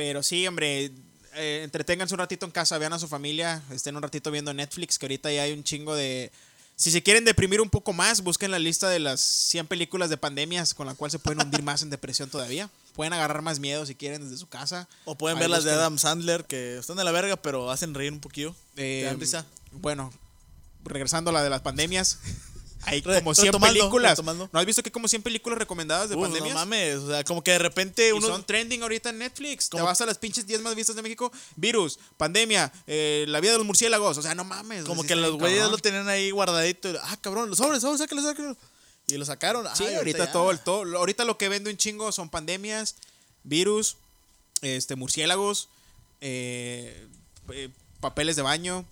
Pero 0.00 0.22
sí, 0.22 0.46
hombre, 0.46 0.90
eh, 1.34 1.60
entreténganse 1.62 2.14
un 2.14 2.20
ratito 2.20 2.46
en 2.46 2.52
casa, 2.52 2.78
vean 2.78 2.94
a 2.94 2.98
su 2.98 3.06
familia, 3.06 3.62
estén 3.70 3.96
un 3.96 4.02
ratito 4.02 4.30
viendo 4.30 4.54
Netflix, 4.54 4.98
que 4.98 5.04
ahorita 5.04 5.30
ya 5.30 5.42
hay 5.42 5.52
un 5.52 5.62
chingo 5.62 5.94
de... 5.94 6.32
Si 6.74 6.90
se 6.90 7.02
quieren 7.02 7.26
deprimir 7.26 7.60
un 7.60 7.68
poco 7.68 7.92
más, 7.92 8.22
busquen 8.22 8.50
la 8.50 8.58
lista 8.58 8.88
de 8.88 8.98
las 8.98 9.20
100 9.20 9.66
películas 9.66 10.08
de 10.08 10.16
pandemias 10.16 10.72
con 10.72 10.86
la 10.86 10.94
cual 10.94 11.10
se 11.10 11.18
pueden 11.18 11.42
hundir 11.42 11.62
más 11.62 11.82
en 11.82 11.90
depresión 11.90 12.30
todavía. 12.30 12.70
Pueden 12.94 13.12
agarrar 13.12 13.42
más 13.42 13.60
miedo 13.60 13.84
si 13.84 13.94
quieren 13.94 14.22
desde 14.22 14.38
su 14.38 14.48
casa. 14.48 14.88
O 15.04 15.16
pueden 15.16 15.36
Ahí 15.36 15.42
ver 15.42 15.50
las 15.50 15.64
de. 15.64 15.72
Adam 15.72 15.98
Sandler, 15.98 16.46
que 16.46 16.78
están 16.78 16.96
de 16.96 17.04
la 17.04 17.12
verga, 17.12 17.36
pero 17.36 17.70
hacen 17.70 17.92
reír 17.92 18.10
un 18.10 18.20
poquillo. 18.20 18.56
Eh, 18.78 19.00
¿Te 19.02 19.04
dan 19.04 19.20
risa? 19.20 19.44
Bueno, 19.72 20.10
regresando 20.82 21.28
a 21.28 21.34
la 21.34 21.42
de 21.42 21.50
las 21.50 21.60
pandemias. 21.60 22.20
Hay 22.82 23.02
como 23.02 23.34
100 23.34 23.46
retomando, 23.46 23.74
películas. 23.78 24.10
retomando. 24.12 24.48
¿No 24.52 24.58
has 24.58 24.64
visto 24.66 24.82
que 24.82 24.88
hay 24.88 24.92
como 24.92 25.06
100 25.06 25.22
películas 25.22 25.58
recomendadas 25.58 26.08
de 26.08 26.16
Uf, 26.16 26.22
pandemias? 26.22 26.54
no 26.54 26.60
mames, 26.60 26.96
o 26.96 27.08
sea, 27.08 27.24
como 27.24 27.42
que 27.44 27.50
de 27.52 27.58
repente 27.58 28.12
uno... 28.12 28.26
son 28.26 28.44
trending 28.44 28.82
ahorita 28.82 29.10
en 29.10 29.18
Netflix. 29.18 29.68
Te 29.68 29.80
vas 29.80 30.00
a 30.00 30.06
las 30.06 30.16
pinches 30.18 30.46
10 30.46 30.62
más 30.62 30.74
vistas 30.74 30.96
de 30.96 31.02
México. 31.02 31.30
Virus, 31.56 31.98
pandemia, 32.16 32.72
eh, 32.86 33.26
la 33.28 33.40
vida 33.40 33.52
de 33.52 33.58
los 33.58 33.66
murciélagos. 33.66 34.16
O 34.16 34.22
sea, 34.22 34.34
no 34.34 34.44
mames. 34.44 34.84
Como 34.84 35.02
que 35.04 35.14
los 35.14 35.36
güeyes 35.36 35.68
lo 35.70 35.76
tenían 35.78 36.08
ahí 36.08 36.30
guardadito. 36.30 36.90
ah, 37.02 37.16
cabrón, 37.20 37.50
los 37.50 37.58
sobres, 37.58 37.82
sobres, 37.82 38.00
sáquenlo, 38.00 38.22
sáquenlo. 38.24 38.56
Y 39.08 39.16
lo 39.18 39.24
sacaron. 39.24 39.66
Sí, 39.74 39.84
Ay, 39.84 39.96
ahorita 39.96 40.26
ya. 40.26 40.32
todo, 40.32 40.50
el- 40.50 40.60
todo. 40.60 40.96
Ahorita 40.96 41.24
lo 41.24 41.36
que 41.36 41.48
vende 41.48 41.68
un 41.70 41.76
chingo 41.76 42.12
son 42.12 42.28
pandemias, 42.30 42.94
virus, 43.44 43.96
este, 44.62 44.94
murciélagos, 44.96 45.68
eh, 46.20 47.06
eh, 47.52 47.68
papeles 48.00 48.36
de 48.36 48.42
baño. 48.42 48.84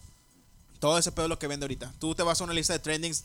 Todo 0.81 0.97
ese 0.99 1.11
pedo 1.13 1.27
es 1.27 1.31
lo 1.31 1.39
que 1.39 1.47
vende 1.47 1.65
ahorita. 1.65 1.93
Tú 1.99 2.15
te 2.15 2.23
vas 2.23 2.41
a 2.41 2.45
una 2.45 2.53
lista 2.53 2.73
de 2.73 2.79
trendings. 2.79 3.25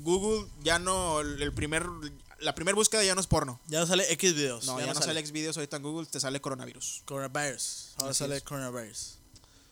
Google 0.00 0.48
ya 0.62 0.78
no. 0.78 1.20
El 1.20 1.52
primer, 1.52 1.86
la 2.40 2.54
primera 2.54 2.74
búsqueda 2.74 3.04
ya 3.04 3.14
no 3.14 3.20
es 3.20 3.26
porno. 3.26 3.60
Ya 3.68 3.80
no 3.80 3.86
sale 3.86 4.10
X 4.12 4.34
videos. 4.34 4.66
No, 4.66 4.80
ya, 4.80 4.92
no 4.92 5.00
sale 5.00 5.20
X 5.20 5.32
videos 5.32 5.56
ahorita 5.56 5.76
en 5.76 5.82
Google, 5.82 6.06
te 6.06 6.18
sale 6.18 6.40
coronavirus. 6.40 7.02
Coronavirus. 7.04 7.92
Ahora 7.98 8.10
Así 8.10 8.18
sale 8.18 8.36
es. 8.38 8.42
coronavirus. 8.42 9.14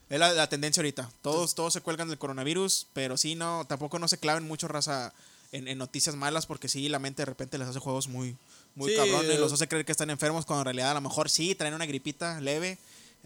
Es 0.09 0.21
la, 0.21 0.33
la 0.33 0.49
tendencia 0.49 0.81
ahorita. 0.81 1.11
Todos, 1.23 1.57
todos 1.57 1.73
se 1.73 1.81
cuelgan 1.81 2.09
del 2.09 2.19
coronavirus, 2.19 2.87
pero 2.93 3.17
sí, 3.17 3.35
no, 3.35 3.65
tampoco 3.69 3.99
no 3.99 4.07
se 4.07 4.19
claven 4.19 4.45
mucho 4.47 4.69
raza 4.69 5.13
en, 5.51 5.67
en 5.67 5.79
noticias 5.79 6.15
malas, 6.15 6.47
porque 6.47 6.69
sí, 6.69 6.89
la 6.89 7.01
mente 7.01 7.23
de 7.23 7.27
repente 7.27 7.59
les 7.59 7.67
hace 7.67 7.81
juegos 7.81 8.07
muy, 8.07 8.37
muy 8.77 8.91
Sí, 8.93 8.97
cabrones, 8.97 9.41
los 9.41 9.53
hace 9.53 9.67
creer 9.67 9.85
que 9.85 9.91
están 9.91 10.11
enfermos, 10.11 10.47
cuando 10.47 10.61
en 10.61 10.67
realidad 10.67 10.93
a 10.93 10.95
lo 10.95 11.01
mejor 11.01 11.29
sí, 11.29 11.57
traen 11.57 11.75
una 11.75 11.87
gripita 11.87 12.41
leve. 12.41 12.79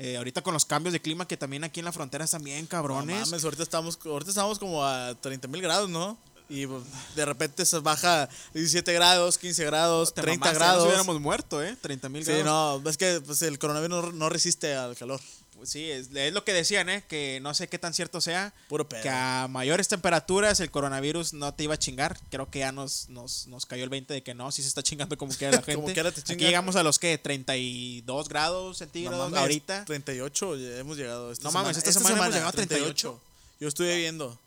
Eh, 0.02 0.16
ahorita 0.16 0.40
con 0.40 0.54
los 0.54 0.64
cambios 0.64 0.94
de 0.94 1.00
clima 1.02 1.28
que 1.28 1.36
también 1.36 1.62
aquí 1.62 1.80
en 1.80 1.84
la 1.84 1.92
frontera 1.92 2.24
están 2.24 2.42
bien 2.42 2.62
No 2.62 2.68
cabrones. 2.70 3.28
mames, 3.28 3.44
ahorita 3.44 3.62
estamos, 3.62 3.98
ahorita 4.02 4.30
estamos 4.30 4.58
como 4.58 4.82
a 4.82 5.14
30 5.20 5.46
mil 5.48 5.60
grados, 5.60 5.90
¿no? 5.90 6.16
Y 6.48 6.66
pues, 6.66 6.82
de 7.14 7.24
repente 7.26 7.66
se 7.66 7.78
baja 7.80 8.28
17 8.54 8.92
grados, 8.94 9.36
15 9.36 9.62
grados, 9.66 10.14
Te 10.14 10.22
30 10.22 10.40
mamaste, 10.40 10.58
ya 10.58 10.64
grados. 10.64 10.78
Nos 10.78 10.86
hubiéramos 10.88 11.20
muerto, 11.20 11.62
¿eh? 11.62 11.76
30 11.80 12.08
mil 12.08 12.24
Sí, 12.24 12.32
grados. 12.32 12.82
no, 12.82 12.90
es 12.90 12.96
que 12.96 13.20
pues, 13.20 13.42
el 13.42 13.58
coronavirus 13.58 14.06
no, 14.06 14.12
no 14.12 14.28
resiste 14.30 14.74
al 14.74 14.96
calor. 14.96 15.20
Sí, 15.64 15.90
es, 15.90 16.08
es 16.14 16.32
lo 16.32 16.44
que 16.44 16.52
decían, 16.52 16.88
¿eh? 16.88 17.04
Que 17.08 17.38
no 17.42 17.54
sé 17.54 17.68
qué 17.68 17.78
tan 17.78 17.92
cierto 17.94 18.20
sea. 18.20 18.52
Puro 18.68 18.88
pedo. 18.88 19.02
Que 19.02 19.08
a 19.10 19.46
mayores 19.48 19.88
temperaturas 19.88 20.60
el 20.60 20.70
coronavirus 20.70 21.32
no 21.34 21.52
te 21.54 21.64
iba 21.64 21.74
a 21.74 21.78
chingar. 21.78 22.18
Creo 22.30 22.50
que 22.50 22.60
ya 22.60 22.72
nos, 22.72 23.08
nos, 23.08 23.46
nos 23.46 23.66
cayó 23.66 23.84
el 23.84 23.90
20 23.90 24.14
de 24.14 24.22
que 24.22 24.34
no, 24.34 24.50
sí 24.52 24.62
se 24.62 24.68
está 24.68 24.82
chingando 24.82 25.16
como 25.18 25.32
quiera 25.34 25.56
la 25.56 25.62
gente. 25.62 25.74
Como 25.80 25.92
quiera 25.92 26.10
te 26.12 26.20
Aquí 26.20 26.36
llegamos 26.36 26.76
a 26.76 26.82
los 26.82 26.98
que 26.98 27.18
32 27.18 28.28
grados 28.28 28.68
No 28.68 28.74
centígrados 28.74 29.18
mames, 29.30 29.40
ahorita. 29.40 29.84
38 29.84 30.56
ya 30.56 30.78
hemos 30.78 30.96
llegado. 30.96 31.32
Esta 31.32 31.44
No 31.44 31.52
mames, 31.52 31.76
esta 31.76 31.92
semana 31.92 32.16
hemos 32.16 32.28
llegado 32.34 32.48
a 32.48 32.52
38. 32.52 33.20
Yo 33.60 33.68
estuve 33.68 33.96
viendo. 33.98 34.38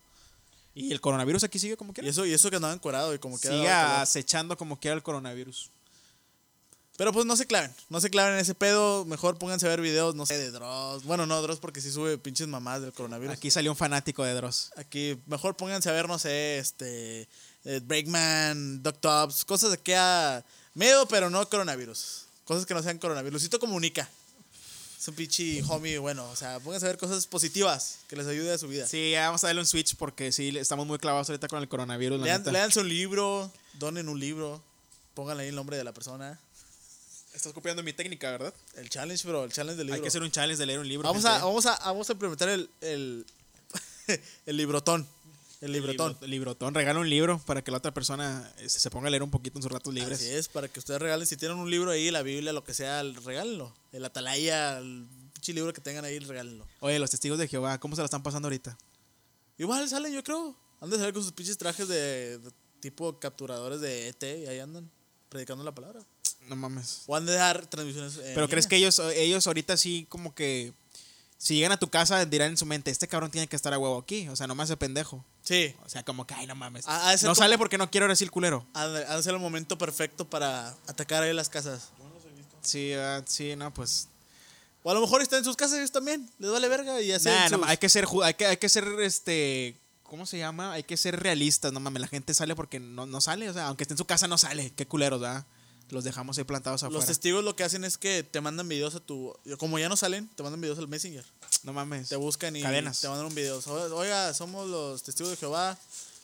Y 0.75 0.91
el 0.91 0.99
coronavirus 1.01 1.43
aquí 1.43 1.59
sigue 1.59 1.77
como 1.77 1.91
Y 1.91 1.95
quiera. 1.95 2.09
eso, 2.09 2.25
y 2.25 2.33
eso 2.33 2.49
que 2.49 2.55
andaba 2.55 2.73
encuerado 2.73 3.13
y 3.13 3.19
como 3.19 3.39
que 3.39 3.47
Sigue 3.47 3.69
acechando 3.69 4.57
como 4.57 4.79
quiera 4.79 4.95
el 4.95 5.03
coronavirus. 5.03 5.69
Pero 7.03 7.11
pues 7.11 7.25
no 7.25 7.35
se 7.35 7.45
claven, 7.45 7.69
no 7.89 7.99
se 7.99 8.09
claven 8.09 8.35
en 8.35 8.39
ese 8.39 8.55
pedo. 8.55 9.03
Mejor 9.03 9.37
pónganse 9.37 9.65
a 9.65 9.69
ver 9.69 9.81
videos, 9.81 10.15
no 10.15 10.25
sé, 10.25 10.37
de 10.37 10.51
Dross. 10.51 11.03
Bueno, 11.03 11.25
no, 11.25 11.41
Dross 11.41 11.59
porque 11.59 11.81
sí 11.81 11.91
sube 11.91 12.17
pinches 12.17 12.47
mamás 12.47 12.81
del 12.81 12.93
coronavirus. 12.93 13.35
Aquí 13.35 13.51
salió 13.51 13.71
un 13.71 13.75
fanático 13.75 14.23
de 14.23 14.33
Dross. 14.33 14.71
Aquí, 14.77 15.19
mejor 15.25 15.57
pónganse 15.57 15.89
a 15.89 15.91
ver, 15.91 16.07
no 16.07 16.17
sé, 16.17 16.59
este. 16.59 17.27
eh, 17.65 17.81
Breakman, 17.83 18.81
Duck 18.81 19.01
Tops, 19.01 19.43
cosas 19.43 19.71
de 19.71 19.79
que 19.79 19.97
a. 19.97 20.45
Miedo, 20.75 21.05
pero 21.09 21.29
no 21.29 21.45
coronavirus. 21.49 22.23
Cosas 22.45 22.65
que 22.65 22.73
no 22.73 22.81
sean 22.81 22.97
coronavirus. 22.99 23.33
Luisito 23.33 23.59
comunica. 23.59 24.07
Es 24.97 25.05
un 25.09 25.15
pinche 25.15 25.61
homie, 25.67 25.97
bueno, 25.97 26.25
o 26.29 26.37
sea, 26.37 26.61
pónganse 26.61 26.85
a 26.85 26.89
ver 26.89 26.97
cosas 26.97 27.27
positivas 27.27 27.97
que 28.07 28.15
les 28.15 28.27
ayude 28.27 28.53
a 28.53 28.57
su 28.57 28.69
vida. 28.69 28.87
Sí, 28.87 29.11
ya 29.11 29.25
vamos 29.25 29.43
a 29.43 29.47
darle 29.47 29.59
un 29.59 29.67
switch 29.67 29.97
porque 29.97 30.31
sí, 30.31 30.57
estamos 30.57 30.87
muy 30.87 30.99
clavados 30.99 31.29
ahorita 31.29 31.49
con 31.49 31.61
el 31.61 31.67
coronavirus. 31.67 32.21
Lean, 32.21 32.45
léanse 32.45 32.79
un 32.79 32.87
libro, 32.87 33.51
donen 33.73 34.07
un 34.07 34.21
libro, 34.21 34.63
pónganle 35.15 35.43
ahí 35.43 35.49
el 35.49 35.55
nombre 35.55 35.75
de 35.75 35.83
la 35.83 35.91
persona. 35.93 36.39
Estás 37.33 37.51
copiando 37.53 37.81
mi 37.83 37.93
técnica, 37.93 38.31
¿verdad? 38.31 38.53
El 38.75 38.89
challenge, 38.89 39.27
bro, 39.27 39.43
el 39.43 39.51
challenge 39.51 39.77
del 39.77 39.87
libro. 39.87 39.95
Hay 39.95 40.01
que 40.01 40.07
hacer 40.07 40.21
un 40.21 40.31
challenge 40.31 40.59
de 40.59 40.65
leer 40.65 40.79
un 40.79 40.87
libro. 40.87 41.07
vamos, 41.07 41.25
a, 41.25 41.43
vamos, 41.43 41.65
a, 41.65 41.77
vamos 41.83 42.09
a 42.09 42.13
implementar 42.13 42.49
el, 42.49 42.69
el, 42.81 43.25
el 44.45 44.57
librotón. 44.57 45.07
El 45.61 45.71
librotón. 45.71 46.11
Libro- 46.13 46.27
librotón. 46.27 46.73
Regala 46.73 46.99
un 46.99 47.09
libro 47.09 47.39
para 47.45 47.63
que 47.63 47.71
la 47.71 47.77
otra 47.77 47.93
persona 47.93 48.51
este, 48.59 48.79
se 48.79 48.89
ponga 48.91 49.07
a 49.07 49.09
leer 49.11 49.23
un 49.23 49.31
poquito 49.31 49.57
en 49.57 49.63
sus 49.63 49.71
ratos 49.71 49.93
libres. 49.93 50.19
Así 50.19 50.29
es, 50.29 50.47
para 50.49 50.67
que 50.67 50.77
ustedes 50.79 51.01
regalen, 51.01 51.25
si 51.25 51.37
tienen 51.37 51.57
un 51.57 51.69
libro 51.71 51.89
ahí, 51.89 52.11
la 52.11 52.21
Biblia, 52.21 52.51
lo 52.53 52.63
que 52.63 52.73
sea, 52.73 53.01
regálenlo. 53.01 53.73
El 53.93 54.03
atalaya, 54.05 54.77
el 54.79 55.07
pinche 55.33 55.53
libro 55.53 55.71
que 55.73 55.79
tengan 55.81 56.03
ahí, 56.05 56.19
regálenlo. 56.19 56.67
Oye, 56.81 56.99
los 56.99 57.09
testigos 57.09 57.39
de 57.39 57.47
Jehová, 57.47 57.79
¿cómo 57.79 57.95
se 57.95 58.01
la 58.01 58.05
están 58.05 58.21
pasando 58.23 58.47
ahorita? 58.47 58.77
Igual 59.57 59.87
salen, 59.89 60.13
yo 60.13 60.23
creo. 60.23 60.55
Han 60.81 60.89
de 60.89 60.97
salir 60.97 61.13
con 61.13 61.23
sus 61.23 61.31
pinches 61.31 61.57
trajes 61.57 61.87
de, 61.87 62.39
de 62.39 62.51
tipo 62.81 63.17
capturadores 63.19 63.79
de 63.79 64.09
ET 64.09 64.21
y 64.23 64.47
ahí 64.47 64.59
andan 64.59 64.91
predicando 65.29 65.63
la 65.63 65.73
palabra. 65.73 66.01
No 66.47 66.55
mames. 66.55 67.03
O 67.07 67.15
han 67.15 67.25
de 67.25 67.33
dar 67.33 67.65
transmisiones. 67.67 68.17
en 68.17 68.33
Pero 68.33 68.47
crees 68.49 68.67
que 68.67 68.75
ellos, 68.75 68.99
ellos 69.15 69.47
ahorita 69.47 69.77
sí 69.77 70.05
como 70.09 70.33
que... 70.35 70.73
Si 71.37 71.55
llegan 71.55 71.73
a 71.73 71.77
tu 71.77 71.89
casa 71.89 72.23
dirán 72.25 72.51
en 72.51 72.57
su 72.57 72.65
mente, 72.65 72.89
este 72.89 73.09
cabrón 73.09 73.29
tiene 73.29 73.47
que 73.47 73.57
estar 73.57 73.73
a 73.73 73.77
huevo 73.77 73.97
aquí. 73.97 74.29
O 74.29 74.35
sea, 74.35 74.47
no 74.47 74.55
me 74.55 74.63
hace 74.63 74.77
pendejo. 74.77 75.25
Sí. 75.41 75.75
O 75.85 75.89
sea, 75.89 76.03
como 76.03 76.25
que, 76.25 76.33
ay, 76.33 76.47
no 76.47 76.55
mames. 76.55 76.85
No 76.87 76.93
como- 77.21 77.35
sale 77.35 77.57
porque 77.57 77.77
no 77.77 77.91
quiero 77.91 78.07
decir 78.07 78.31
culero. 78.31 78.65
Ha 78.73 78.87
de, 78.87 79.23
ser 79.23 79.33
el 79.33 79.41
momento 79.41 79.77
perfecto 79.77 80.29
para 80.29 80.69
atacar 80.87 81.21
ahí 81.23 81.33
las 81.33 81.49
casas. 81.49 81.89
Sí, 82.61 82.93
ah, 82.93 83.21
sí, 83.25 83.57
no, 83.57 83.73
pues... 83.73 84.07
O 84.83 84.91
a 84.91 84.93
lo 84.93 85.01
mejor 85.01 85.21
están 85.21 85.39
en 85.39 85.45
sus 85.45 85.57
casas 85.57 85.79
ellos 85.79 85.91
también. 85.91 86.29
Les 86.39 86.49
vale 86.49 86.67
verga 86.69 87.01
y 87.01 87.11
hacen 87.11 87.33
Nah, 87.33 87.49
no, 87.49 87.65
hay 87.65 87.77
que 87.77 87.89
ser, 87.89 88.05
hay 88.23 88.33
que, 88.35 88.45
hay 88.45 88.57
que 88.57 88.69
ser, 88.69 88.85
este... 89.01 89.77
¿Cómo 90.03 90.25
se 90.25 90.37
llama? 90.37 90.73
Hay 90.73 90.83
que 90.83 90.95
ser 90.95 91.19
realistas, 91.21 91.73
no 91.73 91.79
mames. 91.79 92.01
La 92.01 92.07
gente 92.07 92.33
sale 92.33 92.55
porque 92.55 92.79
no, 92.79 93.05
no 93.05 93.19
sale. 93.19 93.49
O 93.49 93.53
sea, 93.53 93.67
aunque 93.67 93.83
esté 93.83 93.95
en 93.95 93.97
su 93.97 94.05
casa, 94.05 94.27
no 94.27 94.37
sale. 94.37 94.71
Qué 94.75 94.85
culeros, 94.85 95.19
¿verdad? 95.19 95.45
Los 95.89 96.03
dejamos 96.03 96.37
ahí 96.37 96.43
plantados 96.43 96.81
afuera. 96.83 96.97
Los 96.97 97.05
testigos 97.05 97.43
lo 97.43 97.55
que 97.55 97.63
hacen 97.63 97.83
es 97.83 97.97
que 97.97 98.23
te 98.23 98.41
mandan 98.41 98.67
videos 98.67 98.95
a 98.95 98.99
tu... 98.99 99.35
Como 99.59 99.77
ya 99.77 99.89
no 99.89 99.95
salen, 99.95 100.27
te 100.35 100.41
mandan 100.43 100.59
videos 100.61 100.79
al 100.79 100.87
Messenger. 100.87 101.25
No 101.63 101.73
mames. 101.73 102.09
Te 102.09 102.15
buscan 102.15 102.55
y 102.55 102.61
Cadenas. 102.61 102.99
te 103.01 103.07
mandan 103.07 103.27
un 103.27 103.35
video. 103.35 103.59
Oiga, 103.95 104.33
somos 104.33 104.67
los 104.67 105.03
testigos 105.03 105.31
de 105.31 105.37
Jehová. 105.37 105.77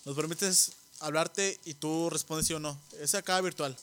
Nos 0.05 0.15
permites 0.15 0.71
hablarte 1.01 1.59
y 1.65 1.75
tú 1.75 2.09
respondes 2.09 2.47
sí 2.47 2.53
o 2.53 2.59
no. 2.59 2.79
Es 2.99 3.13
acá 3.15 3.39
virtual. 3.41 3.75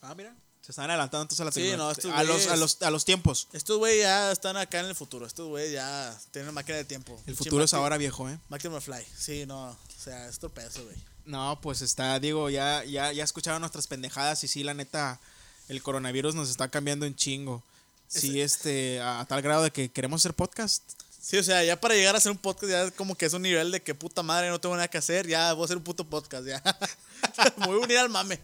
Ah, 0.00 0.14
mira. 0.14 0.34
Se 0.62 0.70
están 0.70 0.88
adelantando 0.90 1.22
entonces 1.22 1.40
a 1.40 1.44
la 1.44 1.50
Sí, 1.52 1.60
tecnología. 1.60 1.84
no, 1.84 1.90
estos 1.90 2.12
a, 2.12 2.22
los, 2.22 2.46
a, 2.46 2.56
los, 2.56 2.82
a 2.82 2.90
los 2.90 3.04
tiempos. 3.04 3.48
Estos 3.52 3.78
güeyes 3.78 4.02
ya 4.02 4.30
están 4.30 4.56
acá 4.56 4.78
en 4.80 4.86
el 4.86 4.94
futuro. 4.94 5.26
Estos 5.26 5.48
güeyes 5.48 5.72
ya 5.72 6.16
tienen 6.30 6.54
máquina 6.54 6.78
de 6.78 6.84
tiempo. 6.84 7.20
El 7.26 7.34
futuro 7.36 7.64
es 7.64 7.74
ahora, 7.74 7.96
viejo, 7.96 8.28
¿eh? 8.28 8.38
Marty 8.48 8.68
McFly. 8.68 9.04
Sí, 9.18 9.44
no. 9.46 9.70
O 9.70 9.76
sea, 10.02 10.28
es 10.28 10.38
torpezo, 10.38 10.84
güey. 10.84 10.96
No, 11.24 11.58
pues 11.62 11.82
está, 11.82 12.18
digo, 12.18 12.50
ya, 12.50 12.84
ya, 12.84 13.12
ya 13.12 13.22
escucharon 13.24 13.60
nuestras 13.60 13.86
pendejadas 13.86 14.42
y 14.44 14.48
sí, 14.48 14.64
la 14.64 14.74
neta, 14.74 15.20
el 15.68 15.82
coronavirus 15.82 16.34
nos 16.34 16.50
está 16.50 16.68
cambiando 16.68 17.06
un 17.06 17.14
chingo. 17.14 17.62
Sí, 18.08 18.40
este, 18.40 19.00
a, 19.00 19.20
a 19.20 19.24
tal 19.26 19.40
grado 19.40 19.62
de 19.62 19.70
que 19.70 19.90
queremos 19.90 20.20
hacer 20.20 20.34
podcast. 20.34 20.82
Sí, 21.20 21.36
o 21.38 21.42
sea, 21.42 21.62
ya 21.64 21.80
para 21.80 21.94
llegar 21.94 22.14
a 22.14 22.18
hacer 22.18 22.32
un 22.32 22.38
podcast 22.38 22.70
ya 22.70 22.82
es 22.82 22.92
como 22.92 23.14
que 23.14 23.26
es 23.26 23.32
un 23.32 23.42
nivel 23.42 23.70
de 23.70 23.80
que 23.80 23.94
puta 23.94 24.22
madre 24.24 24.50
no 24.50 24.60
tengo 24.60 24.74
nada 24.74 24.88
que 24.88 24.98
hacer. 24.98 25.26
Ya 25.28 25.52
voy 25.52 25.62
a 25.62 25.64
hacer 25.66 25.76
un 25.76 25.84
puto 25.84 26.04
podcast, 26.04 26.44
ya. 26.46 26.60
Me 27.58 27.66
voy 27.66 27.76
a 27.80 27.84
unir 27.84 27.98
al 27.98 28.08
mame. 28.10 28.40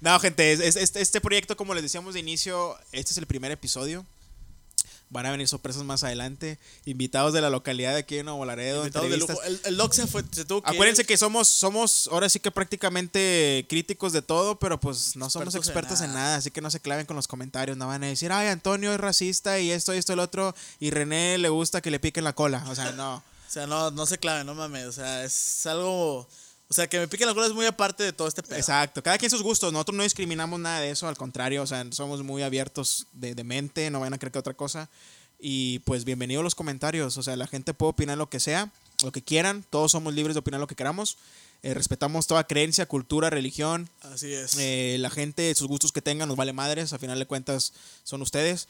No, 0.00 0.18
gente, 0.20 0.52
es- 0.52 0.60
es- 0.60 0.76
este, 0.76 1.00
este 1.00 1.20
proyecto, 1.20 1.56
como 1.56 1.74
les 1.74 1.82
decíamos 1.82 2.14
de 2.14 2.20
inicio, 2.20 2.78
este 2.92 3.10
es 3.10 3.18
el 3.18 3.26
primer 3.26 3.50
episodio. 3.50 4.06
Van 5.10 5.24
a 5.26 5.30
venir 5.30 5.48
sorpresas 5.48 5.82
más 5.84 6.04
adelante. 6.04 6.58
Invitados 6.84 7.32
de 7.32 7.40
la 7.40 7.48
localidad 7.50 7.92
de 7.94 8.00
aquí 8.00 8.16
de 8.16 8.24
Nuevo 8.24 8.44
Laredo. 8.44 8.80
Invitados 8.80 9.10
de 9.10 9.16
lujo. 9.16 9.42
El, 9.42 9.60
el 9.64 9.76
Doc 9.76 9.92
se 9.94 10.06
fue, 10.06 10.22
se 10.30 10.44
tuvo 10.44 10.62
que 10.62 10.70
Acuérdense 10.70 11.02
ir. 11.02 11.06
que 11.06 11.16
somos, 11.16 11.48
somos 11.48 12.08
ahora 12.12 12.28
sí 12.28 12.40
que 12.40 12.50
prácticamente 12.50 13.66
críticos 13.68 14.12
de 14.12 14.22
todo, 14.22 14.58
pero 14.58 14.78
pues 14.78 15.16
no 15.16 15.30
somos 15.30 15.54
Expertos 15.54 15.54
en 15.54 15.60
expertos 15.60 16.00
en 16.02 16.08
nada. 16.12 16.20
nada. 16.26 16.36
así 16.36 16.50
que 16.50 16.60
no 16.60 16.70
se 16.70 16.80
claven 16.80 17.06
con 17.06 17.16
los 17.16 17.26
comentarios, 17.28 17.76
no 17.76 17.86
van 17.86 18.04
a 18.04 18.06
decir, 18.08 18.32
ay, 18.32 18.48
Antonio 18.48 18.92
es 18.92 19.00
racista 19.00 19.58
y 19.58 19.70
esto, 19.70 19.92
esto, 19.92 20.12
el 20.12 20.18
otro, 20.18 20.54
y 20.78 20.90
René 20.90 21.38
le 21.38 21.48
gusta 21.48 21.80
que 21.80 21.90
le 21.90 22.00
piquen 22.00 22.24
la 22.24 22.34
cola. 22.34 22.64
O 22.68 22.74
sea, 22.74 22.92
no. 22.92 23.22
O 23.48 23.50
sea, 23.50 23.66
no, 23.66 23.90
no 23.90 24.04
se 24.04 24.18
claven, 24.18 24.44
no 24.46 24.54
mames. 24.54 24.84
O 24.84 24.92
sea, 24.92 25.24
es 25.24 25.64
algo. 25.64 26.28
O 26.70 26.74
sea, 26.74 26.86
que 26.86 26.98
me 26.98 27.08
piquen 27.08 27.26
la 27.26 27.34
cola 27.34 27.46
es 27.46 27.54
muy 27.54 27.64
aparte 27.64 28.02
de 28.02 28.12
todo 28.12 28.28
este 28.28 28.42
pedo. 28.42 28.56
Exacto, 28.56 29.02
cada 29.02 29.16
quien 29.16 29.30
sus 29.30 29.42
gustos, 29.42 29.72
nosotros 29.72 29.96
no 29.96 30.02
discriminamos 30.02 30.60
nada 30.60 30.80
de 30.80 30.90
eso, 30.90 31.08
al 31.08 31.16
contrario, 31.16 31.62
o 31.62 31.66
sea, 31.66 31.86
somos 31.92 32.22
muy 32.22 32.42
abiertos 32.42 33.06
de, 33.12 33.34
de 33.34 33.44
mente, 33.44 33.90
no 33.90 34.00
vayan 34.00 34.14
a 34.14 34.18
creer 34.18 34.32
que 34.32 34.38
otra 34.38 34.54
cosa. 34.54 34.90
Y 35.40 35.78
pues 35.80 36.04
bienvenidos 36.04 36.44
los 36.44 36.54
comentarios, 36.54 37.16
o 37.16 37.22
sea, 37.22 37.36
la 37.36 37.46
gente 37.46 37.72
puede 37.72 37.90
opinar 37.90 38.18
lo 38.18 38.28
que 38.28 38.38
sea, 38.38 38.70
lo 39.02 39.12
que 39.12 39.22
quieran, 39.22 39.64
todos 39.70 39.92
somos 39.92 40.12
libres 40.12 40.34
de 40.34 40.40
opinar 40.40 40.60
lo 40.60 40.66
que 40.66 40.74
queramos. 40.74 41.16
Eh, 41.62 41.74
respetamos 41.74 42.26
toda 42.26 42.44
creencia, 42.46 42.86
cultura, 42.86 43.30
religión, 43.30 43.88
Así 44.02 44.32
es. 44.32 44.56
Eh, 44.58 44.96
la 45.00 45.10
gente, 45.10 45.52
sus 45.54 45.68
gustos 45.68 45.90
que 45.90 46.02
tengan, 46.02 46.28
nos 46.28 46.36
vale 46.36 46.52
madres, 46.52 46.92
a 46.92 46.98
final 46.98 47.18
de 47.18 47.26
cuentas 47.26 47.72
son 48.04 48.20
ustedes. 48.22 48.68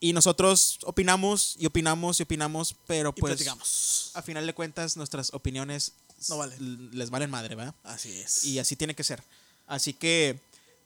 Y 0.00 0.12
nosotros 0.12 0.78
opinamos 0.84 1.56
y 1.58 1.66
opinamos 1.66 2.20
y 2.20 2.22
opinamos, 2.24 2.74
pero 2.86 3.12
y 3.16 3.20
pues 3.20 3.34
platicamos. 3.34 4.10
a 4.14 4.22
final 4.22 4.46
de 4.46 4.54
cuentas 4.54 4.96
nuestras 4.96 5.32
opiniones 5.32 5.92
No 6.28 6.38
valen. 6.38 6.58
l- 6.58 6.88
les 6.96 7.10
valen 7.10 7.30
madre, 7.30 7.54
¿verdad? 7.54 7.74
Así 7.84 8.12
es. 8.12 8.44
Y 8.44 8.58
así 8.58 8.76
tiene 8.76 8.94
que 8.94 9.04
ser. 9.04 9.22
Así 9.66 9.92
que 9.94 10.38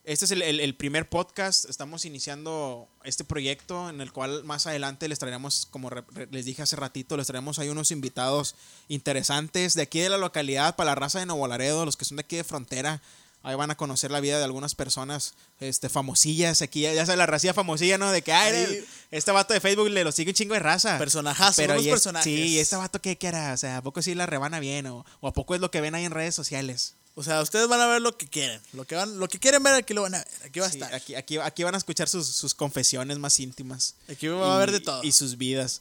este 0.04 0.24
es 0.24 0.30
el, 0.30 0.42
el- 0.42 0.60
el 0.60 0.74
primer 0.76 1.08
podcast. 1.08 1.64
Estamos 1.68 2.04
iniciando 2.04 2.88
este 3.04 3.24
proyecto 3.24 3.88
en 3.90 4.00
el 4.00 4.12
cual 4.12 4.44
más 4.44 4.66
adelante 4.66 5.08
les 5.08 5.18
traeremos, 5.18 5.66
como 5.70 5.90
re- 5.90 6.04
re- 6.12 6.28
les 6.30 6.44
dije 6.44 6.62
hace 6.62 6.76
ratito, 6.76 7.16
les 7.16 7.26
traeremos 7.26 7.58
ahí 7.58 7.68
unos 7.68 7.90
invitados 7.90 8.54
interesantes 8.88 9.74
de 9.74 9.82
aquí 9.82 10.00
de 10.00 10.08
la 10.10 10.18
localidad, 10.18 10.76
para 10.76 10.90
la 10.90 10.94
raza 10.94 11.18
de 11.20 11.26
Nuevo 11.26 11.46
Laredo, 11.48 11.84
los 11.84 11.96
que 11.96 12.04
son 12.04 12.16
de 12.16 12.22
aquí 12.22 12.36
de 12.36 12.44
frontera. 12.44 13.02
Ahí 13.46 13.54
van 13.54 13.70
a 13.70 13.76
conocer 13.76 14.10
la 14.10 14.18
vida 14.20 14.38
de 14.38 14.44
algunas 14.44 14.74
personas 14.74 15.34
este, 15.60 15.88
famosillas. 15.88 16.62
Aquí 16.62 16.80
ya, 16.80 16.92
ya 16.92 17.06
sabes, 17.06 17.18
la 17.18 17.26
racía 17.26 17.54
famosilla, 17.54 17.96
¿no? 17.96 18.10
De 18.10 18.20
que, 18.22 18.32
ay, 18.32 18.84
este 19.12 19.30
vato 19.30 19.54
de 19.54 19.60
Facebook 19.60 19.88
le 19.88 20.02
lo 20.02 20.10
sigue 20.10 20.30
un 20.30 20.34
chingo 20.34 20.54
de 20.54 20.60
raza. 20.60 20.98
Personajazo, 20.98 21.54
Pero 21.62 21.74
unos 21.74 21.84
es- 21.86 21.90
personajes. 21.92 22.24
Sí, 22.24 22.42
¿y 22.54 22.58
este 22.58 22.74
vato 22.74 23.00
qué, 23.00 23.16
qué 23.16 23.28
hará? 23.28 23.52
O 23.52 23.56
sea, 23.56 23.76
¿a 23.76 23.82
poco 23.82 24.02
sí 24.02 24.14
la 24.16 24.26
rebana 24.26 24.58
bien? 24.58 24.86
¿O, 24.88 25.06
o 25.20 25.28
a 25.28 25.32
poco 25.32 25.54
es 25.54 25.60
lo 25.60 25.70
que 25.70 25.80
ven 25.80 25.94
ahí 25.94 26.04
en 26.04 26.10
redes 26.10 26.34
sociales? 26.34 26.94
O 27.14 27.22
sea, 27.22 27.40
ustedes 27.40 27.66
van 27.68 27.80
a 27.80 27.86
ver 27.86 28.02
lo 28.02 28.18
que 28.18 28.26
quieren. 28.26 28.60
Lo 28.72 28.84
que, 28.84 28.94
van, 28.96 29.18
lo 29.18 29.28
que 29.28 29.38
quieren 29.38 29.62
ver, 29.62 29.74
aquí 29.74 29.94
lo 29.94 30.02
van 30.02 30.16
a 30.16 30.18
ver. 30.18 30.28
Aquí 30.44 30.60
va 30.60 30.66
a 30.66 30.70
Sí, 30.70 30.76
estar. 30.78 30.92
aquí, 30.94 31.14
aquí, 31.14 31.38
aquí 31.38 31.62
van 31.62 31.74
a 31.74 31.78
escuchar 31.78 32.08
sus, 32.08 32.26
sus 32.26 32.52
confesiones 32.52 33.18
más 33.18 33.38
íntimas. 33.40 33.94
Aquí 34.10 34.26
va 34.26 34.52
a 34.52 34.56
haber 34.56 34.72
de 34.72 34.80
todo. 34.80 35.02
Y 35.04 35.12
sus 35.12 35.38
vidas. 35.38 35.80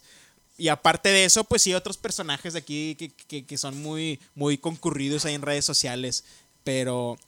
y 0.56 0.68
aparte 0.68 1.08
de 1.10 1.24
eso, 1.26 1.44
pues 1.44 1.62
sí, 1.62 1.74
otros 1.74 1.98
personajes 1.98 2.52
de 2.54 2.60
aquí 2.60 2.94
que, 2.94 3.10
que- 3.10 3.44
que 3.44 3.58
son 3.58 3.76
muy, 3.82 4.18
muy 4.36 4.56
concurridos 4.56 5.24
ahí 5.26 5.34
en 5.34 5.42
redes 5.42 5.64
sociales. 5.66 6.22
Pero 6.64 7.18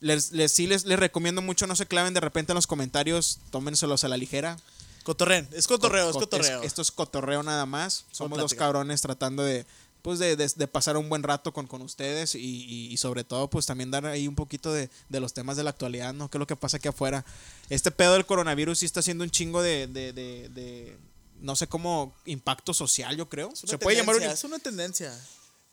les, 0.00 0.32
les- 0.32 0.52
sí 0.52 0.66
les, 0.66 0.84
les 0.84 0.98
recomiendo 0.98 1.42
mucho, 1.42 1.66
no 1.66 1.76
se 1.76 1.86
claven 1.86 2.14
de 2.14 2.20
repente 2.20 2.52
en 2.52 2.56
los 2.56 2.66
comentarios, 2.66 3.38
tómenselos 3.50 4.04
a 4.04 4.08
la 4.08 4.16
ligera. 4.16 4.58
Cotorren, 5.04 5.48
es 5.52 5.66
cotorreo, 5.66 6.06
es 6.08 6.12
Co- 6.14 6.20
cotorreo. 6.20 6.62
esto 6.62 6.82
es 6.82 6.90
cotorreo 6.90 7.42
nada 7.42 7.64
más. 7.66 8.04
Somos 8.10 8.38
dos 8.38 8.54
cabrones 8.54 9.00
tratando 9.02 9.42
de, 9.44 9.64
pues 10.02 10.18
de, 10.18 10.34
de- 10.36 10.50
de 10.54 10.66
pasar 10.66 10.96
un 10.96 11.08
buen 11.08 11.22
rato 11.22 11.52
con, 11.52 11.66
con 11.68 11.80
ustedes 11.82 12.34
y, 12.34 12.38
y- 12.40 12.92
y 12.92 12.96
sobre 12.96 13.22
todo 13.24 13.48
pues 13.48 13.66
también 13.66 13.90
dar 13.92 14.04
ahí 14.06 14.26
un 14.26 14.34
poquito 14.34 14.72
de, 14.72 14.90
de 15.08 15.20
los 15.20 15.32
temas 15.32 15.56
de 15.56 15.62
la 15.64 15.70
actualidad, 15.70 16.12
¿no? 16.12 16.28
¿Qué 16.28 16.38
es 16.38 16.40
lo 16.40 16.46
que 16.46 16.56
pasa 16.56 16.76
aquí 16.78 16.88
afuera? 16.88 17.24
Este 17.70 17.90
pedo 17.92 18.14
del 18.14 18.26
coronavirus 18.26 18.80
sí 18.80 18.86
está 18.86 19.00
haciendo 19.00 19.22
un 19.24 19.30
chingo 19.30 19.62
de, 19.62 19.86
de- 19.86 20.12
de- 20.12 20.48
de, 20.48 20.96
no 21.40 21.54
sé 21.54 21.68
cómo, 21.68 22.12
impacto 22.24 22.74
social, 22.74 23.16
yo 23.16 23.28
creo. 23.28 23.52
Se 23.54 23.78
puede 23.78 23.96
llamar 23.98 24.16
un, 24.16 24.22
Es 24.24 24.42
una 24.42 24.58
tendencia. 24.58 25.12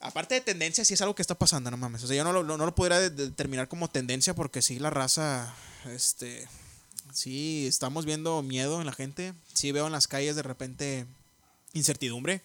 Aparte 0.06 0.36
de 0.36 0.42
tendencia, 0.42 0.84
sí 0.84 0.94
es 0.94 1.02
algo 1.02 1.16
que 1.16 1.22
está 1.22 1.36
pasando, 1.36 1.72
no 1.72 1.78
mames. 1.78 2.04
O 2.04 2.08
sea, 2.08 2.16
yo 2.18 2.26
no 2.26 2.34
lo, 2.34 2.44
no, 2.44 2.58
lo 2.58 2.76
podría 2.76 3.00
de- 3.00 3.10
determinar 3.10 3.70
como 3.70 3.90
tendencia 3.90 4.36
porque 4.36 4.62
sí, 4.62 4.78
la 4.78 4.90
raza, 4.90 5.56
este, 5.86 6.46
sí, 7.14 7.66
estamos 7.68 8.06
viendo 8.06 8.42
miedo 8.42 8.82
en 8.82 8.86
la 8.86 8.92
gente. 8.92 9.34
Sí 9.54 9.72
veo 9.72 9.86
en 9.86 9.94
las 9.94 10.08
calles 10.10 10.36
de 10.36 10.44
repente 10.44 11.06
incertidumbre. 11.72 12.42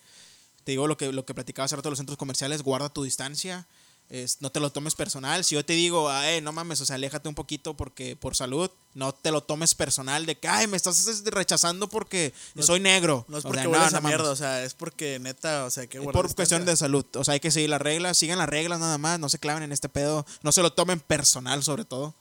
Te 0.63 0.71
digo 0.73 0.87
lo 0.87 0.97
que, 0.97 1.13
lo 1.13 1.25
que 1.27 1.35
platicaba 1.35 1.65
hace 1.65 1.75
rato 1.75 1.91
los 1.91 1.99
centros 1.99 2.17
comerciales, 2.17 2.63
guarda 2.63 2.91
tu 2.91 3.03
distancia. 3.03 3.67
Es, 4.11 4.39
no 4.41 4.51
te 4.51 4.59
lo 4.59 4.71
tomes 4.73 4.95
personal. 4.95 5.45
Si 5.45 5.55
yo 5.55 5.63
te 5.65 5.75
digo, 5.75 6.09
ay, 6.09 6.41
no 6.41 6.51
mames, 6.51 6.81
o 6.81 6.87
sea, 6.87 6.95
aléjate 6.97 7.29
un 7.29 7.35
poquito 7.35 7.75
porque 7.75 8.17
por 8.17 8.35
salud, 8.35 8.71
no 8.95 9.13
te 9.13 9.31
lo 9.31 9.43
tomes 9.43 9.75
personal 9.75 10.25
de 10.25 10.39
que, 10.39 10.49
ay, 10.49 10.67
me 10.67 10.79
estás 10.79 11.07
este, 11.07 11.31
rechazando 11.31 11.89
porque 11.91 12.33
No 12.55 12.63
soy 12.63 12.81
negro. 12.81 13.27
No 13.29 13.37
es 13.37 13.45
O 13.45 13.49
porque 13.49 13.61
sea, 13.63 13.69
hueles 13.69 13.93
no, 13.93 13.99
a 13.99 14.01
no 14.01 14.03
mames. 14.03 14.17
mierda, 14.17 14.31
o 14.33 14.37
sea, 14.37 14.65
es 14.65 14.73
porque 14.73 15.19
neta, 15.19 15.67
o 15.67 15.71
sea, 15.71 15.87
que 15.87 16.01
por 16.01 16.35
cuestión 16.35 16.61
de 16.65 16.73
distancia. 16.73 16.87
salud. 16.87 17.05
O 17.17 17.23
sea, 17.25 17.35
hay 17.35 17.41
que 17.41 17.51
seguir 17.51 17.69
las 17.69 17.83
reglas. 17.83 18.17
Sigan 18.17 18.39
las 18.39 18.49
reglas 18.49 18.81
nada 18.81 18.97
más. 18.97 19.19
No 19.21 19.29
se 19.29 19.39
claven 19.39 19.63
en 19.63 19.73
este 19.73 19.91
pedo. 19.91 20.25
No 20.43 20.53
se 20.53 20.63
lo 20.63 20.73
tomen 20.73 21.01
personal, 21.01 21.63
sobre 21.63 21.85
todo. 21.85 22.15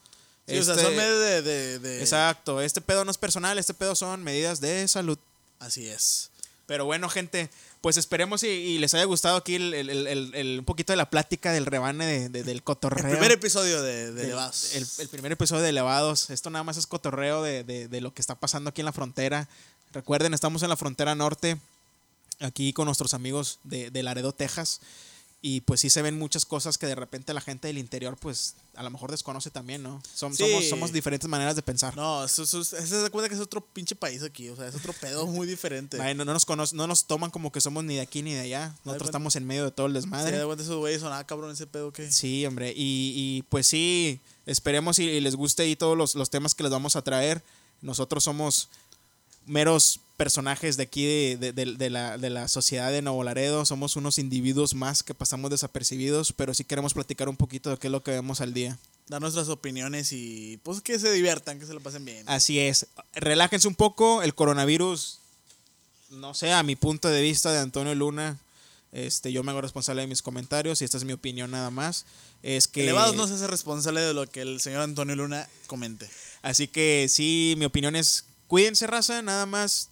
Sí, 0.46 0.58
o 0.58 0.62
sea, 0.64 0.74
Este- 0.74 0.84
son 0.86 0.94
de, 0.96 1.42
de, 1.42 1.78
de- 1.78 2.00
Exacto. 2.00 2.60
Este 2.60 2.82
pedo 2.82 3.06
no 3.06 3.10
es 3.10 3.18
personal. 3.18 3.58
Este 3.58 3.72
pedo 3.72 3.94
son 3.94 4.22
medidas 4.22 4.60
de 4.60 4.86
salud. 4.88 5.18
Así 5.58 5.88
es. 5.88 6.30
Pero 6.66 6.84
bueno, 6.84 7.08
gente. 7.08 7.48
Pues 7.80 7.96
esperemos 7.96 8.42
y, 8.42 8.48
y 8.48 8.78
les 8.78 8.92
haya 8.94 9.04
gustado 9.04 9.36
aquí 9.36 9.54
el, 9.54 9.72
el- 9.72 9.88
el- 9.90 10.06
el- 10.08 10.34
el- 10.34 10.58
un 10.58 10.64
poquito 10.64 10.92
de 10.92 10.96
la 10.96 11.10
plática 11.10 11.52
del 11.52 11.64
rebane 11.66 12.04
de- 12.06 12.28
de- 12.28 12.42
del 12.42 12.62
cotorreo. 12.64 13.04
El 13.06 13.12
primer 13.12 13.30
episodio 13.30 13.82
de, 13.82 14.12
de 14.12 14.24
Elevados. 14.24 14.74
El, 14.74 15.08
primer 15.08 15.32
episodio 15.32 15.62
de 15.62 15.68
Elevados. 15.68 16.30
Esto 16.30 16.50
nada 16.50 16.64
más 16.64 16.76
es 16.76 16.86
cotorreo 16.88 17.42
de, 17.42 17.88
lo 18.00 18.12
que 18.12 18.20
está 18.20 18.34
pasando 18.34 18.70
aquí 18.70 18.80
en 18.80 18.86
la 18.86 18.92
frontera. 18.92 19.48
Recuerden, 19.92 20.34
estamos 20.34 20.62
en 20.64 20.68
la 20.70 20.76
frontera 20.76 21.14
norte, 21.14 21.56
aquí 22.40 22.72
con 22.72 22.86
nuestros 22.86 23.14
amigos 23.14 23.58
de, 23.64 23.90
de 23.90 24.02
Laredo, 24.02 24.32
Texas. 24.32 24.80
Y 25.40 25.60
pues 25.60 25.80
sí 25.80 25.88
se 25.88 26.02
ven 26.02 26.18
muchas 26.18 26.44
cosas 26.44 26.78
que 26.78 26.86
de 26.88 26.96
repente 26.96 27.32
la 27.32 27.40
gente 27.40 27.68
del 27.68 27.78
interior, 27.78 28.16
pues 28.16 28.56
a 28.74 28.82
lo 28.82 28.90
mejor 28.90 29.12
desconoce 29.12 29.50
también, 29.52 29.84
¿no? 29.84 30.02
Som- 30.02 30.32
Sí. 30.34 30.38
somos, 30.42 30.68
somos 30.68 30.92
diferentes 30.92 31.28
maneras 31.30 31.54
de 31.54 31.62
pensar. 31.62 31.94
No, 31.96 32.24
eso, 32.24 32.42
eso- 32.42 32.60
eso 32.60 32.76
se 32.76 33.00
da 33.02 33.08
cuenta 33.08 33.28
que 33.28 33.36
es 33.36 33.40
otro 33.40 33.60
pinche 33.64 33.94
país 33.94 34.24
aquí, 34.24 34.48
o 34.48 34.56
sea, 34.56 34.66
es 34.66 34.74
otro 34.74 34.92
pedo 34.94 35.28
muy 35.28 35.46
diferente. 35.46 36.00
Ay, 36.02 36.16
no, 36.16 36.24
no 36.24 36.32
nos 36.32 36.44
conoce- 36.44 36.74
no 36.74 36.88
nos 36.88 37.04
toman 37.06 37.30
como 37.30 37.52
que 37.52 37.60
somos 37.60 37.84
ni 37.84 37.94
de 37.94 38.00
aquí 38.00 38.22
ni 38.22 38.34
de 38.34 38.40
allá. 38.40 38.74
Nosotros 38.84 39.10
estamos 39.10 39.36
en 39.36 39.46
medio 39.46 39.64
de 39.64 39.70
todo 39.70 39.86
el 39.86 39.92
Se 39.92 40.00
desmadre. 40.00 40.38
da 40.38 40.44
cuenta 40.44 40.64
esos 40.64 40.76
güeyes 40.76 41.00
son, 41.00 41.12
ah, 41.12 41.24
cabrón, 41.24 41.52
ese 41.52 41.68
pedo 41.68 41.92
que. 41.92 42.10
Sí, 42.10 42.44
hombre. 42.44 42.72
Y, 42.76 43.12
y, 43.14 43.42
pues 43.48 43.68
sí, 43.68 44.18
esperemos 44.44 44.98
y, 44.98 45.04
y 45.04 45.20
les 45.20 45.36
guste 45.36 45.62
ahí 45.62 45.76
todos 45.76 45.96
los, 45.96 46.16
los 46.16 46.30
temas 46.30 46.56
que 46.56 46.64
les 46.64 46.72
vamos 46.72 46.96
a 46.96 47.02
traer. 47.02 47.44
Nosotros 47.80 48.24
somos 48.24 48.70
meros 49.48 50.00
personajes 50.16 50.76
de 50.76 50.82
aquí 50.82 51.04
de, 51.36 51.52
de- 51.52 51.90
la, 51.90 52.18
de 52.18 52.30
la 52.30 52.48
sociedad 52.48 52.90
de 52.90 53.02
Nuevo 53.02 53.22
Laredo. 53.22 53.64
Somos 53.64 53.96
unos 53.96 54.18
individuos 54.18 54.74
más 54.74 55.02
que 55.02 55.14
pasamos 55.14 55.50
desapercibidos, 55.50 56.32
pero 56.32 56.54
sí 56.54 56.64
queremos 56.64 56.94
platicar 56.94 57.28
un 57.28 57.36
poquito 57.36 57.70
de 57.70 57.76
qué 57.78 57.86
es 57.86 57.92
lo 57.92 58.02
que 58.02 58.10
vemos 58.10 58.40
al 58.40 58.52
día. 58.52 58.78
Dar 59.06 59.20
nuestras 59.22 59.48
opiniones 59.48 60.12
y 60.12 60.58
pues 60.64 60.80
que 60.80 60.98
se 60.98 61.10
diviertan, 61.12 61.58
que 61.58 61.66
se 61.66 61.72
lo 61.72 61.80
pasen 61.80 62.04
bien. 62.04 62.24
Así 62.28 62.58
es. 62.58 62.86
Relájense 63.14 63.66
un 63.68 63.74
poco. 63.74 64.22
El 64.22 64.34
coronavirus, 64.34 65.20
no 66.10 66.34
sé, 66.34 66.52
a 66.52 66.62
mi 66.62 66.76
punto 66.76 67.08
de 67.08 67.22
vista 67.22 67.52
de 67.52 67.60
Antonio 67.60 67.94
Luna, 67.94 68.38
este, 68.92 69.32
yo 69.32 69.42
me 69.44 69.50
hago 69.52 69.60
responsable 69.60 70.02
de 70.02 70.08
mis 70.08 70.20
comentarios 70.22 70.82
y 70.82 70.84
esta 70.84 70.96
es 70.98 71.04
mi 71.04 71.12
opinión 71.12 71.50
nada 71.50 71.70
más. 71.70 72.04
Es 72.42 72.68
que 72.68 72.82
Elevados 72.82 73.14
no 73.16 73.26
se 73.26 73.34
hace 73.34 73.46
responsable 73.46 74.00
de 74.00 74.14
lo 74.14 74.26
que 74.28 74.40
el 74.42 74.60
señor 74.60 74.82
Antonio 74.82 75.14
Luna 75.16 75.48
comente. 75.68 76.08
Así 76.42 76.68
que 76.68 77.06
sí, 77.08 77.54
mi 77.56 77.64
opinión 77.64 77.96
es 77.96 78.24
cuídense, 78.48 78.86
raza, 78.88 79.22
nada 79.22 79.46
más 79.46 79.90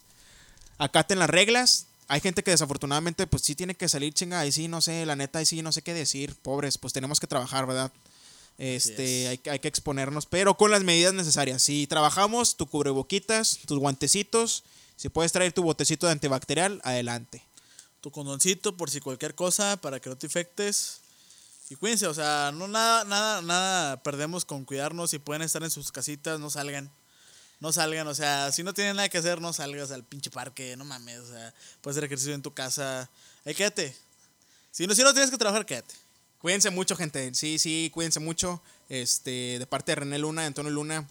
acaten 0.78 1.18
las 1.18 1.30
reglas. 1.30 1.86
Hay 2.08 2.20
gente 2.20 2.42
que 2.42 2.50
desafortunadamente 2.52 3.26
pues 3.26 3.42
sí 3.42 3.54
tiene 3.54 3.74
que 3.74 3.88
salir 3.88 4.12
chinga, 4.14 4.40
ahí 4.40 4.52
sí, 4.52 4.68
no 4.68 4.80
sé, 4.80 5.04
la 5.06 5.16
neta, 5.16 5.38
ahí 5.40 5.46
sí, 5.46 5.62
no 5.62 5.72
sé 5.72 5.82
qué 5.82 5.92
decir, 5.94 6.34
pobres, 6.36 6.78
pues 6.78 6.92
tenemos 6.92 7.18
que 7.20 7.26
trabajar, 7.26 7.66
¿verdad? 7.66 7.92
Este, 8.58 9.24
es. 9.24 9.28
hay, 9.30 9.38
que- 9.38 9.50
hay 9.50 9.58
que 9.58 9.68
exponernos, 9.68 10.26
pero 10.26 10.56
con 10.56 10.70
las 10.70 10.82
medidas 10.84 11.12
necesarias. 11.14 11.62
Si 11.62 11.86
trabajamos, 11.86 12.56
tu 12.56 12.66
cubreboquitas, 12.66 13.58
tus 13.66 13.78
guantecitos, 13.78 14.62
si 14.96 15.08
puedes 15.08 15.32
traer 15.32 15.52
tu 15.52 15.62
botecito 15.62 16.06
de 16.06 16.12
antibacterial, 16.12 16.80
adelante. 16.84 17.42
Tu 18.00 18.10
condoncito 18.12 18.76
por 18.76 18.88
si 18.88 19.00
cualquier 19.00 19.34
cosa 19.34 19.76
para 19.76 20.00
que 20.00 20.08
no 20.08 20.16
te 20.16 20.26
infectes. 20.26 21.00
Y 21.68 21.74
cuídense, 21.74 22.06
o 22.06 22.14
sea, 22.14 22.52
no 22.54 22.68
nada, 22.68 23.04
nada, 23.04 23.42
nada 23.42 24.02
perdemos 24.04 24.44
con 24.44 24.64
cuidarnos. 24.64 25.10
Si 25.10 25.18
pueden 25.18 25.42
estar 25.42 25.62
en 25.64 25.70
sus 25.70 25.90
casitas, 25.90 26.38
no 26.38 26.48
salgan. 26.48 26.90
No 27.60 27.72
salgan, 27.72 28.06
o 28.06 28.14
sea, 28.14 28.52
si 28.52 28.62
no 28.62 28.74
tienen 28.74 28.96
nada 28.96 29.08
que 29.08 29.18
hacer, 29.18 29.40
no 29.40 29.52
salgas 29.52 29.90
al 29.90 30.04
pinche 30.04 30.30
parque, 30.30 30.76
no 30.76 30.84
mames, 30.84 31.20
o 31.20 31.32
sea, 31.32 31.54
puedes 31.80 31.96
hacer 31.96 32.04
ejercicio 32.04 32.34
en 32.34 32.42
tu 32.42 32.52
casa. 32.52 33.08
Ahí 33.44 33.54
quédate. 33.54 33.96
Si 34.70 34.86
no, 34.86 34.94
si 34.94 35.02
no 35.02 35.12
tienes 35.12 35.30
que 35.30 35.38
trabajar, 35.38 35.64
quédate. 35.64 35.94
Cuídense 36.38 36.70
mucho, 36.70 36.96
gente. 36.96 37.34
Sí, 37.34 37.58
sí, 37.58 37.90
cuídense 37.92 38.20
mucho. 38.20 38.60
Este, 38.88 39.58
de 39.58 39.66
parte 39.66 39.92
de 39.92 39.96
René 39.96 40.18
Luna, 40.18 40.42
de 40.42 40.48
Antonio 40.48 40.70
Luna, 40.70 41.08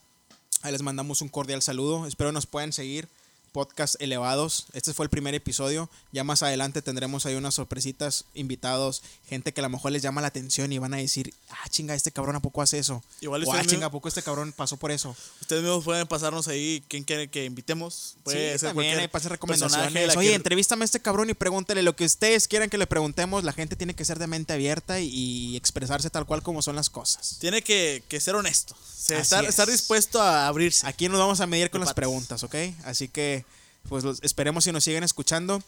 ahí 0.62 0.72
les 0.72 0.82
mandamos 0.82 1.22
un 1.22 1.30
cordial 1.30 1.62
saludo. 1.62 2.06
Espero 2.06 2.32
nos 2.32 2.46
puedan 2.46 2.72
seguir. 2.72 3.08
Podcast 3.56 3.96
elevados. 4.02 4.66
Este 4.74 4.94
fue 4.94 5.06
el 5.06 5.10
primer 5.10 5.34
episodio. 5.34 5.90
Ya 6.12 6.26
más 6.26 6.44
adelante 6.44 6.82
tendremos 6.82 7.26
ahí 7.26 7.36
unas 7.36 7.56
sorpresitas, 7.56 8.26
invitados, 8.34 9.02
gente 9.30 9.54
que 9.54 9.62
a 9.62 9.64
lo 9.64 9.70
mejor 9.70 9.94
les 9.94 10.02
llama 10.02 10.20
la 10.20 10.28
atención 10.28 10.74
y 10.74 10.78
van 10.78 10.94
a 10.94 10.98
decir, 10.98 11.34
ah, 11.50 11.70
chinga, 11.70 11.96
este 11.96 12.12
cabrón 12.12 12.36
a 12.36 12.42
poco 12.42 12.62
hace 12.62 12.80
eso. 12.80 13.02
Igual 13.22 13.44
o, 13.44 13.46
ah, 13.46 13.56
ustedes 13.56 13.72
chinga, 13.72 13.86
a 13.86 13.92
poco 13.92 14.10
este 14.10 14.22
cabrón 14.22 14.52
pasó 14.52 14.76
por 14.76 14.92
eso. 14.92 15.16
Ustedes 15.40 15.62
mismos 15.64 15.86
pueden 15.86 16.06
pasarnos 16.06 16.50
ahí 16.50 16.84
quién 16.90 17.06
quiere 17.06 17.30
que 17.30 17.46
invitemos. 17.46 18.18
Puede 18.26 18.52
sí, 18.52 18.60
ser 18.60 18.70
también 18.72 19.10
personaje, 19.10 19.30
recomendaciones. 19.30 20.18
Oye, 20.18 20.30
que- 20.32 20.36
entrevístame 20.36 20.84
a 20.84 20.86
este 20.86 21.00
cabrón 21.00 21.30
y 21.30 21.34
pregúntale 21.34 21.82
lo 21.82 21.96
que 21.96 22.04
ustedes 22.04 22.50
quieran 22.50 22.70
que 22.70 22.78
le 22.78 22.88
preguntemos. 22.88 23.46
La 23.46 23.54
gente 23.54 23.78
tiene 23.78 23.94
que 23.94 24.04
ser 24.04 24.20
de 24.20 24.28
mente 24.28 24.52
abierta 24.52 25.00
y, 25.00 25.08
y 25.08 25.56
expresarse 25.56 26.10
tal 26.10 26.26
cual 26.26 26.44
como 26.44 26.62
son 26.62 26.76
las 26.76 26.90
cosas. 26.90 27.38
Tiene 27.40 27.62
que, 27.62 28.04
que 28.10 28.20
ser 28.20 28.36
honesto. 28.36 28.74
O 28.74 29.08
sea, 29.08 29.18
Así 29.20 29.24
estar, 29.24 29.44
es. 29.44 29.50
estar 29.52 29.70
dispuesto 29.70 30.22
a 30.22 30.48
abrirse. 30.48 30.86
Aquí 30.88 31.08
nos 31.08 31.20
vamos 31.20 31.40
a 31.40 31.48
medir 31.48 31.70
con 31.70 31.80
las 31.80 31.94
preguntas, 31.94 32.44
¿ok? 32.44 32.56
Así 32.84 33.08
que, 33.08 33.45
pues 33.90 34.04
los- 34.04 34.22
esperemos 34.24 34.64
si 34.64 34.72
nos 34.72 34.84
siguen 34.84 35.04
escuchando. 35.04 35.62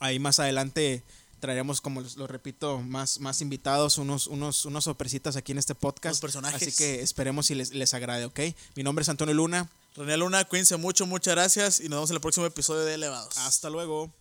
Ahí 0.00 0.18
más 0.18 0.38
adelante 0.38 1.02
traeremos, 1.40 1.80
como 1.80 2.00
les- 2.00 2.16
lo 2.16 2.26
repito, 2.26 2.80
más, 2.80 3.20
más 3.20 3.40
invitados, 3.40 3.98
unos, 3.98 4.26
unos, 4.26 4.64
unas 4.64 4.84
sorpresitas 4.84 5.36
aquí 5.36 5.52
en 5.52 5.58
este 5.58 5.74
podcast. 5.74 6.14
Unos 6.14 6.20
personajes. 6.20 6.62
Así 6.62 6.72
que 6.76 7.00
esperemos 7.02 7.46
si 7.46 7.54
les, 7.54 7.72
les 7.72 7.94
agrade, 7.94 8.24
¿ok? 8.24 8.40
Mi 8.74 8.82
nombre 8.82 9.02
es 9.02 9.08
Antonio 9.08 9.34
Luna. 9.34 9.68
René 9.96 10.16
Luna, 10.16 10.44
cuídense 10.44 10.76
mucho, 10.76 11.06
muchas 11.06 11.34
gracias 11.34 11.80
y 11.80 11.84
nos 11.84 11.96
vemos 11.98 12.10
en 12.10 12.14
el 12.16 12.20
próximo 12.20 12.46
episodio 12.46 12.84
de 12.84 12.94
Elevados. 12.94 13.36
Hasta 13.38 13.70
luego. 13.70 14.12